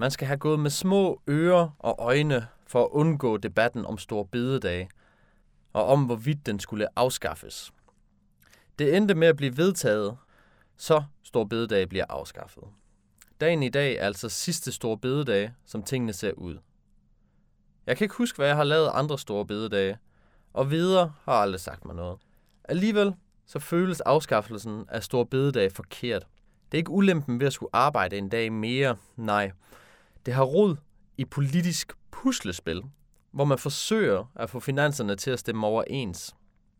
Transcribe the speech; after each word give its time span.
Man 0.00 0.10
skal 0.10 0.26
have 0.26 0.38
gået 0.38 0.60
med 0.60 0.70
små 0.70 1.22
ører 1.28 1.70
og 1.78 1.96
øjne 1.98 2.46
for 2.66 2.84
at 2.84 2.88
undgå 2.90 3.36
debatten 3.36 3.86
om 3.86 3.98
store 3.98 4.24
bededage, 4.24 4.90
og 5.72 5.86
om 5.86 6.04
hvorvidt 6.04 6.46
den 6.46 6.60
skulle 6.60 6.86
afskaffes. 6.96 7.72
Det 8.78 8.96
endte 8.96 9.14
med 9.14 9.28
at 9.28 9.36
blive 9.36 9.56
vedtaget, 9.56 10.16
så 10.76 11.02
stor 11.22 11.44
bededag 11.44 11.88
bliver 11.88 12.04
afskaffet. 12.08 12.62
Dagen 13.40 13.62
i 13.62 13.68
dag 13.68 13.96
er 13.96 14.06
altså 14.06 14.28
sidste 14.28 14.72
store 14.72 14.98
bededag, 14.98 15.52
som 15.66 15.82
tingene 15.82 16.12
ser 16.12 16.32
ud. 16.32 16.58
Jeg 17.86 17.96
kan 17.96 18.04
ikke 18.04 18.16
huske, 18.16 18.36
hvad 18.36 18.46
jeg 18.46 18.56
har 18.56 18.64
lavet 18.64 18.90
andre 18.94 19.18
store 19.18 19.46
bededage, 19.46 19.98
og 20.52 20.70
videre 20.70 21.12
har 21.22 21.32
aldrig 21.32 21.60
sagt 21.60 21.84
mig 21.84 21.94
noget. 21.94 22.18
Alligevel 22.64 23.14
så 23.46 23.58
føles 23.58 24.00
afskaffelsen 24.00 24.84
af 24.88 25.02
stor 25.02 25.24
bededag 25.24 25.72
forkert. 25.72 26.26
Det 26.72 26.78
er 26.78 26.80
ikke 26.80 26.90
ulempen 26.90 27.40
ved 27.40 27.46
at 27.46 27.52
skulle 27.52 27.76
arbejde 27.76 28.18
en 28.18 28.28
dag 28.28 28.52
mere, 28.52 28.96
nej. 29.16 29.50
Det 30.26 30.34
har 30.34 30.44
rod 30.44 30.76
i 31.16 31.24
politisk 31.24 31.92
puslespil, 32.10 32.82
hvor 33.30 33.44
man 33.44 33.58
forsøger 33.58 34.32
at 34.34 34.50
få 34.50 34.60
finanserne 34.60 35.16
til 35.16 35.30
at 35.30 35.38
stemme 35.38 35.66
overens. 35.66 36.36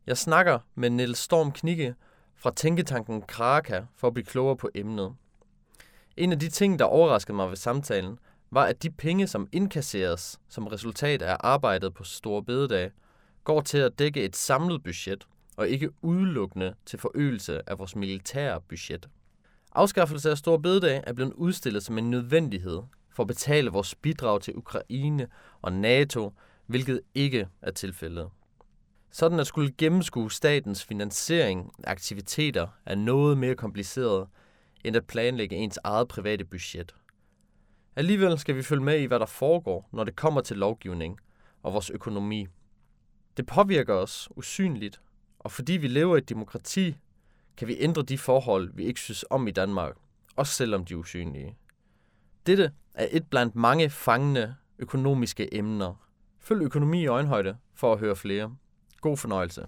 Jeg 0.07 0.19
snakker 0.19 0.59
med 0.75 0.91
Niels 0.91 1.19
Storm 1.19 1.53
Knikke 1.53 1.95
fra 2.37 2.51
Tænketanken 2.57 3.23
Kraka 3.23 3.83
for 3.97 4.07
at 4.07 4.15
blive 4.15 4.27
klogere 4.27 4.57
på 4.57 4.71
emnet. 4.75 5.15
En 6.17 6.33
af 6.33 6.39
de 6.39 6.49
ting, 6.49 6.79
der 6.79 6.85
overraskede 6.85 7.37
mig 7.37 7.49
ved 7.49 7.57
samtalen, 7.57 8.19
var, 8.51 8.65
at 8.65 8.83
de 8.83 8.91
penge, 8.91 9.27
som 9.27 9.49
indkasseres 9.53 10.41
som 10.49 10.67
resultat 10.67 11.23
af 11.23 11.37
arbejdet 11.41 11.95
på 11.95 12.05
Store 12.05 12.43
Bededag, 12.45 12.91
går 13.45 13.61
til 13.61 13.79
at 13.79 13.99
dække 13.99 14.25
et 14.25 14.37
samlet 14.37 14.83
budget, 14.83 15.27
og 15.57 15.69
ikke 15.69 15.91
udelukkende 16.03 16.75
til 16.87 16.99
forøgelse 16.99 17.71
af 17.71 17.79
vores 17.79 17.97
militære 17.97 18.61
budget. 18.61 19.09
Afskaffelse 19.73 20.31
af 20.31 20.39
Store 20.39 20.61
Bededag 20.61 21.05
er 21.07 21.13
blevet 21.13 21.33
udstillet 21.33 21.83
som 21.85 21.99
en 21.99 22.11
nødvendighed 22.11 22.81
for 23.19 23.23
at 23.23 23.29
betale 23.29 23.71
vores 23.71 23.95
bidrag 23.95 24.41
til 24.41 24.57
Ukraine 24.57 25.29
og 25.63 25.73
NATO, 25.73 26.33
hvilket 26.67 27.01
ikke 27.15 27.49
er 27.63 27.71
tilfældet. 27.71 28.31
Sådan 29.11 29.41
at 29.41 29.47
skulle 29.47 29.73
gennemskue 29.79 30.33
statens 30.33 30.85
finansiering 30.85 31.73
af 31.85 31.91
aktiviteter 31.91 32.69
er 32.87 32.95
noget 32.95 33.39
mere 33.39 33.55
kompliceret, 33.55 34.29
end 34.85 34.97
at 34.97 35.07
planlægge 35.07 35.57
ens 35.57 35.79
eget 35.85 36.09
private 36.09 36.45
budget. 36.45 36.95
Alligevel 37.97 38.39
skal 38.39 38.57
vi 38.57 38.63
følge 38.63 38.85
med 38.85 39.01
i, 39.01 39.05
hvad 39.05 39.19
der 39.21 39.27
foregår, 39.27 39.89
når 39.93 40.05
det 40.05 40.17
kommer 40.17 40.41
til 40.41 40.57
lovgivning 40.57 41.19
og 41.63 41.73
vores 41.73 41.91
økonomi. 41.91 42.47
Det 43.37 43.47
påvirker 43.47 43.95
os 43.95 44.29
usynligt, 44.37 45.01
og 45.39 45.53
fordi 45.53 45.73
vi 45.73 45.89
lever 45.89 46.17
i 46.17 46.19
et 46.19 46.29
demokrati, 46.29 46.97
kan 47.57 47.69
vi 47.69 47.77
ændre 47.79 48.03
de 48.03 48.19
forhold, 48.19 48.71
vi 48.75 48.85
ikke 48.85 49.01
synes 49.01 49.25
om 49.31 49.49
i 49.49 49.51
Danmark, 49.51 49.97
også 50.37 50.53
selvom 50.53 50.85
de 50.85 50.95
er 50.95 50.99
usynlige. 50.99 51.57
Dette 52.47 52.73
er 52.99 53.09
et 53.11 53.27
blandt 53.31 53.55
mange 53.55 53.91
fangende 53.91 54.55
økonomiske 54.79 55.55
emner. 55.55 55.95
Følg 56.39 56.63
økonomi 56.63 57.03
i 57.03 57.07
øjenhøjde 57.07 57.57
for 57.75 57.93
at 57.93 57.99
høre 57.99 58.17
flere. 58.17 58.57
God 59.01 59.17
fornøjelse. 59.17 59.67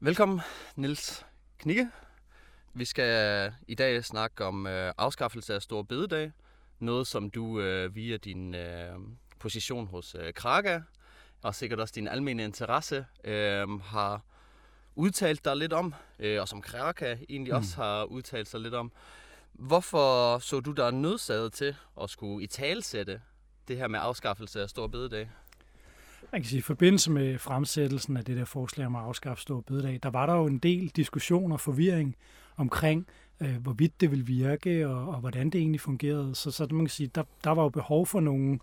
Velkommen, 0.00 0.40
Nils 0.76 1.26
Knikke. 1.58 1.90
Vi 2.74 2.84
skal 2.84 3.52
i 3.68 3.74
dag 3.74 4.04
snakke 4.04 4.44
om 4.44 4.66
øh, 4.66 4.92
afskaffelse 4.98 5.54
af 5.54 5.62
store 5.62 5.84
bededag. 5.84 6.32
Noget, 6.78 7.06
som 7.06 7.30
du 7.30 7.60
øh, 7.60 7.94
via 7.94 8.16
din 8.16 8.54
øh, 8.54 8.94
position 9.38 9.86
hos 9.86 10.16
øh, 10.18 10.34
Kraga, 10.34 10.80
og 11.42 11.54
sikkert 11.54 11.80
også 11.80 11.92
din 11.96 12.08
almindelige 12.08 12.46
interesse, 12.46 13.06
øh, 13.24 13.80
har 13.80 14.22
udtalt 14.94 15.44
dig 15.44 15.56
lidt 15.56 15.72
om, 15.72 15.94
øh, 16.18 16.40
og 16.40 16.48
som 16.48 16.62
Kraga 16.62 17.16
egentlig 17.28 17.52
mm. 17.52 17.58
også 17.58 17.76
har 17.76 18.04
udtalt 18.04 18.48
sig 18.48 18.60
lidt 18.60 18.74
om. 18.74 18.92
Hvorfor 19.52 20.38
så 20.38 20.60
du 20.60 20.72
dig 20.72 20.92
nødsaget 20.92 21.52
til 21.52 21.76
at 22.02 22.10
skulle 22.10 22.44
i 22.44 22.46
talsætte 22.46 23.20
det 23.68 23.76
her 23.76 23.88
med 23.88 24.00
afskaffelse 24.02 24.62
af 24.62 24.68
store 24.68 24.88
bededag? 24.88 25.30
Man 26.32 26.40
kan 26.40 26.48
sige, 26.48 26.58
i 26.58 26.62
forbindelse 26.62 27.10
med 27.10 27.38
fremsættelsen 27.38 28.16
af 28.16 28.24
det 28.24 28.36
der 28.36 28.44
forslag 28.44 28.86
om 28.86 28.96
at 28.96 29.02
afskaffe 29.02 29.42
store 29.42 29.62
bededag, 29.62 30.00
der 30.02 30.10
var 30.10 30.26
der 30.26 30.34
jo 30.34 30.46
en 30.46 30.58
del 30.58 30.88
diskussion 30.88 31.52
og 31.52 31.60
forvirring 31.60 32.16
omkring, 32.56 33.06
øh, 33.40 33.56
hvorvidt 33.56 34.00
det 34.00 34.10
ville 34.10 34.26
virke, 34.26 34.88
og, 34.88 35.08
og 35.08 35.20
hvordan 35.20 35.50
det 35.50 35.58
egentlig 35.58 35.80
fungerede. 35.80 36.34
Så, 36.34 36.50
så 36.50 36.66
man 36.70 36.84
kan 36.84 36.90
sige, 36.90 37.10
der, 37.14 37.24
der 37.44 37.50
var 37.50 37.62
jo 37.62 37.68
behov 37.68 38.06
for 38.06 38.20
nogle 38.20 38.58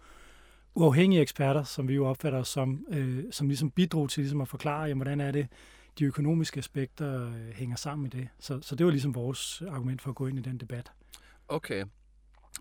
uafhængige 0.76 1.22
eksperter, 1.22 1.64
som 1.64 1.88
vi 1.88 1.94
jo 1.94 2.06
opfatter 2.06 2.44
som, 2.44 2.86
øh, 2.90 3.24
som 3.32 3.48
ligesom 3.48 3.72
bidrog 3.72 4.10
til 4.10 4.22
ligesom 4.22 4.42
at 4.42 4.48
forklare, 4.48 4.82
jamen, 4.82 4.98
hvordan 4.98 5.22
er 5.22 5.32
det, 5.32 5.48
de 6.00 6.06
økonomiske 6.06 6.58
aspekter 6.58 7.28
øh, 7.28 7.50
hænger 7.54 7.76
sammen 7.76 8.04
med 8.04 8.12
det. 8.12 8.28
Så, 8.40 8.62
så 8.62 8.76
det 8.76 8.86
var 8.86 8.92
ligesom 8.92 9.16
vores 9.16 9.62
argument 9.62 10.02
for 10.02 10.10
at 10.10 10.16
gå 10.16 10.28
ind 10.28 10.40
i 10.40 10.42
den 10.42 10.58
debat. 10.58 10.92
Okay. 11.48 11.86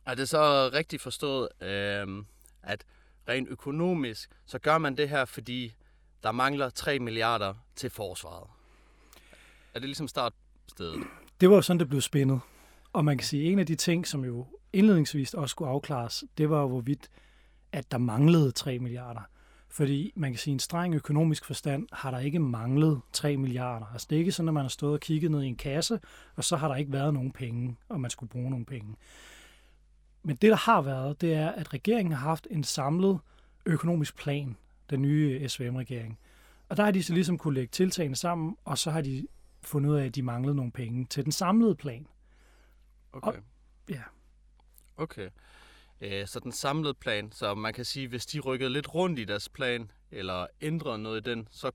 Er 0.06 0.14
det 0.14 0.28
så 0.28 0.70
rigtigt 0.72 1.02
forstået, 1.02 1.48
øh, 1.62 2.24
at 2.62 2.84
rent 3.28 3.48
økonomisk, 3.48 4.30
så 4.46 4.58
gør 4.58 4.78
man 4.78 4.96
det 4.96 5.08
her, 5.08 5.24
fordi 5.24 5.74
der 6.22 6.32
mangler 6.32 6.70
3 6.70 6.98
milliarder 6.98 7.54
til 7.76 7.90
forsvaret? 7.90 8.50
Er 9.74 9.78
det 9.78 9.88
ligesom 9.88 10.08
startstedet? 10.08 11.04
Det 11.40 11.50
var 11.50 11.56
jo 11.56 11.62
sådan, 11.62 11.80
det 11.80 11.88
blev 11.88 12.00
spændet. 12.00 12.40
Og 12.92 13.04
man 13.04 13.18
kan 13.18 13.26
sige, 13.26 13.46
at 13.46 13.52
en 13.52 13.58
af 13.58 13.66
de 13.66 13.74
ting, 13.74 14.06
som 14.06 14.24
jo 14.24 14.46
indledningsvis 14.72 15.34
også 15.34 15.52
skulle 15.52 15.70
afklares, 15.70 16.24
det 16.38 16.50
var 16.50 16.66
hvorvidt, 16.66 17.08
at 17.72 17.90
der 17.90 17.98
manglede 17.98 18.52
3 18.52 18.78
milliarder. 18.78 19.20
Fordi 19.70 20.12
man 20.16 20.32
kan 20.32 20.38
sige, 20.38 20.52
at 20.52 20.54
en 20.54 20.58
streng 20.58 20.94
økonomisk 20.94 21.44
forstand 21.44 21.86
har 21.92 22.10
der 22.10 22.18
ikke 22.18 22.38
manglet 22.38 23.00
3 23.12 23.36
milliarder. 23.36 23.86
Altså 23.86 24.06
det 24.10 24.16
er 24.16 24.20
ikke 24.20 24.32
sådan, 24.32 24.48
at 24.48 24.54
man 24.54 24.64
har 24.64 24.68
stået 24.68 24.92
og 24.92 25.00
kigget 25.00 25.30
ned 25.30 25.42
i 25.42 25.46
en 25.46 25.56
kasse, 25.56 26.00
og 26.36 26.44
så 26.44 26.56
har 26.56 26.68
der 26.68 26.76
ikke 26.76 26.92
været 26.92 27.14
nogen 27.14 27.32
penge, 27.32 27.76
og 27.88 28.00
man 28.00 28.10
skulle 28.10 28.30
bruge 28.30 28.50
nogle 28.50 28.64
penge. 28.64 28.96
Men 30.22 30.36
det, 30.36 30.50
der 30.50 30.56
har 30.56 30.82
været, 30.82 31.20
det 31.20 31.34
er, 31.34 31.48
at 31.48 31.74
regeringen 31.74 32.12
har 32.12 32.28
haft 32.28 32.46
en 32.50 32.64
samlet 32.64 33.18
økonomisk 33.66 34.16
plan, 34.16 34.56
den 34.90 35.02
nye 35.02 35.48
SVM-regering. 35.48 36.18
Og 36.68 36.76
der 36.76 36.84
har 36.84 36.90
de 36.90 37.02
så 37.02 37.14
ligesom 37.14 37.38
kunne 37.38 37.54
lægge 37.54 37.70
tiltagene 37.70 38.16
sammen, 38.16 38.56
og 38.64 38.78
så 38.78 38.90
har 38.90 39.00
de 39.00 39.26
fundet 39.62 39.90
ud 39.90 39.96
af, 39.96 40.04
at 40.04 40.14
de 40.14 40.22
manglede 40.22 40.54
nogle 40.54 40.72
penge 40.72 41.04
til 41.04 41.24
den 41.24 41.32
samlede 41.32 41.74
plan. 41.74 42.06
Okay. 43.12 43.28
Og, 43.28 43.34
ja. 43.88 44.02
Okay. 44.96 45.28
Øh, 46.00 46.26
så 46.26 46.40
den 46.40 46.52
samlede 46.52 46.94
plan, 46.94 47.32
så 47.32 47.54
man 47.54 47.72
kan 47.72 47.84
sige, 47.84 48.08
hvis 48.08 48.26
de 48.26 48.40
rykkede 48.40 48.70
lidt 48.70 48.94
rundt 48.94 49.18
i 49.18 49.24
deres 49.24 49.48
plan, 49.48 49.90
eller 50.10 50.46
ændrede 50.60 50.98
noget 50.98 51.26
i 51.26 51.30
den, 51.30 51.48
så 51.50 51.70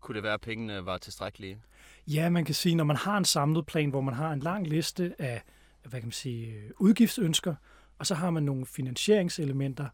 kunne 0.00 0.14
det 0.14 0.22
være, 0.22 0.34
at 0.34 0.40
pengene 0.40 0.86
var 0.86 0.98
tilstrækkelige? 0.98 1.62
Ja, 2.06 2.28
man 2.28 2.44
kan 2.44 2.54
sige, 2.54 2.74
når 2.74 2.84
man 2.84 2.96
har 2.96 3.18
en 3.18 3.24
samlet 3.24 3.66
plan, 3.66 3.90
hvor 3.90 4.00
man 4.00 4.14
har 4.14 4.32
en 4.32 4.40
lang 4.40 4.66
liste 4.66 5.14
af 5.18 5.42
hvad 5.88 6.00
kan 6.00 6.06
man 6.06 6.12
sige, 6.12 6.46
øh, 6.46 6.70
udgiftsønsker, 6.78 7.54
og 7.98 8.06
så 8.06 8.14
har 8.14 8.30
man 8.30 8.42
nogle 8.42 8.66
finansieringselementer, 8.66 9.88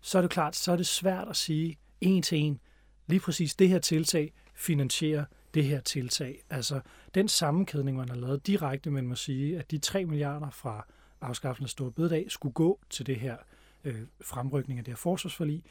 så 0.00 0.18
er 0.18 0.22
det 0.22 0.30
klart, 0.30 0.56
så 0.56 0.72
er 0.72 0.76
det 0.76 0.86
svært 0.86 1.28
at 1.28 1.36
sige 1.36 1.78
en 2.00 2.22
til 2.22 2.38
en, 2.38 2.60
lige 3.06 3.20
præcis 3.20 3.54
det 3.54 3.68
her 3.68 3.78
tiltag 3.78 4.32
finansierer 4.54 5.24
det 5.54 5.64
her 5.64 5.80
tiltag. 5.80 6.42
Altså 6.50 6.80
den 7.14 7.28
sammenkædning, 7.28 7.96
man 7.96 8.08
har 8.08 8.16
lavet 8.16 8.46
direkte 8.46 8.90
mellem 8.90 9.12
at 9.12 9.18
sige, 9.18 9.58
at 9.58 9.70
de 9.70 9.78
3 9.78 10.04
milliarder 10.04 10.50
fra 10.50 10.86
afskaffelsen 11.20 11.64
af 11.64 11.70
Store 11.70 11.92
Bededag 11.92 12.26
skulle 12.28 12.52
gå 12.52 12.80
til 12.90 13.06
det 13.06 13.16
her 13.16 13.36
øh, 13.84 14.02
fremrykning 14.20 14.78
af 14.78 14.84
det 14.84 14.92
her 14.92 14.96
forsvarsforlig. 14.96 15.62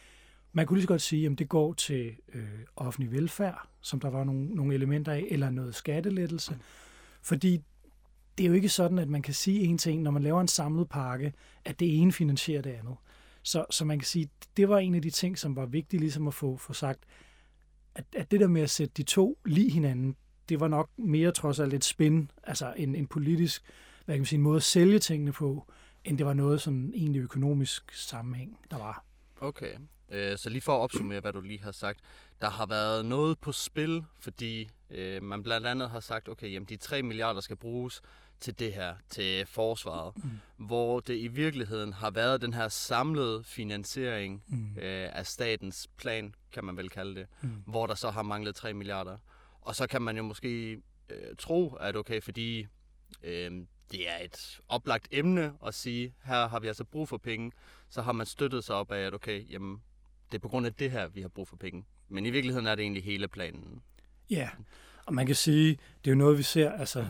Man 0.53 0.65
kunne 0.65 0.77
lige 0.77 0.83
så 0.83 0.87
godt 0.87 1.01
sige, 1.01 1.29
at 1.29 1.39
det 1.39 1.49
går 1.49 1.73
til 1.73 2.15
øh, 2.33 2.59
offentlig 2.75 3.11
velfærd, 3.11 3.67
som 3.81 3.99
der 3.99 4.09
var 4.09 4.23
nogle, 4.23 4.45
nogle 4.45 4.73
elementer 4.73 5.11
af, 5.11 5.27
eller 5.29 5.49
noget 5.49 5.75
skattelettelse. 5.75 6.57
Fordi 7.21 7.61
det 8.37 8.43
er 8.43 8.47
jo 8.47 8.53
ikke 8.53 8.69
sådan, 8.69 8.99
at 8.99 9.09
man 9.09 9.21
kan 9.21 9.33
sige 9.33 9.61
en 9.61 9.77
ting, 9.77 10.01
når 10.01 10.11
man 10.11 10.23
laver 10.23 10.41
en 10.41 10.47
samlet 10.47 10.89
pakke, 10.89 11.33
at 11.65 11.79
det 11.79 12.01
ene 12.01 12.11
finansierer 12.11 12.61
det 12.61 12.69
andet. 12.69 12.95
Så, 13.43 13.65
så 13.69 13.85
man 13.85 13.99
kan 13.99 14.05
sige, 14.05 14.29
det 14.57 14.69
var 14.69 14.77
en 14.77 14.95
af 14.95 15.01
de 15.01 15.09
ting, 15.09 15.37
som 15.37 15.55
var 15.55 15.65
vigtigt 15.65 16.01
ligesom 16.01 16.27
at 16.27 16.33
få, 16.33 16.57
få 16.57 16.73
sagt, 16.73 16.99
at, 17.95 18.05
at 18.15 18.31
det 18.31 18.39
der 18.39 18.47
med 18.47 18.61
at 18.61 18.69
sætte 18.69 18.93
de 18.97 19.03
to 19.03 19.39
lige 19.45 19.71
hinanden, 19.71 20.15
det 20.49 20.59
var 20.59 20.67
nok 20.67 20.89
mere 20.97 21.31
trods 21.31 21.59
alt 21.59 21.73
et 21.73 21.83
spin, 21.83 22.31
altså 22.43 22.73
en, 22.77 22.95
en 22.95 23.07
politisk 23.07 23.63
hvad 24.07 24.15
kan 24.15 24.19
man 24.19 24.25
sige, 24.25 24.37
en 24.37 24.43
måde 24.43 24.55
at 24.55 24.63
sælge 24.63 24.99
tingene 24.99 25.31
på, 25.31 25.71
end 26.03 26.17
det 26.17 26.25
var 26.25 26.33
noget 26.33 26.61
sådan 26.61 26.91
egentlig 26.95 27.19
økonomisk 27.19 27.93
sammenhæng, 27.93 28.59
der 28.71 28.77
var. 28.77 29.05
Okay, 29.41 29.71
øh, 30.09 30.37
så 30.37 30.49
lige 30.49 30.61
for 30.61 30.75
at 30.75 30.81
opsummere, 30.81 31.19
hvad 31.19 31.33
du 31.33 31.41
lige 31.41 31.61
har 31.61 31.71
sagt. 31.71 31.99
Der 32.41 32.49
har 32.49 32.65
været 32.65 33.05
noget 33.05 33.39
på 33.39 33.51
spil, 33.51 34.03
fordi 34.19 34.69
øh, 34.89 35.23
man 35.23 35.43
blandt 35.43 35.67
andet 35.67 35.89
har 35.89 35.99
sagt, 35.99 36.29
okay, 36.29 36.51
jamen 36.51 36.67
de 36.69 36.77
3 36.77 37.03
milliarder 37.03 37.41
skal 37.41 37.55
bruges 37.55 38.01
til 38.39 38.59
det 38.59 38.73
her, 38.73 38.95
til 39.09 39.45
forsvaret, 39.45 40.13
mm. 40.23 40.29
hvor 40.57 40.99
det 40.99 41.17
i 41.17 41.27
virkeligheden 41.27 41.93
har 41.93 42.11
været 42.11 42.41
den 42.41 42.53
her 42.53 42.67
samlede 42.67 43.43
finansiering 43.43 44.43
mm. 44.47 44.77
øh, 44.77 45.09
af 45.13 45.25
statens 45.25 45.87
plan, 45.97 46.35
kan 46.51 46.63
man 46.63 46.77
vel 46.77 46.89
kalde 46.89 47.15
det, 47.15 47.27
mm. 47.41 47.49
hvor 47.65 47.87
der 47.87 47.95
så 47.95 48.09
har 48.09 48.21
manglet 48.21 48.55
3 48.55 48.73
milliarder. 48.73 49.17
Og 49.61 49.75
så 49.75 49.87
kan 49.87 50.01
man 50.01 50.17
jo 50.17 50.23
måske 50.23 50.81
øh, 51.09 51.35
tro, 51.37 51.73
at 51.73 51.95
okay, 51.95 52.21
fordi 52.21 52.67
øh, 53.23 53.51
det 53.91 54.09
er 54.09 54.23
et 54.23 54.59
oplagt 54.67 55.07
emne 55.11 55.53
at 55.65 55.73
sige, 55.73 56.13
her 56.23 56.47
har 56.47 56.59
vi 56.59 56.67
altså 56.67 56.83
brug 56.83 57.09
for 57.09 57.17
penge, 57.17 57.51
så 57.89 58.01
har 58.01 58.11
man 58.11 58.25
støttet 58.25 58.63
sig 58.63 58.75
op 58.75 58.91
af, 58.91 58.99
at 58.99 59.13
okay, 59.13 59.51
jamen, 59.51 59.81
det 60.31 60.37
er 60.37 60.41
på 60.41 60.47
grund 60.47 60.65
af 60.65 60.73
det 60.73 60.91
her, 60.91 61.07
vi 61.07 61.21
har 61.21 61.27
brug 61.27 61.47
for 61.47 61.55
penge. 61.55 61.85
Men 62.09 62.25
i 62.25 62.29
virkeligheden 62.29 62.67
er 62.67 62.75
det 62.75 62.81
egentlig 62.81 63.03
hele 63.03 63.27
planen. 63.27 63.81
Ja, 64.29 64.49
Og 65.05 65.13
man 65.13 65.25
kan 65.25 65.35
sige, 65.35 65.69
det 65.69 66.11
er 66.11 66.11
jo 66.11 66.17
noget, 66.17 66.37
vi 66.37 66.43
ser, 66.43 66.71
altså, 66.71 67.07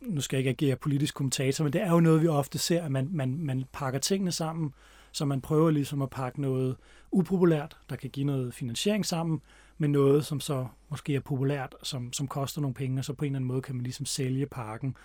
nu 0.00 0.20
skal 0.20 0.36
jeg 0.36 0.46
ikke 0.46 0.66
agere 0.66 0.76
politisk 0.76 1.14
kommentator, 1.14 1.64
men 1.64 1.72
det 1.72 1.80
er 1.80 1.90
jo 1.90 2.00
noget, 2.00 2.22
vi 2.22 2.26
ofte 2.26 2.58
ser, 2.58 2.82
at 2.82 2.90
man, 2.92 3.08
man, 3.10 3.38
man 3.38 3.64
pakker 3.72 4.00
tingene 4.00 4.32
sammen, 4.32 4.74
så 5.12 5.24
man 5.24 5.40
prøver 5.40 5.70
ligesom 5.70 6.02
at 6.02 6.10
pakke 6.10 6.40
noget 6.40 6.76
upopulært, 7.10 7.76
der 7.90 7.96
kan 7.96 8.10
give 8.10 8.26
noget 8.26 8.54
finansiering 8.54 9.06
sammen, 9.06 9.42
med 9.78 9.88
noget, 9.88 10.26
som 10.26 10.40
så 10.40 10.66
måske 10.88 11.14
er 11.14 11.20
populært, 11.20 11.74
som, 11.82 12.12
som 12.12 12.28
koster 12.28 12.60
nogle 12.60 12.74
penge, 12.74 13.00
og 13.00 13.04
så 13.04 13.12
på 13.12 13.24
en 13.24 13.30
eller 13.30 13.38
anden 13.38 13.48
måde 13.48 13.62
kan 13.62 13.74
man 13.74 13.84
ligesom 13.84 14.06
sælge 14.06 14.46
pakken. 14.46 14.96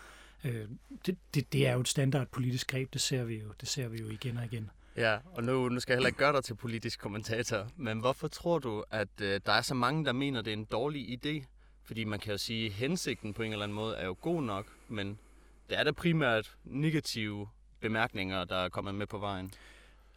Øh, 0.44 0.68
det, 1.06 1.18
det, 1.34 1.54
det 1.54 1.68
er 1.68 1.74
jo 1.74 1.80
et 1.80 1.88
standard 1.88 2.28
politisk 2.28 2.68
greb, 2.68 2.94
det 2.94 3.02
ser 3.02 3.24
vi 3.24 3.40
jo, 3.40 3.48
det 3.62 3.68
ser 3.68 3.88
vi 3.88 4.00
jo 4.00 4.10
igen 4.10 4.38
og 4.38 4.46
igen. 4.46 4.70
Ja, 4.98 5.18
og 5.34 5.44
nu, 5.44 5.70
nu 5.70 5.80
skal 5.80 5.94
jeg 5.94 5.98
heller 5.98 6.08
ikke 6.08 6.20
gøre 6.20 6.34
dig 6.34 6.44
til 6.44 6.56
politisk 6.56 7.00
kommentator, 7.00 7.68
men 7.78 8.00
hvorfor 8.00 8.28
tror 8.28 8.60
du, 8.60 8.84
at 8.92 9.22
øh, 9.22 9.42
der 9.46 9.52
er 9.52 9.62
så 9.62 9.74
mange, 9.74 10.06
der 10.06 10.12
mener, 10.12 10.42
det 10.42 10.54
er 10.54 10.58
en 10.58 10.66
dårlig 10.66 11.26
idé? 11.26 11.46
Fordi 11.84 12.04
man 12.04 12.20
kan 12.20 12.32
jo 12.32 12.38
sige, 12.38 12.66
at 12.66 12.72
hensigten 12.72 13.34
på 13.34 13.44
en 13.44 13.52
eller 13.52 13.64
anden 13.64 13.76
måde 13.76 13.96
er 13.96 14.06
jo 14.06 14.16
god 14.22 14.44
nok, 14.44 14.66
men 14.88 15.18
det 15.70 15.80
er 15.80 15.84
da 15.84 15.92
primært 15.92 16.56
negative 16.64 17.48
bemærkninger, 17.80 18.44
der 18.44 18.56
er 18.56 18.70
kommet 18.70 18.96
med 18.96 19.08
på 19.08 19.18
vejen. 19.18 19.54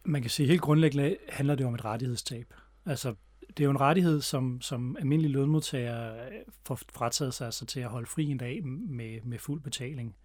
Man 0.03 0.21
kan 0.21 0.31
sige, 0.31 0.47
helt 0.47 0.61
grundlæggende 0.61 1.17
handler 1.29 1.55
det 1.55 1.65
om 1.65 1.73
et 1.73 1.85
rettighedstab. 1.85 2.53
Altså, 2.85 3.15
det 3.57 3.63
er 3.63 3.65
jo 3.65 3.71
en 3.71 3.79
rettighed, 3.79 4.21
som, 4.21 4.61
som 4.61 4.97
almindelige 4.99 5.31
lønmodtagere 5.31 6.25
øh, 6.25 6.41
får 6.65 6.79
frataget 6.93 7.33
sig 7.33 7.45
altså 7.45 7.65
til 7.65 7.79
at 7.79 7.89
holde 7.89 8.07
fri 8.07 8.25
en 8.25 8.37
dag 8.37 8.65
med, 8.65 9.21
med 9.21 9.39
fuld 9.39 9.61
betaling, 9.61 10.15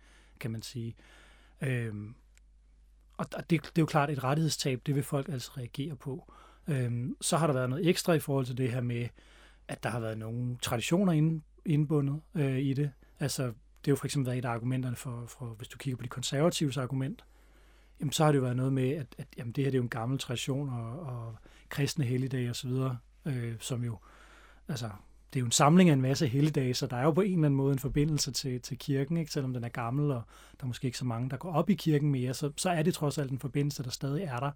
kan 0.40 0.50
man 0.50 0.62
sige. 0.62 0.94
Øhm, 1.60 2.14
og 3.16 3.26
det, 3.30 3.50
det 3.50 3.66
er 3.66 3.82
jo 3.82 3.86
klart, 3.86 4.10
et 4.10 4.24
rettighedstab, 4.24 4.80
det 4.86 4.94
vil 4.94 5.02
folk 5.02 5.28
altså 5.28 5.52
reagere 5.56 5.96
på. 5.96 6.32
Øhm, 6.68 7.16
så 7.20 7.36
har 7.36 7.46
der 7.46 7.54
været 7.54 7.70
noget 7.70 7.88
ekstra 7.88 8.12
i 8.12 8.18
forhold 8.18 8.46
til 8.46 8.56
det 8.56 8.72
her 8.72 8.80
med, 8.80 9.08
at 9.68 9.82
der 9.82 9.88
har 9.90 10.00
været 10.00 10.18
nogle 10.18 10.56
traditioner 10.62 11.12
ind, 11.12 11.42
indbundet 11.64 12.20
øh, 12.34 12.58
i 12.58 12.74
det. 12.74 12.92
Altså, 13.20 13.42
det 13.44 13.88
er 13.88 13.92
jo 13.92 13.96
for 13.96 14.04
eksempel 14.04 14.26
været 14.26 14.38
et 14.38 14.44
af 14.44 14.50
argumenterne 14.50 14.96
for, 14.96 15.24
for, 15.26 15.46
hvis 15.46 15.68
du 15.68 15.78
kigger 15.78 15.96
på 15.96 16.02
de 16.02 16.08
konservatives 16.08 16.76
argument, 16.76 17.24
jamen 18.00 18.12
så 18.12 18.24
har 18.24 18.32
det 18.32 18.38
jo 18.38 18.42
været 18.42 18.56
noget 18.56 18.72
med, 18.72 18.90
at, 18.90 19.06
at 19.18 19.26
jamen, 19.36 19.52
det 19.52 19.64
her 19.64 19.70
det 19.70 19.76
er 19.76 19.80
jo 19.80 19.82
en 19.82 19.88
gammel 19.88 20.18
tradition, 20.18 20.68
og, 20.68 21.00
og 21.00 21.36
kristne 21.68 22.04
helligdage 22.04 22.50
osv., 22.50 22.70
øh, 23.26 23.54
som 23.60 23.84
jo, 23.84 23.98
altså, 24.68 24.90
det 25.32 25.38
er 25.38 25.40
jo 25.40 25.46
en 25.46 25.52
samling 25.52 25.88
af 25.88 25.92
en 25.92 26.02
masse 26.02 26.26
helligdage, 26.26 26.74
så 26.74 26.86
der 26.86 26.96
er 26.96 27.02
jo 27.02 27.10
på 27.10 27.20
en 27.20 27.32
eller 27.32 27.46
anden 27.46 27.56
måde 27.56 27.72
en 27.72 27.78
forbindelse 27.78 28.32
til, 28.32 28.60
til 28.60 28.78
kirken, 28.78 29.16
ikke? 29.16 29.32
selvom 29.32 29.52
den 29.52 29.64
er 29.64 29.68
gammel, 29.68 30.10
og 30.10 30.22
der 30.56 30.62
er 30.62 30.66
måske 30.66 30.86
ikke 30.86 30.98
så 30.98 31.04
mange, 31.04 31.30
der 31.30 31.36
går 31.36 31.52
op 31.52 31.70
i 31.70 31.74
kirken 31.74 32.10
mere, 32.10 32.34
så, 32.34 32.52
så 32.56 32.70
er 32.70 32.82
det 32.82 32.94
trods 32.94 33.18
alt 33.18 33.30
en 33.30 33.38
forbindelse, 33.38 33.82
der 33.82 33.90
stadig 33.90 34.22
er 34.22 34.40
der. 34.40 34.50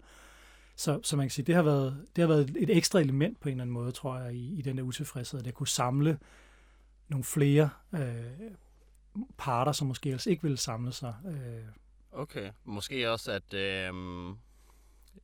Så, 0.75 0.99
så 1.03 1.15
man 1.15 1.25
kan 1.25 1.31
sige, 1.31 1.45
det 1.45 1.55
har, 1.55 1.61
været, 1.61 2.05
det 2.15 2.21
har 2.21 2.27
været 2.27 2.55
et 2.57 2.77
ekstra 2.77 2.99
element 2.99 3.39
på 3.39 3.49
en 3.49 3.53
eller 3.53 3.63
anden 3.63 3.73
måde, 3.73 3.91
tror 3.91 4.17
jeg, 4.17 4.33
i, 4.33 4.59
i 4.59 4.61
den 4.61 4.77
der 4.77 4.83
utilfredshed, 4.83 5.39
at 5.39 5.45
jeg 5.45 5.53
kunne 5.53 5.67
samle 5.67 6.19
nogle 7.07 7.23
flere 7.23 7.69
øh, 7.93 8.51
parter, 9.37 9.71
som 9.71 9.87
måske 9.87 10.09
ellers 10.09 10.25
ikke 10.25 10.43
ville 10.43 10.57
samle 10.57 10.91
sig. 10.91 11.15
Øh. 11.25 11.63
Okay, 12.11 12.51
måske 12.63 13.11
også, 13.11 13.31
at 13.31 13.53
øh, 13.53 13.93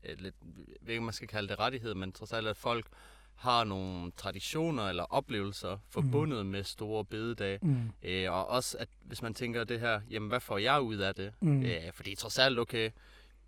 lidt, 0.04 0.36
jeg 0.68 0.78
ved 0.82 0.94
ikke, 0.94 1.04
man 1.04 1.14
skal 1.14 1.28
kalde 1.28 1.48
det 1.48 1.60
rettighed, 1.60 1.94
men 1.94 2.12
trods 2.12 2.34
alt, 2.34 2.48
at 2.48 2.58
folk 2.58 2.88
har 3.36 3.64
nogle 3.64 4.12
traditioner 4.18 4.84
eller 4.90 5.04
oplevelser 5.04 5.78
forbundet 5.90 6.46
mm. 6.46 6.52
med 6.52 6.64
store 6.64 7.06
bededage. 7.06 7.60
Mm. 7.62 7.78
Øh, 8.04 8.32
og 8.32 8.50
også, 8.50 8.78
at 8.78 8.88
hvis 9.02 9.22
man 9.22 9.34
tænker 9.34 9.64
det 9.64 9.80
her, 9.80 10.02
jamen 10.10 10.30
hvad 10.30 10.40
får 10.40 10.58
jeg 10.58 10.82
ud 10.82 10.98
af 10.98 11.16
det? 11.16 11.34
Mm. 11.42 11.64
Øh, 11.64 11.94
fordi 11.94 12.16
trods 12.16 12.40
alt, 12.40 12.60
okay, 12.60 12.90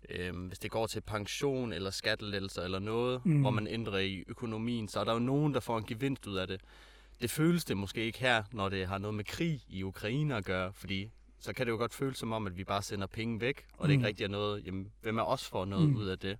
øh, 0.08 0.46
hvis 0.46 0.58
det 0.58 0.70
går 0.70 0.86
til 0.86 1.00
pension 1.00 1.72
eller 1.72 1.90
skattelettelser 1.90 2.62
eller 2.62 2.78
noget, 2.78 3.26
mm. 3.26 3.40
hvor 3.40 3.50
man 3.50 3.66
ændrer 3.66 3.98
i 3.98 4.24
økonomien, 4.28 4.88
så 4.88 5.00
er 5.00 5.04
der 5.04 5.12
jo 5.12 5.18
nogen, 5.18 5.54
der 5.54 5.60
får 5.60 5.78
en 5.78 5.84
gevinst 5.84 6.26
ud 6.26 6.36
af 6.36 6.46
det. 6.46 6.60
Det 7.20 7.30
føles 7.30 7.64
det 7.64 7.76
måske 7.76 8.04
ikke 8.04 8.18
her, 8.18 8.42
når 8.52 8.68
det 8.68 8.86
har 8.86 8.98
noget 8.98 9.14
med 9.14 9.24
krig 9.24 9.62
i 9.68 9.82
Ukraine 9.82 10.36
at 10.36 10.44
gøre, 10.44 10.72
fordi 10.72 11.10
så 11.38 11.52
kan 11.52 11.66
det 11.66 11.72
jo 11.72 11.76
godt 11.76 11.94
føles 11.94 12.18
som 12.18 12.32
om, 12.32 12.46
at 12.46 12.56
vi 12.56 12.64
bare 12.64 12.82
sender 12.82 13.06
penge 13.06 13.40
væk, 13.40 13.66
og 13.72 13.78
mm. 13.78 13.88
det 13.88 13.92
ikke 13.92 14.00
mm. 14.00 14.06
rigtig 14.06 14.24
er 14.24 14.28
noget, 14.28 14.66
jamen, 14.66 14.92
hvem 15.02 15.18
er 15.18 15.22
os 15.22 15.48
for 15.48 15.64
noget 15.64 15.88
mm. 15.88 15.96
ud 15.96 16.06
af 16.06 16.18
det? 16.18 16.38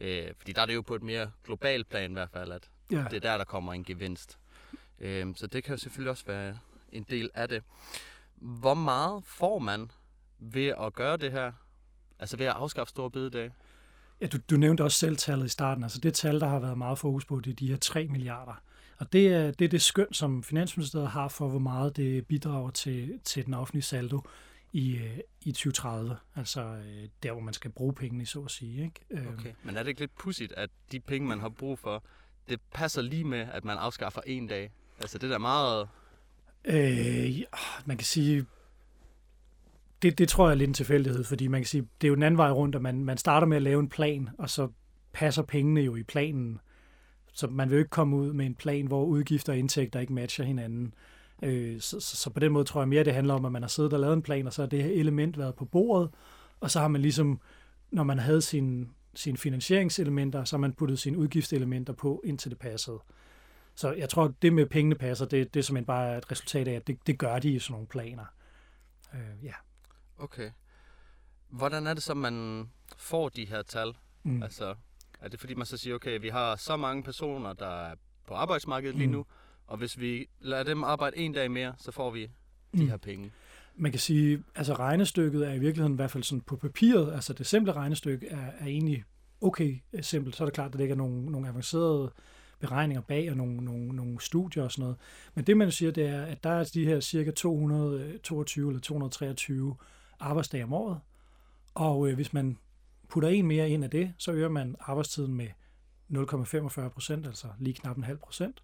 Øh, 0.00 0.28
fordi 0.38 0.52
der 0.52 0.62
er 0.62 0.66
det 0.66 0.74
jo 0.74 0.82
på 0.82 0.94
et 0.94 1.02
mere 1.02 1.30
globalt 1.44 1.88
plan 1.88 2.10
i 2.10 2.14
hvert 2.14 2.30
fald, 2.30 2.52
at 2.52 2.70
ja. 2.90 3.04
det 3.10 3.16
er 3.16 3.20
der, 3.20 3.38
der 3.38 3.44
kommer 3.44 3.72
en 3.72 3.84
gevinst. 3.84 4.38
Øh, 4.98 5.26
så 5.36 5.46
det 5.46 5.64
kan 5.64 5.74
jo 5.74 5.78
selvfølgelig 5.78 6.10
også 6.10 6.24
være 6.26 6.58
en 6.92 7.06
del 7.10 7.30
af 7.34 7.48
det. 7.48 7.62
Hvor 8.34 8.74
meget 8.74 9.24
får 9.24 9.58
man 9.58 9.90
ved 10.38 10.74
at 10.80 10.92
gøre 10.94 11.16
det 11.16 11.32
her? 11.32 11.52
Altså 12.18 12.36
ved 12.36 12.46
at 12.46 12.52
afskaffe 12.52 12.90
store 12.90 13.10
bededag? 13.10 13.50
Ja, 14.20 14.26
du, 14.26 14.38
du 14.50 14.56
nævnte 14.56 14.84
også 14.84 14.98
selv 14.98 15.16
tallet 15.16 15.46
i 15.46 15.48
starten. 15.48 15.82
Altså 15.82 16.00
det 16.00 16.14
tal, 16.14 16.40
der 16.40 16.48
har 16.48 16.58
været 16.58 16.78
meget 16.78 16.98
fokus 16.98 17.24
på, 17.24 17.40
det 17.40 17.50
er 17.50 17.54
de 17.54 17.68
her 17.68 17.76
3 17.76 18.08
milliarder. 18.08 18.62
Og 18.98 19.12
det 19.12 19.28
er, 19.28 19.50
det 19.50 19.64
er 19.64 19.68
det 19.68 19.82
skøn, 19.82 20.12
som 20.12 20.42
Finansministeriet 20.42 21.08
har 21.08 21.28
for, 21.28 21.48
hvor 21.48 21.58
meget 21.58 21.96
det 21.96 22.26
bidrager 22.26 22.70
til, 22.70 23.20
til 23.24 23.46
den 23.46 23.54
offentlige 23.54 23.82
saldo 23.82 24.20
i, 24.72 24.96
øh, 24.96 25.18
i 25.40 25.52
2030. 25.52 26.16
Altså 26.36 26.60
øh, 26.60 27.08
der, 27.22 27.32
hvor 27.32 27.40
man 27.40 27.54
skal 27.54 27.70
bruge 27.70 27.94
pengene, 27.94 28.26
så 28.26 28.40
at 28.40 28.50
sige. 28.50 28.84
Ikke? 28.84 29.00
Øhm. 29.10 29.34
Okay. 29.38 29.52
Men 29.62 29.76
er 29.76 29.82
det 29.82 29.88
ikke 29.88 30.00
lidt 30.00 30.16
pudsigt, 30.18 30.52
at 30.52 30.70
de 30.92 31.00
penge, 31.00 31.28
man 31.28 31.40
har 31.40 31.48
brug 31.48 31.78
for, 31.78 32.04
det 32.48 32.60
passer 32.72 33.02
lige 33.02 33.24
med, 33.24 33.46
at 33.52 33.64
man 33.64 33.78
afskaffer 33.78 34.20
en 34.26 34.46
dag? 34.46 34.70
Altså 35.00 35.18
det 35.18 35.30
der 35.30 35.38
meget... 35.38 35.88
Øh, 36.64 37.42
man 37.86 37.96
kan 37.96 38.04
sige, 38.04 38.46
det, 40.02 40.18
det 40.18 40.28
tror 40.28 40.46
jeg 40.46 40.52
er 40.52 40.58
lidt 40.58 40.68
en 40.68 40.74
tilfældighed, 40.74 41.24
fordi 41.24 41.46
man 41.46 41.60
kan 41.60 41.66
sige, 41.66 41.88
det 42.00 42.06
er 42.06 42.08
jo 42.08 42.14
den 42.14 42.22
anden 42.22 42.38
vej 42.38 42.50
rundt, 42.50 42.74
at 42.74 42.82
man, 42.82 43.04
man 43.04 43.18
starter 43.18 43.46
med 43.46 43.56
at 43.56 43.62
lave 43.62 43.80
en 43.80 43.88
plan, 43.88 44.30
og 44.38 44.50
så 44.50 44.68
passer 45.12 45.42
pengene 45.42 45.80
jo 45.80 45.96
i 45.96 46.02
planen. 46.02 46.60
Så 47.32 47.46
man 47.46 47.70
vil 47.70 47.76
jo 47.76 47.78
ikke 47.78 47.90
komme 47.90 48.16
ud 48.16 48.32
med 48.32 48.46
en 48.46 48.54
plan, 48.54 48.86
hvor 48.86 49.04
udgifter 49.04 49.52
og 49.52 49.58
indtægter 49.58 50.00
ikke 50.00 50.12
matcher 50.12 50.44
hinanden. 50.44 50.86
Øh, 50.86 51.19
så, 51.80 52.00
så, 52.00 52.16
så 52.16 52.30
på 52.30 52.40
den 52.40 52.52
måde 52.52 52.64
tror 52.64 52.80
jeg 52.80 52.88
mere, 52.88 53.04
det 53.04 53.14
handler 53.14 53.34
om, 53.34 53.44
at 53.44 53.52
man 53.52 53.62
har 53.62 53.68
siddet 53.68 53.92
og 53.92 54.00
lavet 54.00 54.12
en 54.12 54.22
plan, 54.22 54.46
og 54.46 54.52
så 54.52 54.62
har 54.62 54.68
det 54.68 54.82
her 54.82 54.90
element 54.90 55.38
været 55.38 55.54
på 55.54 55.64
bordet, 55.64 56.10
og 56.60 56.70
så 56.70 56.80
har 56.80 56.88
man 56.88 57.00
ligesom, 57.02 57.40
når 57.90 58.02
man 58.02 58.18
havde 58.18 58.42
sine, 58.42 58.88
sine 59.14 59.38
finansieringselementer, 59.38 60.44
så 60.44 60.56
har 60.56 60.60
man 60.60 60.72
puttet 60.72 60.98
sine 60.98 61.18
udgiftselementer 61.18 61.92
på, 61.92 62.22
indtil 62.24 62.50
det 62.50 62.58
passede. 62.58 62.98
Så 63.74 63.92
jeg 63.92 64.08
tror, 64.08 64.34
det 64.42 64.52
med 64.52 64.66
pengene 64.66 64.94
passer, 64.94 65.26
det, 65.26 65.54
det 65.54 65.60
er 65.60 65.64
simpelthen 65.64 65.86
bare 65.86 66.18
et 66.18 66.32
resultat 66.32 66.68
af, 66.68 66.72
at 66.72 66.86
det, 66.86 67.06
det 67.06 67.18
gør 67.18 67.38
de 67.38 67.50
i 67.50 67.58
sådan 67.58 67.72
nogle 67.72 67.86
planer. 67.86 68.24
Øh, 69.14 69.44
ja. 69.44 69.54
Okay. 70.18 70.50
Hvordan 71.48 71.86
er 71.86 71.94
det 71.94 72.02
så, 72.02 72.14
man 72.14 72.68
får 72.96 73.28
de 73.28 73.46
her 73.46 73.62
tal? 73.62 73.96
Mm. 74.22 74.42
Altså, 74.42 74.74
er 75.20 75.28
det 75.28 75.40
fordi, 75.40 75.54
man 75.54 75.66
så 75.66 75.76
siger, 75.76 75.94
okay, 75.94 76.20
vi 76.20 76.28
har 76.28 76.56
så 76.56 76.76
mange 76.76 77.02
personer, 77.02 77.52
der 77.52 77.86
er 77.86 77.94
på 78.26 78.34
arbejdsmarkedet 78.34 78.96
lige 78.96 79.06
mm. 79.06 79.24
Og 79.70 79.78
hvis 79.78 80.00
vi 80.00 80.28
lader 80.40 80.62
dem 80.62 80.84
arbejde 80.84 81.18
en 81.18 81.32
dag 81.32 81.50
mere, 81.50 81.74
så 81.78 81.90
får 81.90 82.10
vi 82.10 82.22
de 82.22 82.82
mm. 82.82 82.88
her 82.88 82.96
penge. 82.96 83.32
Man 83.76 83.92
kan 83.92 84.00
sige, 84.00 84.42
altså 84.54 84.74
regnestykket 84.74 85.48
er 85.48 85.52
i 85.52 85.58
virkeligheden 85.58 85.92
i 85.92 85.96
hvert 85.96 86.10
fald 86.10 86.22
sådan 86.22 86.40
på 86.40 86.56
papiret, 86.56 87.12
altså 87.12 87.32
det 87.32 87.46
simple 87.46 87.72
regnestykke 87.72 88.28
er, 88.28 88.50
er 88.58 88.66
egentlig 88.66 89.04
okay 89.40 89.80
simpelt. 90.00 90.36
Så 90.36 90.44
er 90.44 90.46
det 90.46 90.54
klart, 90.54 90.66
at 90.66 90.72
der 90.72 90.78
ligger 90.78 90.94
nogle, 90.94 91.24
nogle 91.32 91.48
avancerede 91.48 92.12
beregninger 92.58 93.02
bag 93.02 93.30
og 93.30 93.36
nogle, 93.36 93.56
nogle, 93.56 93.86
nogle 93.86 94.20
studier 94.20 94.62
og 94.62 94.72
sådan 94.72 94.82
noget. 94.82 94.96
Men 95.34 95.44
det 95.44 95.56
man 95.56 95.72
siger, 95.72 95.92
det 95.92 96.06
er, 96.06 96.22
at 96.22 96.44
der 96.44 96.50
er 96.50 96.70
de 96.74 96.84
her 96.84 97.00
cirka 97.00 97.30
222 97.30 98.68
eller 98.68 98.80
223 98.80 99.76
arbejdsdage 100.20 100.64
om 100.64 100.72
året. 100.72 101.00
Og 101.74 102.08
øh, 102.08 102.14
hvis 102.14 102.32
man 102.32 102.58
putter 103.08 103.28
en 103.28 103.46
mere 103.46 103.70
ind 103.70 103.84
af 103.84 103.90
det, 103.90 104.12
så 104.18 104.32
øger 104.32 104.48
man 104.48 104.76
arbejdstiden 104.80 105.34
med 105.34 105.48
0,45 106.12 106.88
procent, 106.88 107.26
altså 107.26 107.46
lige 107.58 107.74
knap 107.74 107.96
en 107.96 108.04
halv 108.04 108.18
procent. 108.18 108.62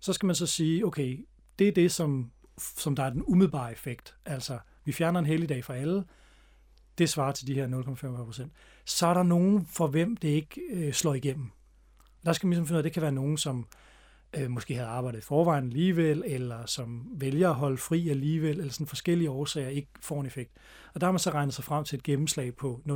Så 0.00 0.12
skal 0.12 0.26
man 0.26 0.34
så 0.34 0.46
sige, 0.46 0.86
okay, 0.86 1.26
det 1.58 1.68
er 1.68 1.72
det, 1.72 1.92
som, 1.92 2.30
som 2.58 2.96
der 2.96 3.02
er 3.02 3.10
den 3.10 3.22
umiddelbare 3.26 3.72
effekt. 3.72 4.16
Altså, 4.24 4.58
vi 4.84 4.92
fjerner 4.92 5.20
en 5.20 5.26
helligdag 5.26 5.64
for 5.64 5.72
alle. 5.72 6.04
Det 6.98 7.08
svarer 7.08 7.32
til 7.32 7.46
de 7.46 7.54
her 7.54 7.68
0,45 7.68 8.24
procent. 8.24 8.52
Så 8.84 9.06
er 9.06 9.14
der 9.14 9.22
nogen, 9.22 9.66
for 9.66 9.86
hvem 9.86 10.16
det 10.16 10.28
ikke 10.28 10.60
øh, 10.70 10.92
slår 10.92 11.14
igennem. 11.14 11.50
Der 12.24 12.32
skal 12.32 12.46
man 12.46 12.50
ligesom 12.50 12.66
finde 12.66 12.76
ud 12.76 12.78
af, 12.78 12.80
at 12.80 12.84
det 12.84 12.92
kan 12.92 13.02
være 13.02 13.12
nogen, 13.12 13.36
som 13.36 13.66
øh, 14.36 14.50
måske 14.50 14.74
havde 14.74 14.88
arbejdet 14.88 15.18
i 15.18 15.22
forvejen 15.22 15.64
alligevel, 15.64 16.22
eller 16.26 16.66
som 16.66 17.10
vælger 17.12 17.48
at 17.48 17.54
holde 17.54 17.78
fri 17.78 18.08
alligevel, 18.08 18.58
eller 18.58 18.72
sådan 18.72 18.86
forskellige 18.86 19.30
årsager 19.30 19.68
ikke 19.68 19.88
får 20.00 20.20
en 20.20 20.26
effekt. 20.26 20.52
Og 20.94 21.00
der 21.00 21.06
har 21.06 21.12
man 21.12 21.18
så 21.18 21.30
regnet 21.30 21.54
sig 21.54 21.64
frem 21.64 21.84
til 21.84 21.96
et 21.96 22.02
gennemslag 22.02 22.56
på 22.56 22.82
0,75, 22.86 22.90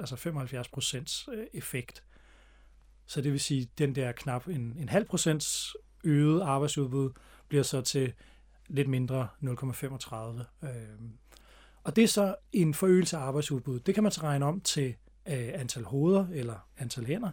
altså 0.00 0.16
75 0.16 0.68
procents 0.68 1.28
øh, 1.32 1.46
effekt. 1.52 2.04
Så 3.06 3.20
det 3.20 3.32
vil 3.32 3.40
sige, 3.40 3.68
den 3.78 3.94
der 3.94 4.12
knap 4.12 4.48
en, 4.48 4.76
en 4.78 4.88
halv 4.88 5.04
procents 5.04 5.76
øget 6.08 6.40
arbejdsudbud 6.40 7.10
bliver 7.48 7.62
så 7.62 7.80
til 7.80 8.12
lidt 8.68 8.88
mindre 8.88 9.28
0,35. 9.42 10.16
Øh, 10.62 10.70
og 11.84 11.96
det 11.96 12.04
er 12.04 12.08
så 12.08 12.34
en 12.52 12.74
forøgelse 12.74 13.16
af 13.16 13.20
arbejdsudbud. 13.20 13.80
Det 13.80 13.94
kan 13.94 14.02
man 14.02 14.12
så 14.12 14.22
regne 14.22 14.44
om 14.44 14.60
til 14.60 14.94
øh, 15.28 15.48
antal 15.54 15.84
hoveder 15.84 16.26
eller 16.32 16.68
antal 16.78 17.06
hænder, 17.06 17.30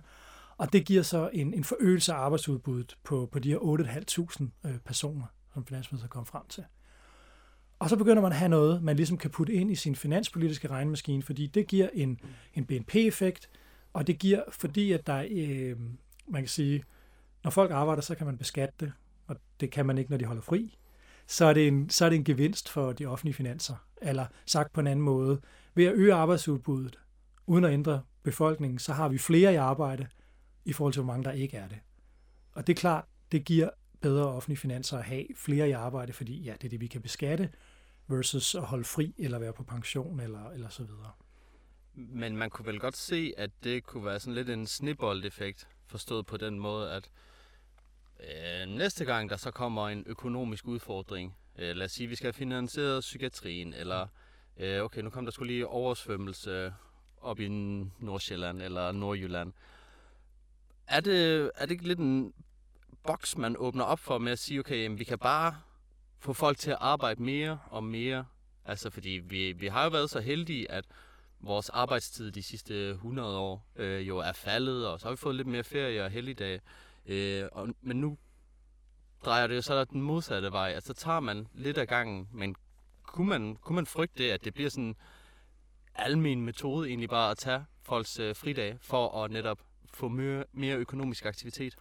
og 0.57 0.73
det 0.73 0.85
giver 0.85 1.03
så 1.03 1.29
en, 1.33 1.53
en 1.53 1.63
forøgelse 1.63 2.13
af 2.13 2.17
arbejdsudbuddet 2.17 2.97
på, 3.03 3.29
på 3.31 3.39
de 3.39 3.49
her 3.49 3.57
8.500 3.57 4.69
øh, 4.69 4.79
personer, 4.79 5.25
som 5.53 5.65
finansministeren 5.65 6.09
kom 6.09 6.25
frem 6.25 6.47
til. 6.49 6.63
Og 7.79 7.89
så 7.89 7.97
begynder 7.97 8.21
man 8.21 8.31
at 8.31 8.37
have 8.37 8.49
noget, 8.49 8.83
man 8.83 8.95
ligesom 8.95 9.17
kan 9.17 9.31
putte 9.31 9.53
ind 9.53 9.71
i 9.71 9.75
sin 9.75 9.95
finanspolitiske 9.95 10.67
regnemaskine, 10.67 11.23
fordi 11.23 11.47
det 11.47 11.67
giver 11.67 11.89
en, 11.93 12.19
en 12.53 12.65
BNP-effekt, 12.65 13.49
og 13.93 14.07
det 14.07 14.19
giver, 14.19 14.43
fordi 14.51 14.91
at 14.91 15.07
der, 15.07 15.25
øh, 15.31 15.79
man 16.27 16.41
kan 16.41 16.47
sige, 16.47 16.83
når 17.45 17.51
folk 17.51 17.71
arbejder, 17.71 18.01
så 18.01 18.15
kan 18.15 18.25
man 18.25 18.37
beskatte 18.37 18.75
det, 18.79 18.93
og 19.27 19.35
det 19.59 19.71
kan 19.71 19.85
man 19.85 19.97
ikke, 19.97 20.11
når 20.11 20.17
de 20.17 20.25
holder 20.25 20.41
fri. 20.41 20.77
så 21.27 21.45
er, 21.45 21.53
det 21.53 21.67
en, 21.67 21.89
så 21.89 22.05
er 22.05 22.09
det 22.09 22.15
en 22.15 22.23
gevinst 22.23 22.69
for 22.69 22.91
de 22.91 23.05
offentlige 23.05 23.33
finanser. 23.33 23.75
Eller 24.01 24.25
sagt 24.45 24.73
på 24.73 24.81
en 24.81 24.87
anden 24.87 25.05
måde, 25.05 25.41
ved 25.75 25.85
at 25.85 25.93
øge 25.93 26.13
arbejdsudbuddet, 26.13 26.99
uden 27.45 27.65
at 27.65 27.71
ændre 27.71 28.01
befolkningen, 28.23 28.79
så 28.79 28.93
har 28.93 29.09
vi 29.09 29.17
flere 29.17 29.53
i 29.53 29.55
arbejde 29.55 30.07
i 30.65 30.73
forhold 30.73 30.93
til, 30.93 31.01
hvor 31.01 31.13
mange 31.13 31.23
der 31.23 31.31
ikke 31.31 31.57
er 31.57 31.67
det. 31.67 31.77
Og 32.51 32.67
det 32.67 32.73
er 32.73 32.79
klart, 32.79 33.05
det 33.31 33.45
giver 33.45 33.69
bedre 34.01 34.27
offentlige 34.27 34.57
finanser 34.57 34.97
at 34.97 35.03
have 35.03 35.25
flere 35.35 35.69
i 35.69 35.71
arbejde, 35.71 36.13
fordi 36.13 36.41
ja, 36.41 36.53
det 36.53 36.63
er 36.63 36.69
det, 36.69 36.81
vi 36.81 36.87
kan 36.87 37.01
beskatte, 37.01 37.49
versus 38.07 38.55
at 38.55 38.63
holde 38.63 38.83
fri 38.83 39.15
eller 39.17 39.39
være 39.39 39.53
på 39.53 39.63
pension 39.63 40.19
eller, 40.19 40.49
eller 40.49 40.69
så 40.69 40.83
videre. 40.83 41.11
Men 41.93 42.37
man 42.37 42.49
kunne 42.49 42.65
vel 42.65 42.79
godt 42.79 42.97
se, 42.97 43.33
at 43.37 43.51
det 43.63 43.83
kunne 43.83 44.05
være 44.05 44.19
sådan 44.19 44.33
lidt 44.33 44.49
en 44.49 44.67
snibboldeffekt, 44.67 45.67
forstået 45.87 46.25
på 46.25 46.37
den 46.37 46.59
måde, 46.59 46.91
at 46.91 47.09
øh, 48.19 48.67
næste 48.67 49.05
gang 49.05 49.29
der 49.29 49.37
så 49.37 49.51
kommer 49.51 49.89
en 49.89 50.03
økonomisk 50.07 50.67
udfordring, 50.67 51.37
øh, 51.57 51.75
lad 51.75 51.85
os 51.85 51.91
sige, 51.91 52.07
vi 52.07 52.15
skal 52.15 52.25
have 52.25 52.33
finansieret 52.33 53.01
psykiatrien, 53.01 53.73
eller 53.73 54.07
øh, 54.57 54.81
okay, 54.81 55.01
nu 55.01 55.09
kom 55.09 55.25
der 55.25 55.31
skulle 55.31 55.53
lige 55.53 55.67
oversvømmelse 55.67 56.73
op 57.17 57.39
i 57.39 57.47
Nordsjælland 57.99 58.61
eller 58.61 58.91
Nordjylland. 58.91 59.53
Er 60.87 60.99
det, 60.99 61.51
er 61.55 61.65
det 61.65 61.71
ikke 61.71 61.87
lidt 61.87 61.99
en 61.99 62.33
boks, 63.03 63.37
man 63.37 63.55
åbner 63.57 63.83
op 63.83 63.99
for 63.99 64.17
med 64.17 64.31
at 64.31 64.39
sige, 64.39 64.59
okay, 64.59 64.83
jamen, 64.83 64.99
vi 64.99 65.03
kan 65.03 65.19
bare 65.19 65.55
få 66.19 66.33
folk 66.33 66.57
til 66.57 66.71
at 66.71 66.77
arbejde 66.79 67.23
mere 67.23 67.59
og 67.65 67.83
mere? 67.83 68.25
Altså, 68.65 68.89
fordi 68.89 69.09
vi, 69.09 69.51
vi 69.51 69.67
har 69.67 69.83
jo 69.83 69.89
været 69.89 70.09
så 70.09 70.19
heldige, 70.19 70.71
at 70.71 70.85
vores 71.39 71.69
arbejdstid 71.69 72.31
de 72.31 72.43
sidste 72.43 72.89
100 72.89 73.37
år 73.37 73.67
øh, 73.75 74.07
jo 74.07 74.17
er 74.17 74.31
faldet, 74.31 74.87
og 74.87 74.99
så 74.99 75.05
har 75.07 75.11
vi 75.11 75.17
fået 75.17 75.35
lidt 75.35 75.47
mere 75.47 75.63
ferie 75.63 76.03
og 76.03 76.09
helligdage. 76.09 76.61
Øh, 77.05 77.43
og, 77.51 77.69
men 77.81 77.97
nu 77.97 78.17
drejer 79.25 79.47
det 79.47 79.55
jo 79.55 79.61
så 79.61 79.83
den 79.83 80.01
modsatte 80.01 80.51
vej. 80.51 80.71
Altså, 80.71 80.87
så 80.87 80.93
tager 80.93 81.19
man 81.19 81.47
lidt 81.53 81.77
af 81.77 81.87
gangen, 81.87 82.27
men 82.33 82.55
kunne 83.03 83.29
man, 83.29 83.55
kunne 83.55 83.75
man 83.75 83.85
frygte 83.85 84.23
det, 84.23 84.31
at 84.31 84.45
det 84.45 84.53
bliver 84.53 84.69
sådan 84.69 84.83
en 84.83 84.95
almen 85.95 86.41
metode 86.41 86.89
egentlig 86.89 87.09
bare 87.09 87.31
at 87.31 87.37
tage 87.37 87.65
folks 87.83 88.19
øh, 88.19 88.35
fridag 88.35 88.77
for 88.81 89.23
at 89.23 89.31
netop 89.31 89.59
få 89.93 90.07
mere, 90.07 90.43
mere 90.53 90.75
økonomisk 90.75 91.25
aktivitet? 91.25 91.75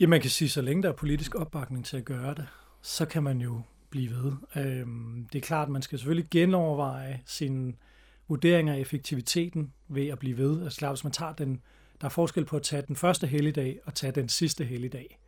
Ja, 0.00 0.06
man 0.06 0.20
kan 0.20 0.30
sige, 0.30 0.48
så 0.48 0.62
længe 0.62 0.82
der 0.82 0.88
er 0.88 0.92
politisk 0.92 1.34
opbakning 1.34 1.84
til 1.84 1.96
at 1.96 2.04
gøre 2.04 2.34
det, 2.34 2.46
så 2.82 3.06
kan 3.06 3.22
man 3.22 3.40
jo 3.40 3.62
blive 3.90 4.10
ved. 4.10 4.32
Øhm, 4.56 5.28
det 5.32 5.38
er 5.38 5.42
klart, 5.42 5.68
at 5.68 5.72
man 5.72 5.82
skal 5.82 5.98
selvfølgelig 5.98 6.30
genoverveje 6.30 7.22
sin 7.26 7.76
vurdering 8.28 8.68
af 8.68 8.78
effektiviteten 8.78 9.72
ved 9.88 10.08
at 10.08 10.18
blive 10.18 10.36
ved. 10.36 10.62
Altså 10.62 10.78
klart, 10.78 10.92
hvis 10.92 11.04
man 11.04 11.12
tager 11.12 11.32
den, 11.32 11.62
der 12.00 12.06
er 12.06 12.10
forskel 12.10 12.44
på 12.44 12.56
at 12.56 12.62
tage 12.62 12.82
den 12.82 12.96
første 12.96 13.26
helligdag 13.26 13.80
og 13.84 13.94
tage 13.94 14.12
den 14.12 14.28
sidste 14.28 14.64
helligdag. 14.64 15.18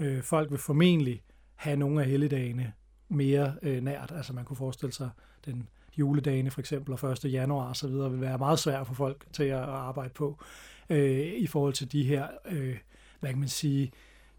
Øh, 0.00 0.22
folk 0.22 0.50
vil 0.50 0.58
formentlig 0.58 1.22
have 1.54 1.76
nogle 1.76 2.02
af 2.02 2.08
helligdagene 2.08 2.72
mere 3.08 3.54
øh, 3.62 3.82
nært. 3.82 4.12
Altså 4.16 4.32
man 4.32 4.44
kunne 4.44 4.56
forestille 4.56 4.92
sig 4.92 5.10
den 5.46 5.68
juledagene 5.98 6.50
for 6.50 6.60
eksempel 6.60 6.94
og 7.02 7.12
1. 7.12 7.24
januar 7.24 7.68
og 7.68 7.76
så 7.76 7.88
videre 7.88 8.10
vil 8.10 8.20
være 8.20 8.38
meget 8.38 8.58
svært 8.58 8.86
for 8.86 8.94
folk 8.94 9.24
til 9.32 9.44
at 9.44 9.58
arbejde 9.58 10.10
på 10.14 10.42
øh, 10.90 11.32
i 11.36 11.46
forhold 11.46 11.72
til 11.72 11.92
de 11.92 12.04
her, 12.04 12.28
øh, 12.44 12.78
hvad 13.20 13.30
kan 13.30 13.38
man 13.38 13.48
sige, 13.48 13.92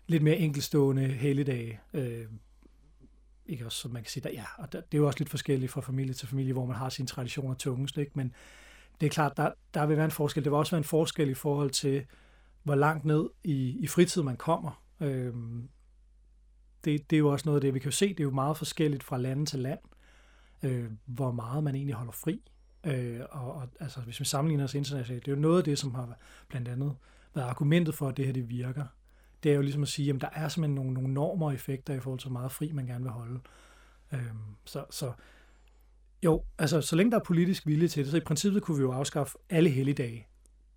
lidt 0.08 0.24
mere 0.24 0.38
enkelstående 0.38 1.08
helligdage. 1.08 1.80
Øh, 1.94 2.26
ikke 3.46 3.66
også, 3.66 3.78
som 3.78 3.92
man 3.92 4.04
kan 4.04 4.10
sige, 4.10 4.24
der, 4.24 4.30
ja, 4.30 4.44
og 4.58 4.74
der, 4.74 4.82
det 4.82 4.98
er 4.98 5.02
jo 5.02 5.08
også 5.08 5.20
lidt 5.20 5.30
forskelligt 5.30 5.72
fra 5.72 5.82
familie 5.82 6.14
til 6.14 6.28
familie, 6.28 6.54
hvor 6.54 6.66
man 6.66 6.76
har 6.76 6.90
sine 6.90 7.08
traditioner 7.08 7.56
tungest, 7.56 7.98
ikke? 7.98 8.12
men 8.16 8.34
det 9.00 9.06
er 9.06 9.10
klart, 9.10 9.38
der, 9.38 9.52
der 9.74 9.86
vil 9.86 9.98
være 9.98 10.06
en 10.06 10.12
forskel. 10.12 10.44
Det 10.44 10.52
vil 10.52 10.58
også 10.58 10.72
være 10.72 10.78
en 10.78 10.84
forskel 10.84 11.30
i 11.30 11.34
forhold 11.34 11.70
til, 11.70 12.06
hvor 12.64 12.76
langt 12.76 13.06
ned 13.06 13.30
i, 13.44 13.78
i 13.80 13.88
fritid 13.88 14.24
man 14.24 14.38
kommer. 14.38 14.84
Øhm, 15.00 15.70
det, 16.86 17.10
det 17.10 17.16
er 17.16 17.20
jo 17.20 17.30
også 17.30 17.46
noget 17.46 17.58
af 17.58 17.62
det, 17.62 17.74
vi 17.74 17.80
kan 17.80 17.92
jo 17.92 17.96
se, 17.96 18.10
det 18.10 18.20
er 18.20 18.24
jo 18.24 18.32
meget 18.32 18.58
forskelligt 18.58 19.04
fra 19.04 19.18
land 19.18 19.48
til 19.48 19.60
land, 19.60 19.80
øh, 20.64 20.92
hvor 21.06 21.32
meget 21.32 21.64
man 21.64 21.76
egentlig 21.76 21.96
holder 21.96 22.12
fri. 22.12 22.42
Øh, 22.84 23.20
og, 23.30 23.54
og 23.54 23.70
altså, 23.80 24.00
hvis 24.00 24.20
vi 24.20 24.26
sammenligner 24.26 24.64
os 24.64 24.76
internationalt, 24.76 25.26
det 25.26 25.32
er 25.32 25.36
jo 25.36 25.42
noget 25.42 25.58
af 25.58 25.64
det, 25.64 25.80
som 25.80 25.96
har 25.96 26.18
blandt 26.48 26.68
andet 26.68 26.96
været 27.36 27.48
argumentet 27.48 27.96
for, 27.96 28.08
at 28.08 28.18
det 28.18 28.26
her 28.26 28.34
det 28.34 28.50
virker. 28.50 28.86
Det 29.44 29.52
er 29.52 29.56
jo 29.56 29.62
ligesom 29.62 29.82
at 29.82 29.88
sige, 29.88 30.14
at 30.14 30.22
der 30.22 30.30
er 30.34 30.48
simpelthen 30.48 30.76
nogle, 30.76 30.94
nogle 30.94 31.14
normer 31.14 31.46
og 31.46 31.54
effekter 31.54 31.94
i 31.94 32.00
forhold 32.00 32.20
til, 32.20 32.30
hvor 32.30 32.40
meget 32.40 32.52
fri 32.52 32.72
man 32.72 32.86
gerne 32.86 33.04
vil 33.04 33.12
holde. 33.12 33.40
Øh, 34.14 34.32
så, 34.66 34.86
så 34.90 35.12
jo, 36.26 36.44
altså 36.58 36.82
så 36.82 36.96
længe 36.96 37.12
der 37.12 37.20
er 37.20 37.24
politisk 37.24 37.68
vilje 37.68 37.88
til 37.88 38.04
det, 38.04 38.12
så 38.12 38.18
i 38.18 38.22
princippet 38.22 38.64
kunne 38.64 38.78
vi 38.78 38.84
jo 38.84 38.92
afskaffe 38.92 39.38
alle 39.50 39.70
helligdage, 39.70 40.28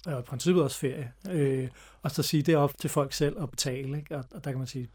og 0.06 0.20
i 0.20 0.22
princippet 0.22 0.62
også 0.62 0.78
ferie, 0.78 1.12
øh, 1.30 1.68
og 2.02 2.10
så 2.10 2.22
sige, 2.22 2.42
det 2.42 2.54
er 2.54 2.58
op 2.58 2.78
til 2.78 2.90
folk 2.90 3.12
selv 3.12 3.42
at 3.42 3.50
betale, 3.50 3.98
ikke? 3.98 4.16
Og, 4.16 4.24
og 4.30 4.44
der 4.44 4.50
kan 4.50 4.58
man 4.58 4.66
sige, 4.66 4.88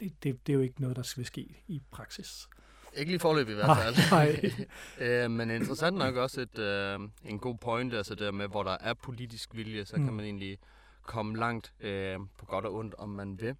det, 0.00 0.12
det, 0.22 0.46
det 0.46 0.52
er 0.52 0.54
jo 0.54 0.60
ikke 0.60 0.80
noget, 0.80 0.96
der 0.96 1.02
skal 1.02 1.24
ske 1.24 1.62
i 1.68 1.82
praksis. 1.90 2.48
Ikke 2.96 3.10
lige 3.10 3.20
forløb 3.20 3.48
i 3.48 3.52
hvert 3.52 3.76
fald. 3.76 3.96
Nej. 4.10 4.52
øh, 5.06 5.30
men 5.30 5.50
interessant 5.50 5.96
nok 5.96 6.16
også 6.16 6.40
et, 6.40 6.58
øh, 6.58 7.00
en 7.24 7.38
god 7.38 7.58
point, 7.58 7.94
altså 7.94 8.14
der 8.14 8.30
med, 8.30 8.48
hvor 8.48 8.62
der 8.62 8.76
er 8.80 8.94
politisk 8.94 9.54
vilje, 9.54 9.84
så 9.84 9.96
mm. 9.96 10.04
kan 10.04 10.14
man 10.14 10.24
egentlig 10.24 10.58
komme 11.02 11.38
langt 11.38 11.72
øh, 11.80 12.18
på 12.38 12.46
godt 12.46 12.64
og 12.64 12.74
ondt, 12.74 12.94
om 12.94 13.08
man 13.08 13.40
vil. 13.40 13.54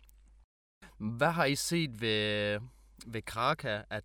Hvad 0.99 1.31
har 1.31 1.45
I 1.45 1.55
set 1.55 2.01
ved, 2.01 2.59
ved 3.07 3.23
Kraka, 3.23 3.83
at, 3.91 4.05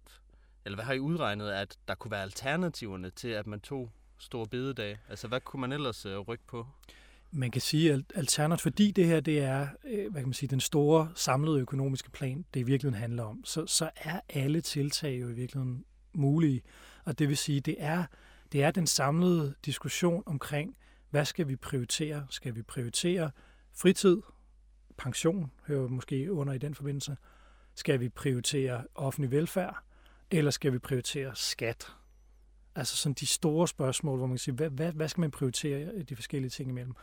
eller 0.67 0.77
hvad 0.77 0.85
har 0.85 0.93
I 0.93 0.99
udregnet, 0.99 1.49
at 1.49 1.77
der 1.87 1.95
kunne 1.95 2.11
være 2.11 2.21
alternativerne 2.21 3.09
til, 3.09 3.27
at 3.27 3.47
man 3.47 3.59
tog 3.59 3.91
store 4.17 4.47
bededage? 4.47 4.99
Altså, 5.09 5.27
hvad 5.27 5.39
kunne 5.39 5.61
man 5.61 5.71
ellers 5.71 6.05
øh, 6.05 6.19
rykke 6.19 6.43
på? 6.47 6.67
man 7.31 7.51
kan 7.51 7.61
sige, 7.61 7.93
at 7.93 8.01
alternativt, 8.15 8.61
fordi 8.61 8.91
det 8.91 9.05
her 9.05 9.19
det 9.19 9.39
er 9.39 9.67
øh, 9.87 10.11
hvad 10.11 10.21
kan 10.21 10.27
man 10.27 10.33
sige, 10.33 10.49
den 10.49 10.59
store 10.59 11.09
samlede 11.15 11.59
økonomiske 11.59 12.11
plan, 12.11 12.45
det 12.53 12.59
i 12.59 12.63
virkeligheden 12.63 13.01
handler 13.01 13.23
om, 13.23 13.45
så, 13.45 13.65
så 13.65 13.89
er 13.95 14.19
alle 14.29 14.61
tiltag 14.61 15.21
jo 15.21 15.29
i 15.29 15.33
virkeligheden 15.33 15.85
mulige. 16.13 16.61
Og 17.05 17.19
det 17.19 17.29
vil 17.29 17.37
sige, 17.37 17.59
det 17.59 17.75
er, 17.79 18.03
det 18.51 18.63
er 18.63 18.71
den 18.71 18.87
samlede 18.87 19.53
diskussion 19.65 20.23
omkring, 20.25 20.77
hvad 21.09 21.25
skal 21.25 21.47
vi 21.47 21.55
prioritere? 21.55 22.27
Skal 22.29 22.55
vi 22.55 22.61
prioritere 22.61 23.31
fritid, 23.73 24.21
pension, 24.97 25.51
hører 25.67 25.87
måske 25.87 26.31
under 26.31 26.53
i 26.53 26.57
den 26.57 26.75
forbindelse? 26.75 27.17
Skal 27.75 27.99
vi 27.99 28.09
prioritere 28.09 28.83
offentlig 28.95 29.31
velfærd? 29.31 29.86
Eller 30.31 30.51
skal 30.51 30.73
vi 30.73 30.79
prioritere 30.79 31.35
skat? 31.35 31.95
Altså 32.75 32.97
sådan 32.97 33.13
de 33.13 33.25
store 33.25 33.67
spørgsmål, 33.67 34.17
hvor 34.17 34.27
man 34.27 34.33
kan 34.33 34.39
sige, 34.39 34.55
hvad, 34.55 34.69
hvad, 34.69 34.91
hvad 34.91 35.07
skal 35.07 35.21
man 35.21 35.31
prioritere 35.31 36.03
de 36.03 36.15
forskellige 36.15 36.49
ting 36.49 36.69
imellem? 36.69 36.93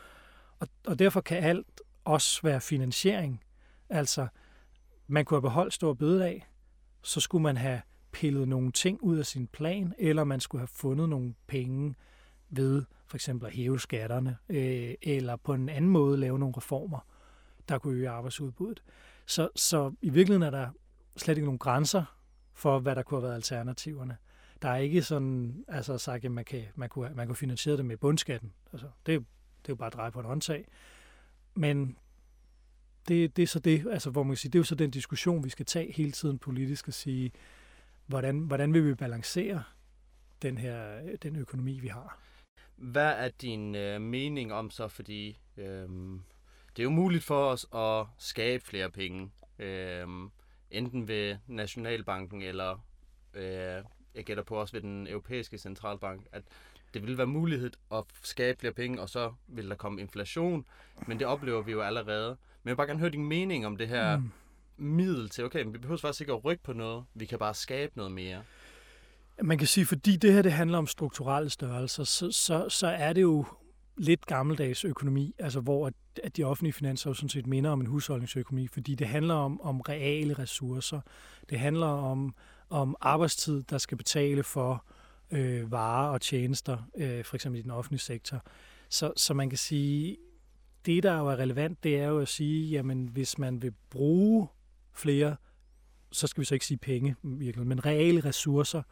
Og, 0.59 0.69
og 0.87 0.99
derfor 0.99 1.21
kan 1.21 1.45
alt 1.45 1.81
også 2.05 2.43
være 2.43 2.61
finansiering. 2.61 3.45
Altså, 3.89 4.27
man 5.07 5.25
kunne 5.25 5.37
have 5.37 5.43
beholdt 5.43 5.75
stor 5.75 5.95
bededag, 5.95 6.47
så 7.03 7.21
skulle 7.21 7.43
man 7.43 7.57
have 7.57 7.81
pillet 8.13 8.49
nogle 8.49 8.73
ting 8.73 9.03
ud 9.03 9.19
af 9.19 9.27
sin 9.27 9.47
plan, 9.47 9.95
eller 9.99 10.25
man 10.25 10.41
skulle 10.41 10.61
have 10.61 10.69
fundet 10.69 11.09
nogle 11.09 11.35
penge 11.47 11.95
ved 12.51 12.85
for 13.07 13.17
eksempel 13.17 13.47
at 13.47 13.53
hæve 13.53 13.81
skatterne, 13.81 14.37
øh, 14.49 14.95
eller 15.03 15.37
på 15.37 15.55
en 15.55 15.69
anden 15.69 15.91
måde 15.91 16.17
lave 16.17 16.39
nogle 16.39 16.55
reformer, 16.57 16.99
der 17.69 17.79
kunne 17.79 17.95
øge 17.95 18.09
arbejdsudbuddet. 18.09 18.83
Så, 19.27 19.49
så 19.57 19.93
i 20.03 20.09
virkeligheden 20.09 20.43
er 20.43 20.51
der 20.51 20.71
slet 21.17 21.37
ikke 21.37 21.47
nogen 21.47 21.59
grænser 21.59 22.05
for, 22.55 22.79
hvad 22.79 22.97
der 22.97 23.03
kunne 23.03 23.21
have 23.21 23.23
været 23.23 23.35
alternativerne. 23.35 24.17
Der 24.63 24.69
er 24.69 24.77
ikke 24.77 25.03
sådan, 25.03 25.65
altså 25.69 25.99
sagt, 25.99 26.25
at 26.25 26.31
man, 26.31 26.45
kan, 26.45 26.65
man, 26.75 26.89
kunne, 26.89 27.11
man 27.15 27.27
kunne 27.27 27.37
finansiere 27.37 27.77
det 27.77 27.85
med 27.85 27.97
bundskatten. 27.97 28.53
Altså, 28.73 28.87
det, 29.07 29.21
det 29.63 29.69
er 29.69 29.73
jo 29.73 29.75
bare 29.75 29.87
at 29.87 29.93
dreje 29.93 30.13
på 30.13 30.21
et 30.21 30.27
håndtag. 30.27 30.69
Men 31.55 31.97
det, 33.09 33.37
det 33.37 33.43
er 33.43 33.47
så 33.47 33.59
det, 33.59 33.87
altså 33.91 34.11
hvor 34.11 34.23
man 34.23 34.31
kan 34.31 34.37
sige, 34.37 34.53
det 34.53 34.59
er 34.59 34.61
jo 34.61 34.65
så 34.65 34.75
den 34.75 34.91
diskussion, 34.91 35.45
vi 35.45 35.49
skal 35.49 35.67
tage 35.67 35.93
hele 35.93 36.13
tiden 36.13 36.39
politisk 36.39 36.89
og 36.89 36.95
sige, 36.95 37.33
hvordan, 38.07 38.39
hvordan 38.39 38.73
vil 38.73 38.87
vi 38.87 38.95
balancere 38.95 39.63
den 40.43 40.59
her 40.59 41.01
den 41.23 41.37
økonomi, 41.37 41.81
vi 41.81 41.89
har. 41.89 42.19
Hvad 42.77 43.13
er 43.13 43.29
din 43.29 43.75
øh, 43.75 44.01
mening 44.01 44.53
om 44.53 44.71
så, 44.71 44.89
fordi 44.89 45.41
øh, 45.57 45.89
det 46.77 46.79
er 46.79 46.83
jo 46.83 46.91
muligt 46.91 47.25
for 47.25 47.45
os 47.47 47.67
at 47.75 48.07
skabe 48.19 48.65
flere 48.65 48.91
penge, 48.91 49.31
øh, 49.59 50.07
enten 50.75 51.09
ved 51.09 51.37
Nationalbanken 51.47 52.43
eller 52.43 52.85
øh, 53.35 53.85
jeg 54.15 54.25
gætter 54.25 54.43
på 54.43 54.55
også 54.55 54.73
ved 54.73 54.81
den 54.81 55.07
europæiske 55.07 55.59
centralbank, 55.59 56.27
at 56.33 56.43
det 56.95 57.07
vil 57.07 57.19
være 57.19 57.27
mulighed 57.27 57.71
at 57.93 58.05
skabe 58.23 58.61
flere 58.61 58.73
penge, 58.73 59.01
og 59.01 59.09
så 59.09 59.33
vil 59.47 59.69
der 59.69 59.75
komme 59.75 60.01
inflation, 60.01 60.65
men 61.07 61.19
det 61.19 61.27
oplever 61.27 61.63
vi 61.63 61.73
jo 61.73 61.81
allerede. 61.81 62.29
Men 62.29 62.69
jeg 62.69 62.71
vil 62.71 62.77
bare 62.77 62.87
gerne 62.87 63.01
høre 63.01 63.11
din 63.11 63.27
mening 63.27 63.67
om 63.67 63.77
det 63.77 63.89
her 63.89 64.17
mm. 64.17 64.31
middel 64.77 65.29
til, 65.29 65.45
okay, 65.45 65.63
men 65.63 65.73
vi 65.73 65.79
behøver 65.79 65.99
faktisk 65.99 66.21
ikke 66.21 66.33
at 66.33 66.45
rykke 66.45 66.63
på 66.63 66.73
noget, 66.73 67.05
vi 67.15 67.27
kan 67.27 67.39
bare 67.39 67.55
skabe 67.55 67.93
noget 67.97 68.13
mere. 68.13 68.43
Man 69.43 69.59
kan 69.59 69.67
sige, 69.67 69.87
fordi 69.87 70.17
det 70.17 70.33
her 70.33 70.43
det 70.43 70.53
handler 70.53 70.79
om 70.79 70.87
strukturelle 70.87 71.51
størrelser, 71.51 72.05
så, 72.05 72.31
så, 72.31 72.69
så 72.69 72.87
er 72.87 73.13
det 73.13 73.23
jo 73.23 73.45
lidt 73.97 74.27
gammeldags 74.27 74.85
økonomi, 74.85 75.35
altså 75.39 75.61
hvor 75.61 75.87
at, 75.87 75.95
at 76.23 76.37
de 76.37 76.45
offentlige 76.45 76.73
finanser 76.73 77.11
jo 77.11 77.15
sådan 77.15 77.29
set 77.29 77.47
minder 77.47 77.71
om 77.71 77.81
en 77.81 77.87
husholdningsøkonomi, 77.87 78.67
fordi 78.67 78.95
det 78.95 79.07
handler 79.07 79.35
om, 79.35 79.61
om 79.61 79.81
reale 79.81 80.35
ressourcer. 80.35 81.01
Det 81.51 81.59
handler 81.59 81.87
om 81.87 82.35
om 82.71 82.97
arbejdstid, 83.01 83.63
der 83.63 83.79
skal 83.79 83.97
betale 83.99 84.43
for 84.43 84.85
øh, 85.31 85.73
varer 85.73 86.13
og 86.13 86.21
tjenester, 86.21 86.79
øh, 86.97 87.25
for 87.25 87.37
eksempel 87.37 87.59
i 87.59 87.63
den 87.63 87.71
offentlige 87.71 88.01
sektor. 88.01 88.43
Så, 88.89 89.13
så 89.17 89.35
man 89.35 89.49
kan 89.49 89.59
sige, 89.59 90.17
det 90.87 91.03
der 91.03 91.19
jo 91.19 91.27
er 91.27 91.37
relevant, 91.37 91.85
det 91.85 91.99
er 91.99 92.09
jo 92.09 92.21
at 92.21 92.29
sige, 92.29 92.71
jamen 92.71 93.07
hvis 93.07 93.39
man 93.39 93.63
vil 93.63 93.73
bruge 93.91 94.49
flere 94.93 95.37
så 96.15 96.27
skal 96.27 96.41
vi 96.41 96.45
så 96.45 96.55
ikke 96.55 96.67
sige 96.67 96.79
penge, 96.79 97.17
virkelig, 97.23 97.67
men 97.67 97.87
reale 97.87 98.21
ressourcer. 98.21 98.83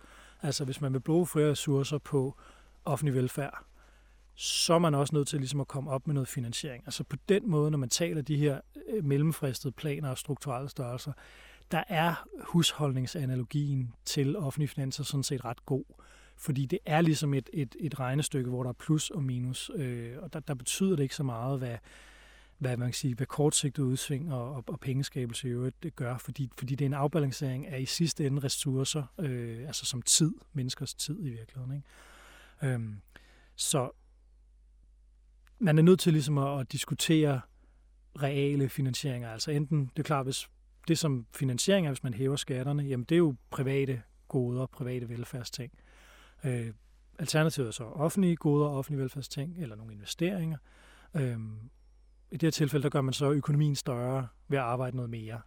Altså 0.42 0.64
hvis 0.64 0.80
man 0.80 0.92
vil 0.92 1.00
bruge 1.00 1.26
flere 1.26 1.50
ressourcer 1.50 1.98
på 1.98 2.38
offentlig 2.84 3.14
velfærd, 3.14 3.64
så 4.34 4.74
er 4.74 4.78
man 4.78 4.94
også 4.94 5.14
nødt 5.14 5.28
til 5.28 5.38
ligesom 5.38 5.60
at 5.60 5.68
komme 5.68 5.90
op 5.90 6.06
med 6.06 6.14
noget 6.14 6.28
finansiering. 6.28 6.82
Altså 6.86 7.04
på 7.04 7.16
den 7.28 7.50
måde, 7.50 7.70
når 7.70 7.78
man 7.78 7.88
taler 7.88 8.22
de 8.22 8.36
her 8.36 8.60
øh, 8.88 9.04
mellemfristede 9.04 9.72
planer 9.72 10.10
og 10.10 10.18
strukturelle 10.18 10.68
størrelser, 10.68 11.12
der 11.70 11.84
er 11.88 12.28
husholdningsanalogien 12.40 13.94
til 14.04 14.36
offentlige 14.36 14.68
finanser 14.68 15.04
sådan 15.04 15.22
set 15.22 15.44
ret 15.44 15.66
god. 15.66 15.84
Fordi 16.36 16.66
det 16.66 16.78
er 16.86 17.00
ligesom 17.00 17.34
et, 17.34 17.50
et, 17.52 17.76
et 17.80 18.00
regnestykke, 18.00 18.50
hvor 18.50 18.62
der 18.62 18.70
er 18.70 18.74
plus 18.78 19.10
og 19.10 19.22
minus, 19.22 19.70
øh, 19.74 20.16
og 20.22 20.32
der, 20.32 20.40
der 20.40 20.54
betyder 20.54 20.96
det 20.96 21.02
ikke 21.02 21.14
så 21.14 21.22
meget, 21.22 21.58
hvad, 21.58 21.76
hvad 22.58 22.76
man 22.76 22.88
kan 22.88 22.94
sige, 22.94 23.14
hvad 23.14 23.26
kortsigtet 23.26 23.82
udsving 23.82 24.32
og, 24.32 24.54
og, 24.54 24.64
og 24.66 24.80
pengeskabelse 24.80 25.48
i 25.48 25.50
øvrigt 25.50 25.82
det 25.82 25.96
gør, 25.96 26.18
fordi, 26.18 26.50
fordi 26.58 26.74
det 26.74 26.84
er 26.84 26.88
en 26.88 26.94
afbalancering 26.94 27.66
af 27.66 27.80
i 27.80 27.86
sidste 27.86 28.26
ende 28.26 28.42
ressourcer, 28.42 29.02
øh, 29.18 29.66
altså 29.66 29.86
som 29.86 30.02
tid, 30.02 30.32
menneskers 30.52 30.94
tid 30.94 31.18
i 31.20 31.30
virkeligheden. 31.30 31.74
Ikke? 31.76 32.74
Øhm, 32.74 33.00
så 33.56 33.90
man 35.62 35.78
er 35.78 35.82
nødt 35.82 36.00
til 36.00 36.12
ligesom 36.12 36.38
at, 36.38 36.60
at 36.60 36.72
diskutere 36.72 37.40
reale 38.22 38.68
finansieringer. 38.68 39.30
Altså 39.30 39.50
enten, 39.50 39.86
det 39.86 39.98
er 39.98 40.02
klart, 40.02 40.26
hvis 40.26 40.48
det 40.88 40.98
som 40.98 41.26
finansiering 41.34 41.86
er, 41.86 41.90
hvis 41.90 42.02
man 42.02 42.14
hæver 42.14 42.36
skatterne, 42.36 42.82
jamen 42.82 43.04
det 43.04 43.14
er 43.14 43.18
jo 43.18 43.34
private 43.50 44.02
goder, 44.28 44.66
private 44.66 45.08
velfærdsting. 45.08 45.72
Øh, 46.44 46.72
alternativet 47.18 47.68
er 47.68 47.72
så 47.72 47.84
offentlige 47.84 48.36
goder, 48.36 48.68
offentlige 48.68 49.02
velfærdsting, 49.02 49.58
eller 49.58 49.76
nogle 49.76 49.92
investeringer. 49.92 50.58
Øh, 51.14 51.38
I 52.30 52.36
det 52.36 52.42
her 52.42 52.50
tilfælde, 52.50 52.82
der 52.82 52.90
gør 52.90 53.00
man 53.00 53.14
så 53.14 53.30
økonomien 53.30 53.76
større 53.76 54.28
ved 54.48 54.58
at 54.58 54.64
arbejde 54.64 54.96
noget 54.96 55.10
mere, 55.10 55.40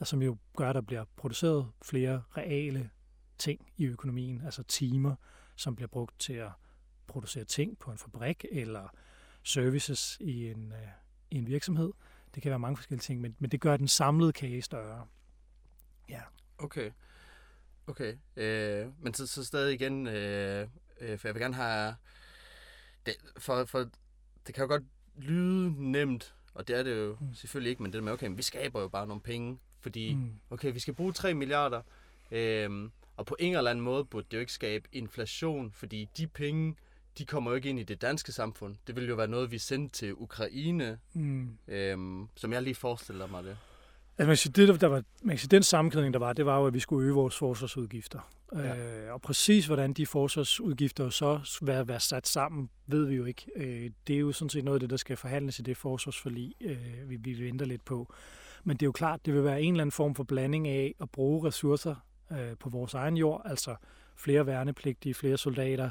altså, 0.00 0.10
som 0.10 0.22
jo 0.22 0.36
gør, 0.56 0.68
at 0.68 0.74
der 0.74 0.80
bliver 0.80 1.04
produceret 1.16 1.66
flere 1.82 2.22
reale 2.36 2.90
ting 3.38 3.72
i 3.76 3.86
økonomien, 3.86 4.42
altså 4.44 4.62
timer, 4.62 5.14
som 5.56 5.76
bliver 5.76 5.88
brugt 5.88 6.20
til 6.20 6.32
at 6.32 6.50
producere 7.06 7.44
ting 7.44 7.78
på 7.78 7.90
en 7.90 7.98
fabrik, 7.98 8.44
eller 8.50 8.88
services 9.44 10.18
i 10.20 10.50
en, 10.50 10.72
øh, 10.72 10.88
i 11.30 11.36
en 11.36 11.46
virksomhed. 11.46 11.92
Det 12.34 12.42
kan 12.42 12.50
være 12.50 12.58
mange 12.58 12.76
forskellige 12.76 13.02
ting, 13.02 13.20
men, 13.20 13.36
men 13.38 13.50
det 13.50 13.60
gør 13.60 13.76
den 13.76 13.88
samlede 13.88 14.32
kage 14.32 14.62
større. 14.62 15.06
Ja. 16.08 16.20
Okay. 16.58 16.90
Okay. 17.86 18.14
Øh, 18.36 18.86
men 19.02 19.14
så, 19.14 19.26
så 19.26 19.44
stadig 19.44 19.74
igen, 19.74 20.06
øh, 20.06 20.68
øh, 21.00 21.18
for 21.18 21.28
jeg 21.28 21.34
vil 21.34 21.40
gerne 21.40 21.54
have... 21.54 21.94
Det, 23.06 23.14
for, 23.38 23.64
for 23.64 23.78
det 24.46 24.54
kan 24.54 24.62
jo 24.62 24.68
godt 24.68 24.82
lyde 25.16 25.90
nemt, 25.90 26.34
og 26.54 26.68
det 26.68 26.78
er 26.78 26.82
det 26.82 26.96
jo 26.96 27.16
mm. 27.20 27.34
selvfølgelig 27.34 27.70
ikke, 27.70 27.82
men 27.82 27.92
det 27.92 27.98
er 27.98 28.02
med, 28.02 28.12
okay, 28.12 28.26
men 28.26 28.38
vi 28.38 28.42
skaber 28.42 28.80
jo 28.80 28.88
bare 28.88 29.06
nogle 29.06 29.20
penge, 29.20 29.58
fordi, 29.80 30.14
mm. 30.14 30.32
okay, 30.50 30.72
vi 30.72 30.78
skal 30.78 30.94
bruge 30.94 31.12
3 31.12 31.34
milliarder, 31.34 31.82
øh, 32.30 32.90
og 33.16 33.26
på 33.26 33.36
en 33.38 33.56
eller 33.56 33.70
anden 33.70 33.84
måde 33.84 34.04
burde 34.04 34.26
det 34.30 34.36
jo 34.36 34.40
ikke 34.40 34.52
skabe 34.52 34.88
inflation, 34.92 35.72
fordi 35.72 36.08
de 36.16 36.26
penge, 36.26 36.76
de 37.18 37.24
kommer 37.24 37.50
jo 37.50 37.54
ikke 37.54 37.68
ind 37.68 37.78
i 37.78 37.82
det 37.82 38.02
danske 38.02 38.32
samfund. 38.32 38.76
Det 38.86 38.96
vil 38.96 39.08
jo 39.08 39.14
være 39.14 39.28
noget, 39.28 39.50
vi 39.50 39.58
sendte 39.58 39.96
til 39.96 40.14
Ukraine, 40.14 40.98
mm. 41.12 41.48
øhm, 41.68 42.28
som 42.36 42.52
jeg 42.52 42.62
lige 42.62 42.74
forestiller 42.74 43.26
mig 43.26 43.44
det. 43.44 43.56
Altså, 44.18 44.26
man 44.26 44.36
siger, 44.36 44.52
det, 44.52 44.80
der 44.80 44.86
var, 44.86 45.02
man 45.22 45.38
siger, 45.38 45.48
den 45.48 45.62
sammenkædning, 45.62 46.14
der 46.14 46.20
var, 46.20 46.32
det 46.32 46.46
var 46.46 46.58
jo, 46.58 46.66
at 46.66 46.74
vi 46.74 46.80
skulle 46.80 47.06
øge 47.06 47.14
vores 47.14 47.36
forsvarsudgifter. 47.36 48.30
Ja. 48.54 49.06
Øh, 49.06 49.12
og 49.12 49.22
præcis 49.22 49.66
hvordan 49.66 49.92
de 49.92 50.06
forsvarsudgifter 50.06 51.10
så 51.10 51.58
vil 51.62 51.88
være 51.88 52.00
sat 52.00 52.26
sammen, 52.26 52.70
ved 52.86 53.04
vi 53.04 53.14
jo 53.14 53.24
ikke. 53.24 53.46
Øh, 53.56 53.90
det 54.06 54.16
er 54.16 54.20
jo 54.20 54.32
sådan 54.32 54.48
set 54.48 54.64
noget 54.64 54.76
af 54.76 54.80
det, 54.80 54.90
der 54.90 54.96
skal 54.96 55.16
forhandles 55.16 55.58
i 55.58 55.62
det 55.62 55.76
forsvarsforlig, 55.76 56.54
øh, 56.60 57.10
vi, 57.10 57.16
vi 57.16 57.44
venter 57.44 57.66
lidt 57.66 57.84
på. 57.84 58.14
Men 58.64 58.76
det 58.76 58.82
er 58.82 58.86
jo 58.86 58.92
klart, 58.92 59.26
det 59.26 59.34
vil 59.34 59.44
være 59.44 59.62
en 59.62 59.74
eller 59.74 59.82
anden 59.82 59.92
form 59.92 60.14
for 60.14 60.24
blanding 60.24 60.68
af 60.68 60.94
at 61.00 61.10
bruge 61.10 61.48
ressourcer 61.48 61.94
øh, 62.32 62.56
på 62.60 62.68
vores 62.68 62.94
egen 62.94 63.16
jord, 63.16 63.42
altså 63.44 63.76
flere 64.16 64.46
værnepligtige, 64.46 65.14
flere 65.14 65.36
soldater, 65.36 65.90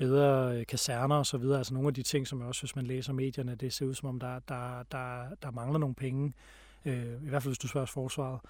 bedre 0.00 0.58
øh, 0.58 0.66
kaserner 0.66 1.16
og 1.16 1.26
så 1.26 1.38
videre. 1.38 1.58
Altså 1.58 1.74
nogle 1.74 1.88
af 1.88 1.94
de 1.94 2.02
ting, 2.02 2.26
som 2.26 2.40
også, 2.40 2.62
hvis 2.62 2.76
man 2.76 2.86
læser 2.86 3.12
medierne, 3.12 3.54
det 3.54 3.72
ser 3.72 3.86
ud 3.86 3.94
som 3.94 4.08
om, 4.08 4.20
der, 4.20 4.38
der, 4.38 4.82
der, 4.92 5.34
der 5.42 5.50
mangler 5.50 5.78
nogle 5.78 5.94
penge. 5.94 6.32
Øh, 6.84 7.22
I 7.24 7.28
hvert 7.28 7.42
fald, 7.42 7.50
hvis 7.50 7.58
du 7.58 7.68
spørger 7.68 7.86
forsvaret. 7.86 8.40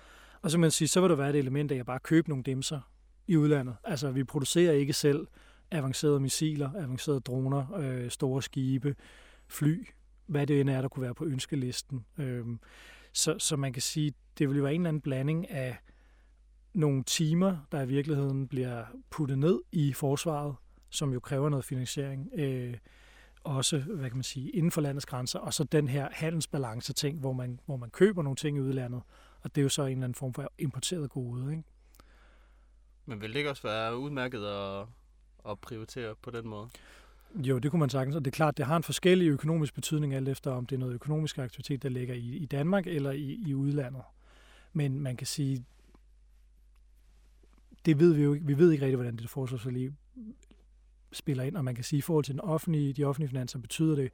Og 0.43 0.51
så 0.51 0.59
man 0.59 0.71
sige, 0.71 0.89
så 0.89 1.01
vil 1.01 1.11
der 1.11 1.17
være 1.17 1.31
et 1.31 1.37
element 1.37 1.73
af 1.73 1.77
at 1.77 1.87
bare 1.87 1.99
købe 1.99 2.29
nogle 2.29 2.45
dimser 2.45 2.81
i 3.27 3.37
udlandet. 3.37 3.77
Altså, 3.85 4.11
vi 4.11 4.25
producerer 4.25 4.73
ikke 4.73 4.93
selv 4.93 5.27
avancerede 5.71 6.21
missiler, 6.21 6.71
avancerede 6.75 7.21
droner, 7.21 7.75
øh, 7.75 8.11
store 8.11 8.43
skibe, 8.43 8.97
fly, 9.49 9.89
hvad 10.27 10.47
det 10.47 10.61
end 10.61 10.71
er, 10.71 10.81
der 10.81 10.89
kunne 10.89 11.03
være 11.03 11.15
på 11.15 11.25
ønskelisten. 11.25 12.05
Øh, 12.19 12.47
så, 13.13 13.39
så 13.39 13.57
man 13.57 13.73
kan 13.73 13.83
sige, 13.83 14.13
det 14.39 14.49
vil 14.49 14.57
jo 14.57 14.63
være 14.63 14.75
en 14.75 14.81
eller 14.81 14.89
anden 14.89 15.01
blanding 15.01 15.51
af 15.51 15.77
nogle 16.75 17.03
timer, 17.03 17.57
der 17.73 17.83
i 17.83 17.89
virkeligheden 17.89 18.49
bliver 18.49 18.85
puttet 19.11 19.39
ned 19.39 19.61
i 19.73 19.93
forsvaret, 19.93 20.55
som 20.91 21.13
jo 21.13 21.21
kræver 21.21 21.49
noget 21.49 21.65
finansiering, 21.65 22.31
øh, 22.35 22.75
også 23.45 23.79
hvad 23.79 24.11
kan 24.11 24.17
man 24.17 24.23
sige, 24.23 24.51
inden 24.51 24.71
for 24.71 24.81
landets 24.81 25.07
grænser, 25.07 25.39
og 25.39 25.55
så 25.55 25.65
den 25.65 25.89
her 25.89 26.09
handelsbalance 26.13 26.93
ting, 26.93 27.19
hvor 27.19 27.33
man, 27.33 27.61
hvor 27.67 27.77
man 27.77 27.91
køber 27.91 28.23
nogle 28.23 28.37
ting 28.37 28.57
i 28.57 28.61
udlandet, 28.61 29.03
og 29.41 29.55
det 29.55 29.61
er 29.61 29.63
jo 29.63 29.69
så 29.69 29.83
en 29.83 29.91
eller 29.91 30.05
anden 30.05 30.15
form 30.15 30.35
for 30.35 30.53
importeret 30.59 31.11
gode. 31.11 31.51
Ikke? 31.51 31.65
Men 33.07 33.21
vil 33.21 33.31
det 33.31 33.37
ikke 33.37 33.51
også 33.51 33.63
være 33.63 33.99
udmærket 33.99 34.45
at, 34.45 34.87
at 35.49 35.59
prioritere 35.61 36.15
på 36.23 36.31
den 36.31 36.49
måde? 36.49 36.69
Jo, 37.35 37.59
det 37.59 37.71
kunne 37.71 37.81
man 37.81 37.91
sagtens, 37.91 38.17
og 38.17 38.25
det 38.25 38.31
er 38.31 38.35
klart, 38.35 38.57
det 38.57 38.67
har 38.67 38.77
en 38.77 38.83
forskellig 38.83 39.29
økonomisk 39.29 39.75
betydning, 39.75 40.15
alt 40.15 40.29
efter 40.29 40.51
om 40.51 40.67
det 40.67 40.77
er 40.77 40.81
noget 40.81 40.95
økonomisk 40.95 41.39
aktivitet, 41.39 41.83
der 41.83 41.89
ligger 41.89 42.15
i, 42.15 42.37
i 42.37 42.47
Danmark 42.47 42.87
eller 42.87 43.11
i, 43.11 43.43
i 43.47 43.55
udlandet. 43.55 44.03
Men 44.73 45.01
man 45.01 45.17
kan 45.17 45.27
sige, 45.27 45.65
det 47.87 47.99
ved 47.99 48.13
vi 48.13 48.23
jo 48.23 48.35
ikke, 48.35 48.47
vi 48.47 48.59
ved 48.59 48.71
ikke 48.71 48.85
rigtig, 48.85 48.97
hvordan 48.97 49.17
det 49.17 49.31
forsvarsforlig 49.31 49.93
spiller 51.13 51.45
ind, 51.45 51.57
og 51.57 51.65
man 51.65 51.75
kan 51.75 51.85
sige, 51.85 51.99
at 51.99 51.99
i 51.99 52.03
forhold 52.03 52.25
til 52.25 52.35
den 52.35 52.41
offentlige, 52.41 52.93
de 52.93 53.05
offentlige 53.05 53.29
finanser 53.29 53.59
betyder 53.59 53.97
det, 53.97 54.13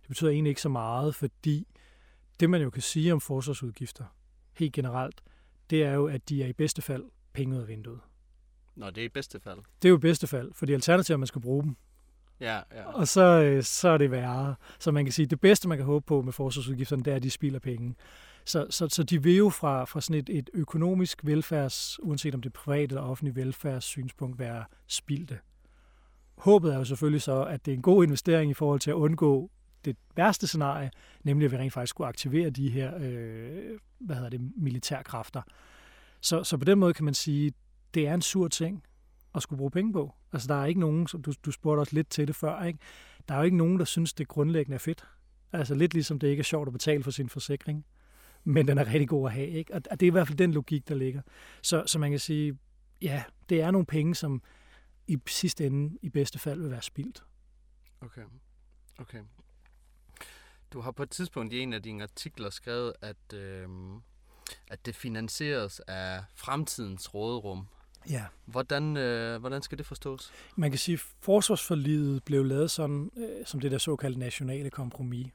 det 0.00 0.08
betyder 0.08 0.30
egentlig 0.30 0.48
ikke 0.48 0.60
så 0.60 0.68
meget, 0.68 1.14
fordi 1.14 1.66
det 2.40 2.50
man 2.50 2.62
jo 2.62 2.70
kan 2.70 2.82
sige 2.82 3.12
om 3.12 3.20
forsvarsudgifter, 3.20 4.04
helt 4.52 4.72
generelt, 4.72 5.20
det 5.70 5.82
er 5.82 5.92
jo, 5.92 6.06
at 6.06 6.28
de 6.28 6.42
er 6.42 6.46
i 6.46 6.52
bedste 6.52 6.82
fald 6.82 7.04
penge 7.32 7.56
ud 7.56 7.60
af 7.60 7.68
vinduet. 7.68 8.00
Nå, 8.76 8.90
det 8.90 8.98
er 8.98 9.04
i 9.04 9.08
bedste 9.08 9.40
fald. 9.40 9.58
Det 9.82 9.88
er 9.88 9.90
jo 9.90 9.96
i 9.96 10.00
bedste 10.00 10.26
fald, 10.26 10.52
fordi 10.54 10.72
alternativet 10.72 11.10
er, 11.10 11.16
at 11.16 11.20
man 11.20 11.26
skal 11.26 11.40
bruge 11.40 11.62
dem. 11.62 11.76
Ja, 12.40 12.60
ja. 12.72 12.92
Og 12.92 13.08
så, 13.08 13.22
øh, 13.22 13.62
så 13.62 13.88
er 13.88 13.98
det 13.98 14.10
værre. 14.10 14.54
Så 14.78 14.92
man 14.92 15.04
kan 15.04 15.12
sige, 15.12 15.24
at 15.24 15.30
det 15.30 15.40
bedste, 15.40 15.68
man 15.68 15.78
kan 15.78 15.86
håbe 15.86 16.06
på 16.06 16.22
med 16.22 16.32
forsvarsudgifterne, 16.32 17.02
det 17.02 17.10
er, 17.10 17.16
at 17.16 17.22
de 17.22 17.30
spilder 17.30 17.58
penge. 17.58 17.94
Så, 18.44 18.66
så, 18.70 18.88
så 18.88 19.02
de 19.02 19.22
vil 19.22 19.36
jo 19.36 19.50
fra, 19.50 19.84
fra 19.84 20.00
sådan 20.00 20.16
et, 20.16 20.28
et 20.38 20.50
økonomisk 20.54 21.20
velfærds, 21.24 21.98
uanset 22.02 22.34
om 22.34 22.42
det 22.42 22.48
er 22.48 22.52
privat 22.52 22.90
eller 22.90 23.02
offentlig 23.02 23.36
velfærdssynspunkt, 23.36 24.38
være 24.38 24.64
spildte. 24.86 25.38
Håbet 26.36 26.72
er 26.72 26.78
jo 26.78 26.84
selvfølgelig 26.84 27.22
så, 27.22 27.44
at 27.44 27.66
det 27.66 27.72
er 27.72 27.76
en 27.76 27.82
god 27.82 28.04
investering 28.04 28.50
i 28.50 28.54
forhold 28.54 28.80
til 28.80 28.90
at 28.90 28.94
undgå 28.94 29.50
det 29.84 29.96
værste 30.16 30.46
scenarie, 30.46 30.90
nemlig 31.22 31.46
at 31.46 31.52
vi 31.52 31.56
rent 31.56 31.72
faktisk 31.72 31.90
skulle 31.90 32.08
aktivere 32.08 32.50
de 32.50 32.70
her 32.70 32.92
øh, 33.00 33.78
hvad 33.98 34.16
hedder 34.16 34.30
det, 34.30 34.40
militærkræfter. 34.56 35.42
Så, 36.20 36.44
så 36.44 36.56
på 36.56 36.64
den 36.64 36.78
måde 36.78 36.94
kan 36.94 37.04
man 37.04 37.14
sige, 37.14 37.52
det 37.94 38.08
er 38.08 38.14
en 38.14 38.22
sur 38.22 38.48
ting 38.48 38.82
at 39.34 39.42
skulle 39.42 39.58
bruge 39.58 39.70
penge 39.70 39.92
på. 39.92 40.14
Altså 40.32 40.48
der 40.48 40.54
er 40.54 40.66
ikke 40.66 40.80
nogen, 40.80 41.06
som 41.06 41.22
du, 41.22 41.32
du 41.44 41.50
spurgte 41.50 41.80
også 41.80 41.94
lidt 41.94 42.10
til 42.10 42.26
det 42.26 42.36
før, 42.36 42.62
ikke? 42.62 42.78
der 43.28 43.34
er 43.34 43.38
jo 43.38 43.44
ikke 43.44 43.56
nogen, 43.56 43.78
der 43.78 43.84
synes, 43.84 44.12
det 44.12 44.28
grundlæggende 44.28 44.74
er 44.74 44.78
fedt. 44.78 45.04
Altså 45.52 45.74
lidt 45.74 45.94
ligesom 45.94 46.18
det 46.18 46.28
ikke 46.28 46.40
er 46.40 46.44
sjovt 46.44 46.68
at 46.68 46.72
betale 46.72 47.02
for 47.02 47.10
sin 47.10 47.28
forsikring, 47.28 47.84
men 48.44 48.68
den 48.68 48.78
er 48.78 48.86
rigtig 48.86 49.08
god 49.08 49.26
at 49.26 49.32
have. 49.32 49.48
Ikke? 49.48 49.74
Og 49.74 50.00
det 50.00 50.02
er 50.02 50.06
i 50.06 50.10
hvert 50.10 50.26
fald 50.26 50.38
den 50.38 50.52
logik, 50.52 50.88
der 50.88 50.94
ligger. 50.94 51.22
Så, 51.62 51.82
så 51.86 51.98
man 51.98 52.10
kan 52.10 52.20
sige, 52.20 52.58
ja, 53.02 53.22
det 53.48 53.62
er 53.62 53.70
nogle 53.70 53.86
penge, 53.86 54.14
som 54.14 54.42
i 55.08 55.18
sidste 55.26 55.66
ende 55.66 55.98
i 56.02 56.08
bedste 56.08 56.38
fald 56.38 56.60
vil 56.60 56.70
være 56.70 56.82
spildt. 56.82 57.24
Okay. 58.00 58.22
Okay. 58.98 59.20
Du 60.72 60.80
har 60.80 60.90
på 60.90 61.02
et 61.02 61.10
tidspunkt 61.10 61.52
i 61.52 61.60
en 61.60 61.72
af 61.72 61.82
dine 61.82 62.02
artikler 62.02 62.50
skrevet, 62.50 62.92
at, 63.00 63.32
øh, 63.34 63.68
at 64.68 64.86
det 64.86 64.96
finansieres 64.96 65.80
af 65.80 66.24
fremtidens 66.34 67.14
råderum. 67.14 67.66
Ja. 68.10 68.24
Hvordan, 68.44 68.96
øh, 68.96 69.40
hvordan 69.40 69.62
skal 69.62 69.78
det 69.78 69.86
forstås? 69.86 70.32
Man 70.56 70.70
kan 70.70 70.78
sige, 70.78 70.94
at 70.94 71.00
forsvarsforlidet 71.20 72.24
blev 72.24 72.44
lavet 72.44 72.70
sådan, 72.70 73.10
øh, 73.16 73.46
som 73.46 73.60
det 73.60 73.70
der 73.70 73.78
såkaldte 73.78 74.20
nationale 74.20 74.70
kompromis. 74.70 75.32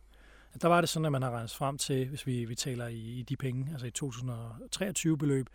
Der 0.62 0.68
var 0.68 0.82
det 0.82 0.90
sådan, 0.90 1.06
at 1.06 1.12
man 1.12 1.22
har 1.22 1.32
regnet 1.32 1.52
frem 1.52 1.78
til, 1.78 2.10
hvis 2.10 2.28
vi, 2.28 2.46
vi 2.46 2.56
taler 2.56 2.88
i, 2.88 3.00
i 3.00 3.24
de 3.24 3.38
penge, 3.38 3.72
altså 3.72 3.88
i 3.88 3.92
2023 3.92 5.18
beløb, 5.18 5.50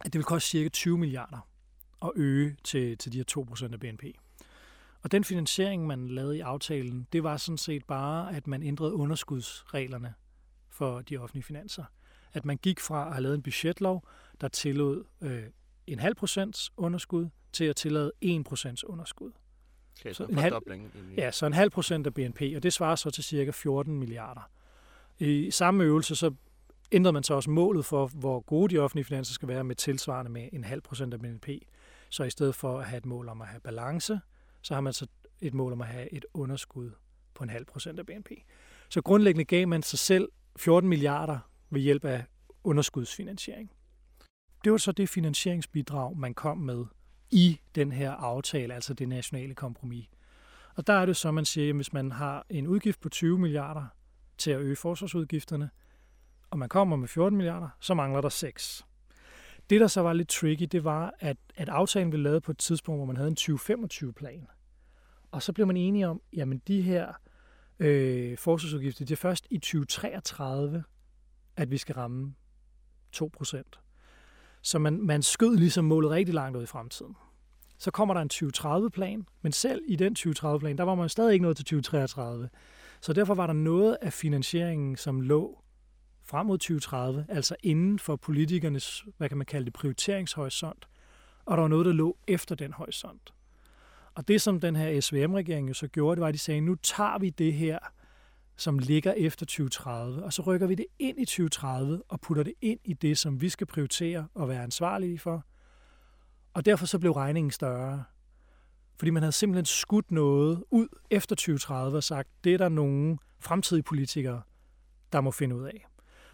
at 0.00 0.12
det 0.12 0.14
vil 0.14 0.24
koste 0.24 0.48
cirka 0.48 0.68
20 0.68 0.98
milliarder 0.98 1.48
at 2.04 2.10
øge 2.16 2.56
til, 2.64 2.98
til 2.98 3.12
de 3.12 3.16
her 3.16 3.44
2% 3.68 3.72
af 3.72 3.80
BNP. 3.80 4.04
Og 5.02 5.12
den 5.12 5.24
finansiering, 5.24 5.86
man 5.86 6.08
lavede 6.08 6.36
i 6.36 6.40
aftalen, 6.40 7.06
det 7.12 7.22
var 7.22 7.36
sådan 7.36 7.58
set 7.58 7.84
bare, 7.84 8.36
at 8.36 8.46
man 8.46 8.62
ændrede 8.62 8.92
underskudsreglerne 8.92 10.14
for 10.70 11.00
de 11.00 11.16
offentlige 11.16 11.44
finanser. 11.44 11.84
At 12.32 12.44
man 12.44 12.56
gik 12.56 12.80
fra 12.80 13.06
at 13.06 13.12
have 13.12 13.22
lavet 13.22 13.34
en 13.34 13.42
budgetlov, 13.42 14.08
der 14.40 14.48
tillod 14.48 15.04
øh, 15.20 15.42
en 15.86 15.98
halv 15.98 16.14
procents 16.14 16.72
underskud, 16.76 17.28
til 17.52 17.64
at 17.64 17.76
tillade 17.76 18.12
1 18.20 18.44
procents 18.44 18.84
underskud. 18.84 19.30
Okay, 20.00 20.12
så, 20.12 20.24
en 20.24 20.38
halv, 20.38 20.54
ja, 21.16 21.30
så 21.30 21.46
en 21.46 21.52
halv 21.52 21.70
procent 21.70 22.06
af 22.06 22.14
BNP, 22.14 22.42
og 22.56 22.62
det 22.62 22.72
svarer 22.72 22.96
så 22.96 23.10
til 23.10 23.24
cirka 23.24 23.50
14 23.50 23.98
milliarder. 23.98 24.50
I 25.18 25.50
samme 25.50 25.84
øvelse, 25.84 26.16
så 26.16 26.34
ændrede 26.92 27.12
man 27.12 27.22
så 27.22 27.34
også 27.34 27.50
målet 27.50 27.84
for, 27.84 28.06
hvor 28.06 28.40
gode 28.40 28.74
de 28.74 28.78
offentlige 28.78 29.04
finanser 29.04 29.34
skal 29.34 29.48
være 29.48 29.64
med 29.64 29.76
tilsvarende 29.76 30.30
med 30.30 30.48
en 30.52 30.64
halv 30.64 30.80
procent 30.80 31.14
af 31.14 31.20
BNP. 31.20 31.48
Så 32.12 32.24
i 32.24 32.30
stedet 32.30 32.54
for 32.54 32.78
at 32.78 32.86
have 32.86 32.98
et 32.98 33.06
mål 33.06 33.28
om 33.28 33.42
at 33.42 33.48
have 33.48 33.60
balance, 33.60 34.20
så 34.62 34.74
har 34.74 34.80
man 34.80 34.92
så 34.92 35.06
et 35.40 35.54
mål 35.54 35.72
om 35.72 35.80
at 35.80 35.86
have 35.86 36.12
et 36.12 36.24
underskud 36.34 36.90
på 37.34 37.44
en 37.44 37.50
halv 37.50 37.64
procent 37.64 37.98
af 37.98 38.06
BNP. 38.06 38.30
Så 38.88 39.02
grundlæggende 39.02 39.44
gav 39.44 39.68
man 39.68 39.82
sig 39.82 39.98
selv 39.98 40.28
14 40.56 40.88
milliarder 40.88 41.38
ved 41.70 41.80
hjælp 41.80 42.04
af 42.04 42.24
underskudsfinansiering. 42.64 43.70
Det 44.64 44.72
var 44.72 44.78
så 44.78 44.92
det 44.92 45.08
finansieringsbidrag, 45.08 46.16
man 46.16 46.34
kom 46.34 46.58
med 46.58 46.84
i 47.30 47.60
den 47.74 47.92
her 47.92 48.10
aftale, 48.10 48.74
altså 48.74 48.94
det 48.94 49.08
nationale 49.08 49.54
kompromis. 49.54 50.08
Og 50.74 50.86
der 50.86 50.92
er 50.92 51.06
det 51.06 51.16
så, 51.16 51.30
man 51.30 51.44
siger, 51.44 51.68
at 51.68 51.74
hvis 51.74 51.92
man 51.92 52.12
har 52.12 52.46
en 52.50 52.66
udgift 52.66 53.00
på 53.00 53.08
20 53.08 53.38
milliarder 53.38 53.86
til 54.38 54.50
at 54.50 54.60
øge 54.60 54.76
forsvarsudgifterne, 54.76 55.70
og 56.50 56.58
man 56.58 56.68
kommer 56.68 56.96
med 56.96 57.08
14 57.08 57.36
milliarder, 57.36 57.68
så 57.80 57.94
mangler 57.94 58.20
der 58.20 58.28
6. 58.28 58.84
Det, 59.72 59.80
der 59.80 59.86
så 59.86 60.00
var 60.00 60.12
lidt 60.12 60.28
tricky, 60.28 60.68
det 60.72 60.84
var, 60.84 61.14
at, 61.20 61.36
at 61.56 61.68
aftalen 61.68 62.10
blev 62.10 62.22
lavet 62.22 62.42
på 62.42 62.50
et 62.50 62.58
tidspunkt, 62.58 62.98
hvor 62.98 63.06
man 63.06 63.16
havde 63.16 63.28
en 63.28 63.36
2025-plan. 63.40 64.46
Og 65.30 65.42
så 65.42 65.52
blev 65.52 65.66
man 65.66 65.76
enige 65.76 66.08
om, 66.08 66.20
jamen 66.32 66.62
de 66.68 66.82
her 66.82 67.12
øh, 67.78 68.38
forsvarsudgifter, 68.38 69.04
det 69.04 69.12
er 69.12 69.16
først 69.16 69.46
i 69.50 69.58
2033, 69.58 70.84
at 71.56 71.70
vi 71.70 71.78
skal 71.78 71.94
ramme 71.94 72.34
2 73.12 73.30
procent. 73.36 73.80
Så 74.62 74.78
man, 74.78 75.02
man 75.02 75.22
skød 75.22 75.56
ligesom 75.56 75.84
målet 75.84 76.10
rigtig 76.10 76.34
langt 76.34 76.56
ud 76.56 76.62
i 76.62 76.66
fremtiden. 76.66 77.16
Så 77.78 77.90
kommer 77.90 78.14
der 78.14 78.20
en 78.20 78.30
2030-plan, 78.34 79.26
men 79.42 79.52
selv 79.52 79.82
i 79.88 79.96
den 79.96 80.16
2030-plan, 80.18 80.78
der 80.78 80.84
var 80.84 80.94
man 80.94 81.08
stadig 81.08 81.32
ikke 81.32 81.42
nået 81.42 81.56
til 81.56 81.64
2033. 81.64 82.48
Så 83.00 83.12
derfor 83.12 83.34
var 83.34 83.46
der 83.46 83.54
noget 83.54 83.96
af 84.02 84.12
finansieringen, 84.12 84.96
som 84.96 85.20
lå 85.20 85.61
frem 86.32 86.46
mod 86.46 86.58
2030, 86.58 87.26
altså 87.28 87.56
inden 87.62 87.98
for 87.98 88.16
politikernes, 88.16 89.04
hvad 89.16 89.28
kan 89.28 89.38
man 89.38 89.46
kalde 89.46 89.64
det, 89.64 89.72
prioriteringshorisont, 89.72 90.88
og 91.44 91.56
der 91.56 91.60
var 91.60 91.68
noget, 91.68 91.86
der 91.86 91.92
lå 91.92 92.18
efter 92.26 92.54
den 92.54 92.72
horisont. 92.72 93.34
Og 94.14 94.28
det, 94.28 94.42
som 94.42 94.60
den 94.60 94.76
her 94.76 95.00
SVM-regering 95.00 95.68
jo 95.68 95.74
så 95.74 95.88
gjorde, 95.88 96.16
det 96.16 96.20
var, 96.20 96.28
at 96.28 96.34
de 96.34 96.38
sagde, 96.38 96.60
nu 96.60 96.74
tager 96.74 97.18
vi 97.18 97.30
det 97.30 97.52
her, 97.52 97.78
som 98.56 98.78
ligger 98.78 99.12
efter 99.12 99.46
2030, 99.46 100.24
og 100.24 100.32
så 100.32 100.42
rykker 100.42 100.66
vi 100.66 100.74
det 100.74 100.86
ind 100.98 101.20
i 101.20 101.24
2030 101.24 102.02
og 102.08 102.20
putter 102.20 102.42
det 102.42 102.54
ind 102.60 102.80
i 102.84 102.92
det, 102.92 103.18
som 103.18 103.40
vi 103.40 103.48
skal 103.48 103.66
prioritere 103.66 104.28
og 104.34 104.48
være 104.48 104.62
ansvarlige 104.62 105.18
for. 105.18 105.44
Og 106.54 106.64
derfor 106.64 106.86
så 106.86 106.98
blev 106.98 107.12
regningen 107.12 107.50
større. 107.50 108.04
Fordi 108.96 109.10
man 109.10 109.22
havde 109.22 109.32
simpelthen 109.32 109.64
skudt 109.64 110.10
noget 110.10 110.64
ud 110.70 110.88
efter 111.10 111.36
2030 111.36 111.96
og 111.96 112.02
sagt, 112.02 112.28
det 112.44 112.54
er 112.54 112.58
der 112.58 112.68
nogle 112.68 113.18
fremtidige 113.40 113.82
politikere, 113.82 114.42
der 115.12 115.20
må 115.20 115.30
finde 115.30 115.56
ud 115.56 115.64
af. 115.64 115.86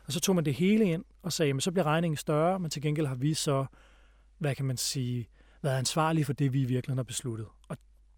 Og 0.08 0.12
så 0.12 0.20
tog 0.20 0.34
man 0.34 0.44
det 0.44 0.54
hele 0.54 0.84
ind 0.84 1.04
og 1.22 1.32
sagde, 1.32 1.54
men 1.54 1.60
så 1.60 1.72
bliver 1.72 1.84
regningen 1.84 2.16
større, 2.16 2.60
men 2.60 2.70
til 2.70 2.82
gengæld 2.82 3.06
har 3.06 3.14
vi 3.14 3.34
så, 3.34 3.66
hvad 4.38 4.54
kan 4.54 4.64
man 4.64 4.76
sige, 4.76 5.28
været 5.62 5.78
ansvarlige 5.78 6.24
for 6.24 6.32
det, 6.32 6.52
vi 6.52 6.60
i 6.60 6.64
virkeligheden 6.64 6.98
har 6.98 7.04
besluttet. 7.04 7.46
Og 7.68 7.76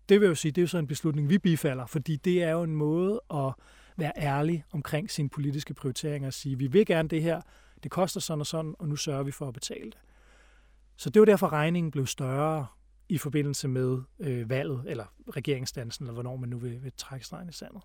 det 0.09 0.21
vil 0.21 0.27
jo 0.27 0.35
sige, 0.35 0.53
det 0.53 0.61
er 0.61 0.63
jo 0.63 0.69
så 0.69 0.79
en 0.79 0.87
beslutning, 0.87 1.29
vi 1.29 1.39
bifalder, 1.39 1.87
fordi 1.87 2.17
det 2.17 2.43
er 2.43 2.51
jo 2.51 2.63
en 2.63 2.75
måde 2.75 3.21
at 3.35 3.53
være 3.97 4.13
ærlig 4.17 4.65
omkring 4.73 5.11
sine 5.11 5.29
politiske 5.29 5.75
prioriteringer 5.75 6.27
og 6.27 6.33
sige, 6.33 6.59
vi 6.59 6.67
vil 6.67 6.87
gerne 6.87 7.09
det 7.09 7.23
her, 7.23 7.41
det 7.83 7.91
koster 7.91 8.21
sådan 8.21 8.41
og 8.41 8.47
sådan, 8.47 8.75
og 8.79 8.89
nu 8.89 8.97
sørger 8.97 9.23
vi 9.23 9.31
for 9.31 9.49
at 9.49 9.55
betale 9.55 9.91
det. 9.91 9.99
Så 10.97 11.11
det 11.11 11.21
var 11.21 11.27
derfor, 11.27 11.53
regningen 11.53 11.91
blev 11.91 12.07
større 12.07 12.67
i 13.09 13.19
forbindelse 13.19 13.69
med 13.69 13.99
øh, 14.21 14.51
valget, 14.51 14.85
eller 14.87 15.05
regeringsdansen, 15.37 16.05
eller 16.05 16.13
hvornår 16.13 16.37
man 16.37 16.49
nu 16.49 16.59
vil, 16.59 16.83
vil 16.83 16.93
trække 16.97 17.27
stregen 17.27 17.49
i 17.49 17.53
sandet. 17.53 17.83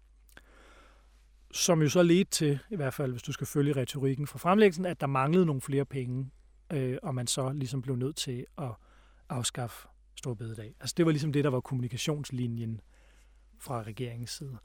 Som 1.56 1.82
jo 1.82 1.90
så 1.90 2.04
ledte 2.04 2.32
til, 2.32 2.60
i 2.70 2.76
hvert 2.76 2.94
fald 2.94 3.12
hvis 3.12 3.24
du 3.24 3.32
skal 3.32 3.48
følge 3.48 3.76
retorikken 3.76 4.28
fra 4.28 4.38
fremlæggelsen, 4.38 4.86
at 4.86 5.02
der 5.02 5.08
manglede 5.08 5.46
nogle 5.46 5.62
flere 5.62 5.86
penge, 5.86 6.32
øh, 6.74 6.98
og 7.04 7.16
man 7.16 7.28
så 7.28 7.52
ligesom 7.54 7.82
blev 7.82 7.96
nødt 7.96 8.16
til 8.16 8.46
at 8.58 8.72
afskaffe 9.30 9.88
Stor 10.16 10.34
Bededag. 10.34 10.76
Altså 10.80 10.94
det 10.98 11.06
var 11.06 11.12
ligesom 11.12 11.34
det, 11.34 11.44
der 11.44 11.50
var 11.50 11.60
kommunikationslinjen 11.60 12.82
fra 13.60 13.84
regeringens 13.84 14.32
side. 14.32 14.58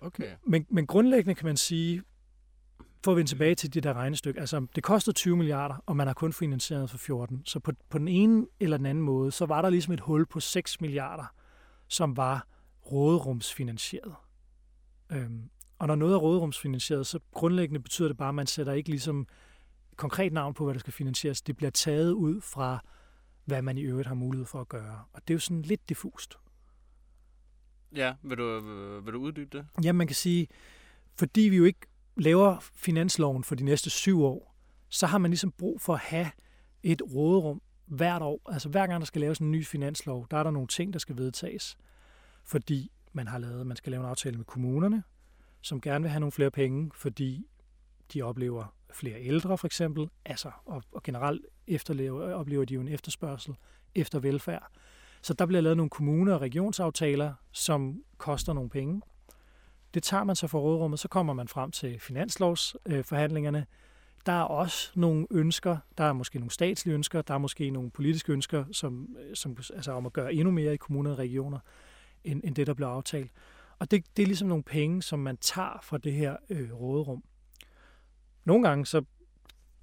Okay. 0.00 0.32
Men, 0.46 0.66
men 0.70 0.86
grundlæggende 0.86 1.34
kan 1.34 1.46
man 1.46 1.56
sige, 1.56 2.02
for 3.04 3.10
at 3.12 3.16
vende 3.16 3.30
tilbage 3.30 3.54
til 3.54 3.74
det 3.74 3.82
der 3.82 3.92
regnestykke, 3.92 4.40
altså 4.40 4.66
det 4.74 4.82
kostede 4.82 5.16
20 5.16 5.36
milliarder, 5.36 5.82
og 5.86 5.96
man 5.96 6.06
har 6.06 6.14
kun 6.14 6.32
finansieret 6.32 6.90
for 6.90 6.98
14. 6.98 7.42
Så 7.44 7.60
på, 7.60 7.72
på 7.90 7.98
den 7.98 8.08
ene 8.08 8.46
eller 8.60 8.76
den 8.76 8.86
anden 8.86 9.04
måde, 9.04 9.32
så 9.32 9.46
var 9.46 9.62
der 9.62 9.70
ligesom 9.70 9.94
et 9.94 10.00
hul 10.00 10.26
på 10.26 10.40
6 10.40 10.80
milliarder, 10.80 11.34
som 11.88 12.16
var 12.16 12.46
råderumsfinansieret. 12.92 14.14
Øhm, 15.12 15.50
og 15.82 15.88
når 15.88 15.94
noget 15.94 16.14
er 16.14 16.18
råderumsfinansieret, 16.18 17.06
så 17.06 17.20
grundlæggende 17.32 17.80
betyder 17.80 18.08
det 18.08 18.16
bare, 18.16 18.28
at 18.28 18.34
man 18.34 18.46
sætter 18.46 18.72
ikke 18.72 18.88
ligesom 18.88 19.26
konkret 19.96 20.32
navn 20.32 20.54
på, 20.54 20.64
hvad 20.64 20.74
der 20.74 20.80
skal 20.80 20.92
finansieres. 20.92 21.42
Det 21.42 21.56
bliver 21.56 21.70
taget 21.70 22.12
ud 22.12 22.40
fra, 22.40 22.84
hvad 23.44 23.62
man 23.62 23.78
i 23.78 23.82
øvrigt 23.82 24.08
har 24.08 24.14
mulighed 24.14 24.46
for 24.46 24.60
at 24.60 24.68
gøre. 24.68 25.04
Og 25.12 25.20
det 25.28 25.30
er 25.30 25.34
jo 25.34 25.40
sådan 25.40 25.62
lidt 25.62 25.88
diffust. 25.88 26.34
Ja, 27.96 28.14
vil 28.22 28.38
du, 28.38 28.60
vil 29.04 29.12
du 29.12 29.18
uddybe 29.18 29.58
det? 29.58 29.66
Ja, 29.84 29.92
man 29.92 30.06
kan 30.06 30.16
sige, 30.16 30.48
fordi 31.14 31.40
vi 31.40 31.56
jo 31.56 31.64
ikke 31.64 31.86
laver 32.16 32.56
finansloven 32.60 33.44
for 33.44 33.54
de 33.54 33.64
næste 33.64 33.90
syv 33.90 34.22
år, 34.22 34.56
så 34.88 35.06
har 35.06 35.18
man 35.18 35.30
ligesom 35.30 35.52
brug 35.52 35.80
for 35.80 35.94
at 35.94 36.00
have 36.00 36.30
et 36.82 37.02
råderum 37.14 37.62
hvert 37.86 38.22
år. 38.22 38.40
Altså 38.46 38.68
hver 38.68 38.86
gang 38.86 39.00
der 39.00 39.06
skal 39.06 39.20
laves 39.20 39.38
en 39.38 39.50
ny 39.50 39.66
finanslov, 39.66 40.26
der 40.30 40.36
er 40.36 40.42
der 40.42 40.50
nogle 40.50 40.68
ting, 40.68 40.92
der 40.92 40.98
skal 40.98 41.16
vedtages. 41.16 41.76
Fordi 42.44 42.92
man 43.12 43.28
har 43.28 43.38
lavet, 43.38 43.66
man 43.66 43.76
skal 43.76 43.90
lave 43.90 44.00
en 44.00 44.08
aftale 44.08 44.36
med 44.36 44.44
kommunerne, 44.44 45.02
som 45.62 45.80
gerne 45.80 46.02
vil 46.02 46.10
have 46.10 46.20
nogle 46.20 46.32
flere 46.32 46.50
penge, 46.50 46.90
fordi 46.94 47.46
de 48.12 48.22
oplever 48.22 48.74
flere 48.92 49.22
ældre 49.22 49.58
for 49.58 49.66
eksempel, 49.66 50.08
altså, 50.24 50.50
og, 50.66 50.82
og 50.92 51.02
generelt 51.02 51.42
efterlever, 51.66 52.34
oplever 52.34 52.64
de 52.64 52.74
jo 52.74 52.80
en 52.80 52.88
efterspørgsel 52.88 53.56
efter 53.94 54.18
velfærd. 54.18 54.66
Så 55.22 55.34
der 55.34 55.46
bliver 55.46 55.60
lavet 55.60 55.76
nogle 55.76 55.90
kommune- 55.90 56.34
og 56.34 56.40
regionsaftaler, 56.40 57.34
som 57.52 58.02
koster 58.18 58.52
nogle 58.52 58.70
penge. 58.70 59.02
Det 59.94 60.02
tager 60.02 60.24
man 60.24 60.36
så 60.36 60.46
for 60.46 60.60
rådrummet, 60.60 61.00
så 61.00 61.08
kommer 61.08 61.32
man 61.32 61.48
frem 61.48 61.70
til 61.70 62.00
finanslovsforhandlingerne. 62.00 63.66
Der 64.26 64.32
er 64.32 64.42
også 64.42 64.90
nogle 64.94 65.26
ønsker, 65.30 65.76
der 65.98 66.04
er 66.04 66.12
måske 66.12 66.38
nogle 66.38 66.50
statslige 66.50 66.94
ønsker, 66.94 67.22
der 67.22 67.34
er 67.34 67.38
måske 67.38 67.70
nogle 67.70 67.90
politiske 67.90 68.32
ønsker, 68.32 68.64
som, 68.72 69.16
som 69.34 69.56
altså 69.74 69.92
om 69.92 70.06
at 70.06 70.12
gøre 70.12 70.34
endnu 70.34 70.50
mere 70.50 70.74
i 70.74 70.76
kommuner 70.76 71.10
og 71.10 71.18
regioner, 71.18 71.58
end, 72.24 72.40
end 72.44 72.54
det, 72.54 72.66
der 72.66 72.74
blev 72.74 72.86
aftalt. 72.86 73.30
Og 73.82 73.90
det, 73.90 74.04
det 74.16 74.22
er 74.22 74.26
ligesom 74.26 74.48
nogle 74.48 74.62
penge, 74.62 75.02
som 75.02 75.18
man 75.18 75.36
tager 75.36 75.78
fra 75.82 75.98
det 75.98 76.12
her 76.12 76.36
øh, 76.50 76.72
råderum. 76.72 77.24
Nogle 78.44 78.68
gange 78.68 78.86
så 78.86 79.02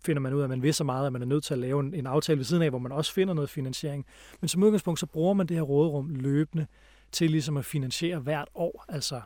finder 0.05 0.19
man 0.19 0.33
ud 0.33 0.39
af, 0.39 0.43
at 0.43 0.49
man 0.49 0.62
vil 0.62 0.73
så 0.73 0.83
meget, 0.83 1.07
at 1.07 1.13
man 1.13 1.21
er 1.21 1.25
nødt 1.25 1.43
til 1.43 1.53
at 1.53 1.59
lave 1.59 1.79
en, 1.79 1.93
en 1.93 2.07
aftale 2.07 2.38
ved 2.38 2.45
siden 2.45 2.63
af, 2.63 2.69
hvor 2.69 2.79
man 2.79 2.91
også 2.91 3.13
finder 3.13 3.33
noget 3.33 3.49
finansiering. 3.49 4.05
Men 4.41 4.47
som 4.47 4.63
udgangspunkt, 4.63 4.99
så 4.99 5.05
bruger 5.05 5.33
man 5.33 5.47
det 5.47 5.57
her 5.57 5.62
råderum 5.62 6.09
løbende 6.09 6.67
til 7.12 7.31
ligesom 7.31 7.57
at 7.57 7.65
finansiere 7.65 8.19
hvert 8.19 8.47
år, 8.55 8.85
altså 8.88 9.21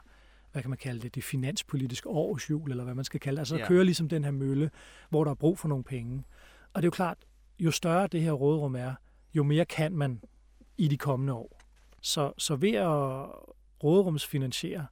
hvad 0.52 0.62
kan 0.62 0.70
man 0.70 0.78
kalde 0.78 1.02
det, 1.02 1.16
det 1.16 1.24
finanspolitiske 1.24 2.10
årsjul, 2.10 2.72
eller 2.72 2.84
hvad 2.84 2.96
man 2.96 3.06
skal 3.06 3.20
kalde 3.20 3.36
det. 3.36 3.42
Altså 3.42 3.58
ja. 3.58 3.68
kører 3.68 3.84
ligesom 3.84 4.10
den 4.10 4.24
her 4.24 4.32
mølle, 4.32 4.72
hvor 5.10 5.24
der 5.24 5.32
er 5.32 5.36
brug 5.36 5.60
for 5.60 5.68
nogle 5.68 5.84
penge. 5.84 6.24
Og 6.74 6.82
det 6.82 6.86
er 6.86 6.88
jo 6.88 6.92
klart, 6.92 7.18
jo 7.60 7.72
større 7.72 8.08
det 8.08 8.22
her 8.22 8.32
råderum 8.32 8.76
er, 8.76 8.94
jo 9.34 9.44
mere 9.44 9.66
kan 9.66 9.94
man 9.94 10.22
i 10.78 10.88
de 10.88 10.98
kommende 10.98 11.34
år. 11.34 11.60
Så, 12.02 12.34
så 12.38 12.56
ved 12.56 12.74
at 12.74 13.28
råderumsfinansiere, 13.84 14.88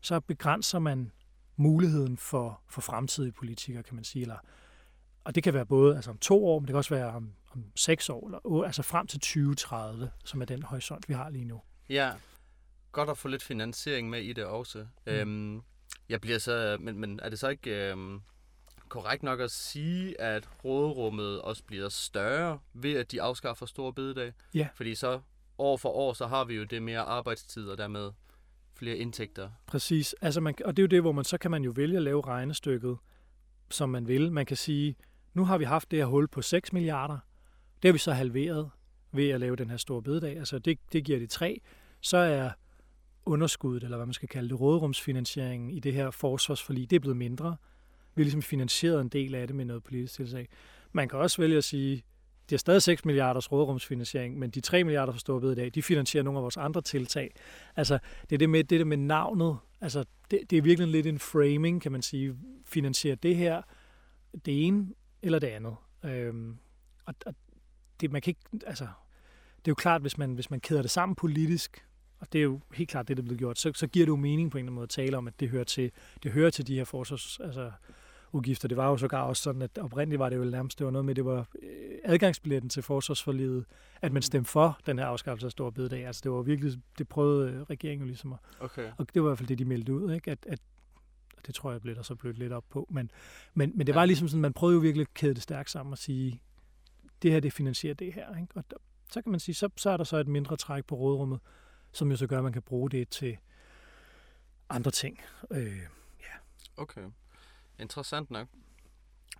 så 0.00 0.20
begrænser 0.20 0.78
man 0.78 1.12
muligheden 1.56 2.16
for, 2.16 2.60
for 2.68 2.80
fremtidige 2.80 3.32
politikere, 3.32 3.82
kan 3.82 3.94
man 3.94 4.04
sige. 4.04 4.22
Eller, 4.22 4.38
og 5.24 5.34
det 5.34 5.42
kan 5.42 5.54
være 5.54 5.66
både 5.66 5.96
altså 5.96 6.10
om 6.10 6.18
to 6.18 6.46
år, 6.46 6.58
men 6.58 6.66
det 6.66 6.72
kan 6.72 6.78
også 6.78 6.94
være 6.94 7.08
om, 7.08 7.32
om 7.52 7.64
seks 7.76 8.08
år, 8.08 8.26
eller, 8.26 8.64
altså 8.64 8.82
frem 8.82 9.06
til 9.06 9.20
2030, 9.20 10.10
som 10.24 10.40
er 10.40 10.44
den 10.44 10.62
horisont, 10.62 11.08
vi 11.08 11.14
har 11.14 11.30
lige 11.30 11.44
nu. 11.44 11.60
Ja, 11.88 12.12
godt 12.92 13.10
at 13.10 13.18
få 13.18 13.28
lidt 13.28 13.42
finansiering 13.42 14.10
med 14.10 14.20
i 14.20 14.32
det 14.32 14.44
også. 14.44 14.78
Mm. 15.06 15.12
Øhm, 15.12 15.62
jeg 16.08 16.20
bliver 16.20 16.38
så, 16.38 16.76
men, 16.80 16.98
men 16.98 17.20
er 17.22 17.28
det 17.28 17.38
så 17.38 17.48
ikke 17.48 17.90
øhm, 17.90 18.20
korrekt 18.88 19.22
nok 19.22 19.40
at 19.40 19.50
sige, 19.50 20.20
at 20.20 20.48
råderummet 20.64 21.40
også 21.40 21.64
bliver 21.64 21.88
større 21.88 22.58
ved, 22.72 22.96
at 22.96 23.12
de 23.12 23.22
afskaffer 23.22 23.66
store 23.66 23.92
bededag? 23.92 24.32
Ja. 24.54 24.68
Fordi 24.74 24.94
så 24.94 25.20
år 25.60 25.76
for 25.76 25.88
år, 25.88 26.12
så 26.12 26.26
har 26.26 26.44
vi 26.44 26.54
jo 26.54 26.64
det 26.64 26.82
mere 26.82 27.00
arbejdstid, 27.00 27.68
og 27.68 27.78
dermed 27.78 28.10
flere 28.74 28.96
indtægter. 28.96 29.50
Præcis. 29.66 30.14
Altså 30.20 30.40
man, 30.40 30.54
og 30.64 30.76
det 30.76 30.82
er 30.82 30.84
jo 30.84 30.88
det, 30.88 31.00
hvor 31.00 31.12
man 31.12 31.24
så 31.24 31.38
kan 31.38 31.50
man 31.50 31.64
jo 31.64 31.72
vælge 31.76 31.96
at 31.96 32.02
lave 32.02 32.26
regnestykket, 32.26 32.96
som 33.70 33.88
man 33.88 34.08
vil. 34.08 34.32
Man 34.32 34.46
kan 34.46 34.56
sige, 34.56 34.96
nu 35.34 35.44
har 35.44 35.58
vi 35.58 35.64
haft 35.64 35.90
det 35.90 35.98
her 35.98 36.06
hul 36.06 36.28
på 36.28 36.42
6 36.42 36.72
milliarder. 36.72 37.18
Det 37.82 37.88
har 37.88 37.92
vi 37.92 37.98
så 37.98 38.12
halveret 38.12 38.70
ved 39.12 39.28
at 39.28 39.40
lave 39.40 39.56
den 39.56 39.70
her 39.70 39.76
store 39.76 40.02
bededag. 40.02 40.38
Altså 40.38 40.58
det, 40.58 40.78
det 40.92 41.04
giver 41.04 41.18
det 41.18 41.30
3. 41.30 41.60
Så 42.00 42.16
er 42.16 42.50
underskuddet, 43.26 43.84
eller 43.84 43.96
hvad 43.96 44.06
man 44.06 44.12
skal 44.12 44.28
kalde 44.28 44.48
det, 44.48 44.60
råderumsfinansieringen 44.60 45.70
i 45.70 45.80
det 45.80 45.92
her 45.92 46.10
forsvarsforlig, 46.10 46.90
det 46.90 46.96
er 46.96 47.00
blevet 47.00 47.16
mindre. 47.16 47.56
Vi 48.14 48.22
har 48.22 48.24
ligesom 48.24 48.42
finansieret 48.42 49.00
en 49.00 49.08
del 49.08 49.34
af 49.34 49.46
det 49.46 49.56
med 49.56 49.64
noget 49.64 49.84
politisk 49.84 50.14
tilsag. 50.14 50.48
Man 50.92 51.08
kan 51.08 51.18
også 51.18 51.42
vælge 51.42 51.56
at 51.56 51.64
sige, 51.64 52.04
de 52.50 52.54
har 52.54 52.58
stadig 52.58 52.82
6 52.82 53.04
milliarders 53.04 53.52
råderumsfinansiering, 53.52 54.38
men 54.38 54.50
de 54.50 54.60
3 54.60 54.84
milliarder 54.84 55.12
for 55.12 55.52
i 55.52 55.54
dag, 55.54 55.70
de 55.74 55.82
finansierer 55.82 56.24
nogle 56.24 56.38
af 56.38 56.42
vores 56.42 56.56
andre 56.56 56.82
tiltag. 56.82 57.34
Altså, 57.76 57.98
det 58.30 58.36
er 58.36 58.38
det 58.38 58.50
med, 58.50 58.64
det 58.64 58.78
der 58.78 58.84
med 58.84 58.96
navnet. 58.96 59.58
Altså, 59.80 60.04
det, 60.30 60.50
det 60.50 60.58
er 60.58 60.62
virkelig 60.62 60.88
lidt 60.88 61.06
en 61.06 61.18
framing, 61.18 61.82
kan 61.82 61.92
man 61.92 62.02
sige. 62.02 62.36
Finansierer 62.66 63.16
det 63.16 63.36
her, 63.36 63.62
det 64.44 64.66
ene 64.66 64.86
eller 65.22 65.38
det 65.38 65.46
andet. 65.46 65.76
Øhm, 66.04 66.58
og, 67.04 67.14
og 67.26 67.34
det, 68.00 68.12
man 68.12 68.22
kan 68.22 68.30
ikke, 68.30 68.66
altså, 68.66 68.84
det 69.56 69.68
er 69.68 69.72
jo 69.72 69.74
klart, 69.74 70.00
hvis 70.00 70.18
man, 70.18 70.34
hvis 70.34 70.50
man 70.50 70.60
kæder 70.60 70.82
det 70.82 70.90
sammen 70.90 71.16
politisk, 71.16 71.86
og 72.18 72.32
det 72.32 72.38
er 72.38 72.42
jo 72.42 72.60
helt 72.74 72.90
klart 72.90 73.08
det, 73.08 73.16
der 73.16 73.22
er 73.22 73.24
blevet 73.24 73.38
gjort, 73.38 73.58
så, 73.58 73.72
så 73.74 73.86
giver 73.86 74.06
det 74.06 74.10
jo 74.10 74.16
mening 74.16 74.50
på 74.50 74.58
en 74.58 74.60
eller 74.60 74.66
anden 74.66 74.74
måde 74.74 74.84
at 74.84 74.90
tale 74.90 75.16
om, 75.16 75.26
at 75.26 75.40
det 75.40 75.48
hører 75.48 75.64
til, 75.64 75.92
det 76.22 76.32
hører 76.32 76.50
til 76.50 76.66
de 76.66 76.74
her 76.74 76.84
forsvars, 76.84 77.40
altså, 77.40 77.72
udgifter. 78.32 78.68
Det 78.68 78.76
var 78.76 78.88
jo 78.88 78.96
sågar 78.96 79.22
også 79.22 79.42
sådan, 79.42 79.62
at 79.62 79.78
oprindeligt 79.78 80.18
var 80.18 80.28
det 80.28 80.36
jo 80.36 80.44
nærmest, 80.44 80.78
det 80.78 80.84
var 80.84 80.90
noget 80.90 81.04
med, 81.04 81.14
det 81.14 81.24
var 81.24 81.46
øh, 81.62 81.98
adgangsbilletten 82.04 82.70
til 82.70 82.82
forsvarsforliget, 82.82 83.64
at 84.02 84.12
man 84.12 84.22
stemte 84.22 84.50
for 84.50 84.78
den 84.86 84.98
her 84.98 85.06
afskaffelse 85.06 85.46
af 85.46 85.50
store 85.50 85.72
bededag. 85.72 86.06
Altså 86.06 86.20
det 86.24 86.32
var 86.32 86.42
virkelig, 86.42 86.72
det 86.98 87.08
prøvede 87.08 87.50
øh, 87.52 87.62
regeringen 87.62 88.00
jo 88.00 88.06
ligesom 88.06 88.32
at, 88.32 88.38
Okay. 88.60 88.90
og 88.98 89.14
det 89.14 89.22
var 89.22 89.28
i 89.28 89.30
hvert 89.30 89.38
fald 89.38 89.48
det, 89.48 89.58
de 89.58 89.64
meldte 89.64 89.94
ud, 89.94 90.14
ikke? 90.14 90.30
At, 90.30 90.46
at 90.48 90.58
og 91.36 91.46
det 91.46 91.54
tror 91.54 91.72
jeg 91.72 91.80
blev 91.80 91.94
der 91.94 92.02
så 92.02 92.14
blødt 92.14 92.38
lidt 92.38 92.52
op 92.52 92.64
på. 92.70 92.86
Men, 92.90 93.10
men, 93.54 93.72
men 93.74 93.86
det 93.86 93.94
var 93.94 94.04
ligesom 94.04 94.28
sådan, 94.28 94.40
man 94.42 94.52
prøvede 94.52 94.74
jo 94.74 94.80
virkelig 94.80 95.02
at 95.02 95.14
kæde 95.14 95.34
det 95.34 95.42
stærkt 95.42 95.70
sammen 95.70 95.92
og 95.92 95.98
sige, 95.98 96.42
det 97.22 97.32
her, 97.32 97.40
det 97.40 97.52
finansierer 97.52 97.94
det 97.94 98.12
her. 98.12 98.36
Ikke? 98.36 98.48
Og 98.54 98.64
der, 98.70 98.76
så 99.12 99.22
kan 99.22 99.30
man 99.30 99.40
sige, 99.40 99.54
så, 99.54 99.68
så 99.76 99.90
er 99.90 99.96
der 99.96 100.04
så 100.04 100.16
et 100.16 100.28
mindre 100.28 100.56
træk 100.56 100.84
på 100.84 100.94
rådrummet, 100.94 101.40
som 101.92 102.10
jo 102.10 102.16
så 102.16 102.26
gør, 102.26 102.38
at 102.38 102.44
man 102.44 102.52
kan 102.52 102.62
bruge 102.62 102.90
det 102.90 103.08
til 103.08 103.36
andre 104.68 104.90
ting. 104.90 105.20
Øh, 105.50 105.80
Okay. 106.76 107.00
Interessant 107.80 108.30
nok. 108.30 108.48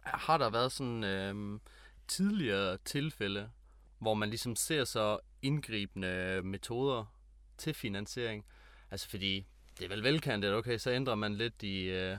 Har 0.03 0.39
der 0.39 0.51
været 0.51 0.73
sådan 0.73 1.05
øhm, 1.05 1.61
tidligere 2.09 2.79
tilfælde, 2.85 3.51
hvor 3.99 4.15
man 4.15 4.29
ligesom 4.29 4.57
ser 4.57 4.85
så 4.85 5.19
indgribende 5.43 6.41
metoder 6.45 7.15
til 7.59 7.75
finansiering? 7.75 8.45
Altså 8.91 9.09
fordi 9.09 9.47
det 9.79 9.85
er 9.85 9.89
vel 9.89 10.03
velkendt, 10.03 10.45
at 10.45 10.55
okay, 10.55 10.79
så 10.79 10.91
ændrer 10.91 11.15
man 11.15 11.35
lidt 11.35 11.63
i, 11.63 11.83
øh, 11.83 12.17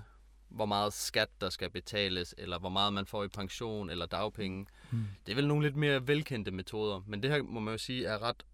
hvor 0.50 0.66
meget 0.66 0.94
skat 0.94 1.30
der 1.42 1.50
skal 1.50 1.70
betales, 1.70 2.36
eller 2.38 2.60
hvor 2.60 2.70
meget 2.70 2.94
man 2.94 3.06
får 3.06 3.24
i 3.24 3.28
pension 3.28 3.90
eller 3.90 4.06
dagpenge. 4.06 4.66
Hmm. 4.92 5.06
Det 5.26 5.32
er 5.32 5.36
vel 5.36 5.48
nogle 5.48 5.64
lidt 5.64 5.76
mere 5.76 6.08
velkendte 6.08 6.52
metoder, 6.52 7.02
men 7.08 7.24
det 7.24 7.32
her 7.32 7.42
må 7.42 7.60
man 7.60 7.74
jo 7.74 7.78
sige 7.78 8.06
er 8.06 8.22
ret 8.22 8.46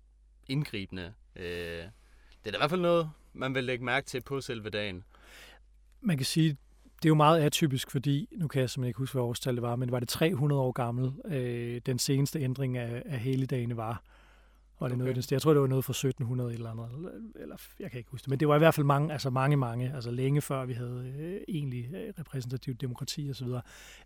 indgribende. 0.47 1.13
Øh, 1.36 1.45
det 2.43 2.45
er 2.45 2.51
da 2.51 2.58
i 2.58 2.60
hvert 2.60 2.69
fald 2.69 2.82
noget, 2.82 3.12
man 3.34 3.56
vil 3.56 3.63
lægge 3.63 3.86
mærke 3.86 4.06
til 4.08 4.21
på 4.21 4.41
selve 4.41 4.69
dagen. 4.69 5.03
man 6.01 6.17
kan 6.17 6.25
sige, 6.25 6.58
det 6.97 7.05
er 7.05 7.10
jo 7.10 7.15
meget 7.15 7.41
atypisk, 7.41 7.91
fordi, 7.91 8.29
nu 8.38 8.47
kan 8.47 8.62
jeg 8.62 8.69
simpelthen 8.69 8.89
ikke 8.89 8.97
huske, 8.97 9.13
hvad 9.13 9.23
årstal 9.23 9.55
det 9.55 9.62
var, 9.62 9.75
men 9.75 9.91
var 9.91 9.99
det 9.99 10.10
300 10.10 10.62
år 10.62 10.71
gammel, 10.71 11.12
øh, 11.25 11.81
den 11.86 11.99
seneste 11.99 12.39
ændring 12.39 12.77
af, 12.77 13.03
af 13.05 13.19
helligdagene 13.19 13.77
var. 13.77 14.03
Var 14.79 14.88
det 14.88 14.95
okay. 14.95 15.05
noget, 15.05 15.31
jeg 15.31 15.41
tror, 15.41 15.53
det 15.53 15.62
var 15.62 15.67
noget 15.67 15.86
fra 15.86 15.91
1700 15.91 16.53
eller 16.53 16.71
andet, 16.71 17.12
eller, 17.36 17.55
jeg 17.79 17.91
kan 17.91 17.97
ikke 17.97 18.12
huske 18.12 18.23
det, 18.23 18.29
men 18.29 18.39
det 18.39 18.47
var 18.47 18.55
i 18.55 18.57
hvert 18.57 18.73
fald 18.73 18.86
mange, 18.86 19.13
altså 19.13 19.29
mange, 19.29 19.57
mange, 19.57 19.91
altså 19.95 20.12
længe 20.12 20.41
før 20.41 20.65
vi 20.65 20.73
havde 20.73 21.13
øh, 21.19 21.41
egentlig 21.47 21.89
øh, 21.95 22.13
repræsentativt 22.19 22.81
demokrati 22.81 23.29
osv., 23.29 23.47